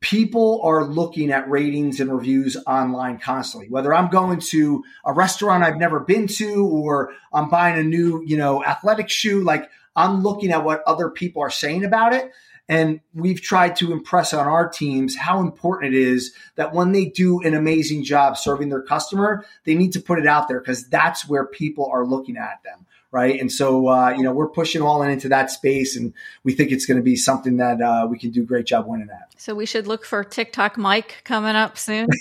people 0.00 0.60
are 0.62 0.84
looking 0.84 1.30
at 1.30 1.48
ratings 1.48 2.00
and 2.00 2.12
reviews 2.12 2.56
online 2.66 3.18
constantly. 3.18 3.68
Whether 3.68 3.94
i'm 3.94 4.08
going 4.08 4.40
to 4.40 4.82
a 5.04 5.12
restaurant 5.12 5.62
i've 5.62 5.76
never 5.76 6.00
been 6.00 6.26
to 6.26 6.66
or 6.66 7.12
i'm 7.32 7.48
buying 7.48 7.78
a 7.78 7.82
new 7.82 8.22
you 8.24 8.36
know 8.36 8.64
athletic 8.64 9.08
shoe 9.10 9.42
like 9.44 9.70
i'm 9.96 10.22
looking 10.22 10.50
at 10.50 10.64
what 10.64 10.82
other 10.86 11.10
people 11.10 11.42
are 11.42 11.50
saying 11.50 11.84
about 11.84 12.12
it. 12.12 12.32
And 12.68 13.00
we've 13.14 13.42
tried 13.42 13.74
to 13.76 13.90
impress 13.90 14.32
on 14.32 14.46
our 14.46 14.68
teams 14.68 15.16
how 15.16 15.40
important 15.40 15.92
it 15.92 15.98
is 15.98 16.32
that 16.54 16.72
when 16.72 16.92
they 16.92 17.06
do 17.06 17.40
an 17.40 17.54
amazing 17.54 18.04
job 18.04 18.38
serving 18.38 18.68
their 18.70 18.82
customer 18.82 19.44
they 19.64 19.74
need 19.74 19.92
to 19.92 20.00
put 20.00 20.18
it 20.18 20.26
out 20.26 20.48
there 20.48 20.60
because 20.60 20.88
that's 20.88 21.28
where 21.28 21.46
people 21.46 21.90
are 21.92 22.06
looking 22.06 22.36
at 22.36 22.62
them 22.64 22.86
right? 23.12 23.40
And 23.40 23.50
so, 23.50 23.88
uh, 23.88 24.10
you 24.10 24.22
know, 24.22 24.32
we're 24.32 24.48
pushing 24.48 24.82
all 24.82 25.02
in 25.02 25.10
into 25.10 25.28
that 25.28 25.50
space, 25.50 25.96
and 25.96 26.12
we 26.44 26.52
think 26.52 26.70
it's 26.70 26.86
going 26.86 26.98
to 26.98 27.02
be 27.02 27.16
something 27.16 27.56
that 27.58 27.80
uh, 27.80 28.06
we 28.08 28.18
can 28.18 28.30
do 28.30 28.42
a 28.42 28.46
great 28.46 28.66
job 28.66 28.86
winning 28.86 29.08
at. 29.10 29.32
So 29.40 29.54
we 29.54 29.66
should 29.66 29.86
look 29.86 30.04
for 30.04 30.24
TikTok 30.24 30.76
Mike 30.78 31.22
coming 31.24 31.56
up 31.56 31.78
soon. 31.78 32.08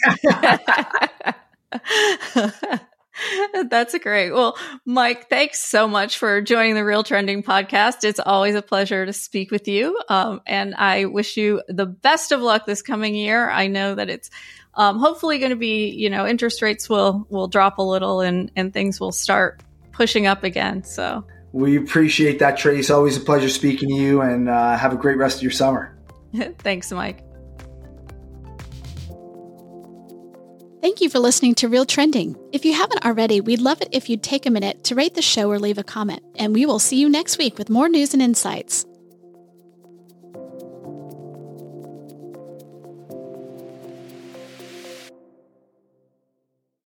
That's 3.69 3.97
great. 3.99 4.31
Well, 4.31 4.57
Mike, 4.85 5.29
thanks 5.29 5.59
so 5.59 5.87
much 5.87 6.17
for 6.17 6.41
joining 6.41 6.75
the 6.75 6.85
Real 6.85 7.03
Trending 7.03 7.43
podcast. 7.43 8.03
It's 8.03 8.19
always 8.19 8.55
a 8.55 8.61
pleasure 8.61 9.05
to 9.05 9.13
speak 9.13 9.51
with 9.51 9.67
you. 9.67 9.99
Um, 10.07 10.41
and 10.45 10.75
I 10.75 11.05
wish 11.05 11.37
you 11.37 11.61
the 11.67 11.85
best 11.85 12.31
of 12.31 12.41
luck 12.41 12.65
this 12.65 12.81
coming 12.81 13.15
year. 13.15 13.49
I 13.49 13.67
know 13.67 13.95
that 13.95 14.09
it's 14.09 14.29
um, 14.73 14.99
hopefully 14.99 15.39
going 15.39 15.49
to 15.49 15.57
be, 15.57 15.89
you 15.89 16.09
know, 16.09 16.25
interest 16.25 16.61
rates 16.61 16.89
will 16.89 17.27
will 17.29 17.47
drop 17.47 17.79
a 17.79 17.83
little 17.83 18.21
and 18.21 18.51
and 18.55 18.73
things 18.73 18.99
will 18.99 19.11
start 19.11 19.61
pushing 19.99 20.25
up 20.25 20.45
again. 20.45 20.81
So 20.85 21.25
we 21.51 21.75
appreciate 21.75 22.39
that, 22.39 22.57
Trace. 22.57 22.89
Always 22.89 23.17
a 23.17 23.19
pleasure 23.19 23.49
speaking 23.49 23.89
to 23.89 23.95
you, 23.95 24.21
and 24.21 24.47
uh, 24.47 24.77
have 24.77 24.93
a 24.93 24.95
great 24.95 25.17
rest 25.17 25.37
of 25.37 25.43
your 25.43 25.51
summer. 25.51 25.95
Thanks, 26.59 26.91
Mike. 26.91 27.21
Thank 30.81 31.01
you 31.01 31.09
for 31.09 31.19
listening 31.19 31.55
to 31.55 31.67
Real 31.67 31.85
Trending. 31.85 32.37
If 32.53 32.63
you 32.63 32.73
haven't 32.73 33.05
already, 33.05 33.41
we'd 33.41 33.59
love 33.59 33.81
it 33.81 33.89
if 33.91 34.09
you'd 34.09 34.23
take 34.23 34.45
a 34.45 34.49
minute 34.49 34.85
to 34.85 34.95
rate 34.95 35.15
the 35.15 35.21
show 35.21 35.51
or 35.51 35.59
leave 35.59 35.77
a 35.77 35.83
comment, 35.83 36.23
and 36.35 36.53
we 36.53 36.65
will 36.65 36.79
see 36.79 36.97
you 36.97 37.09
next 37.09 37.37
week 37.37 37.57
with 37.57 37.69
more 37.69 37.89
news 37.89 38.13
and 38.13 38.23
insights. 38.23 38.85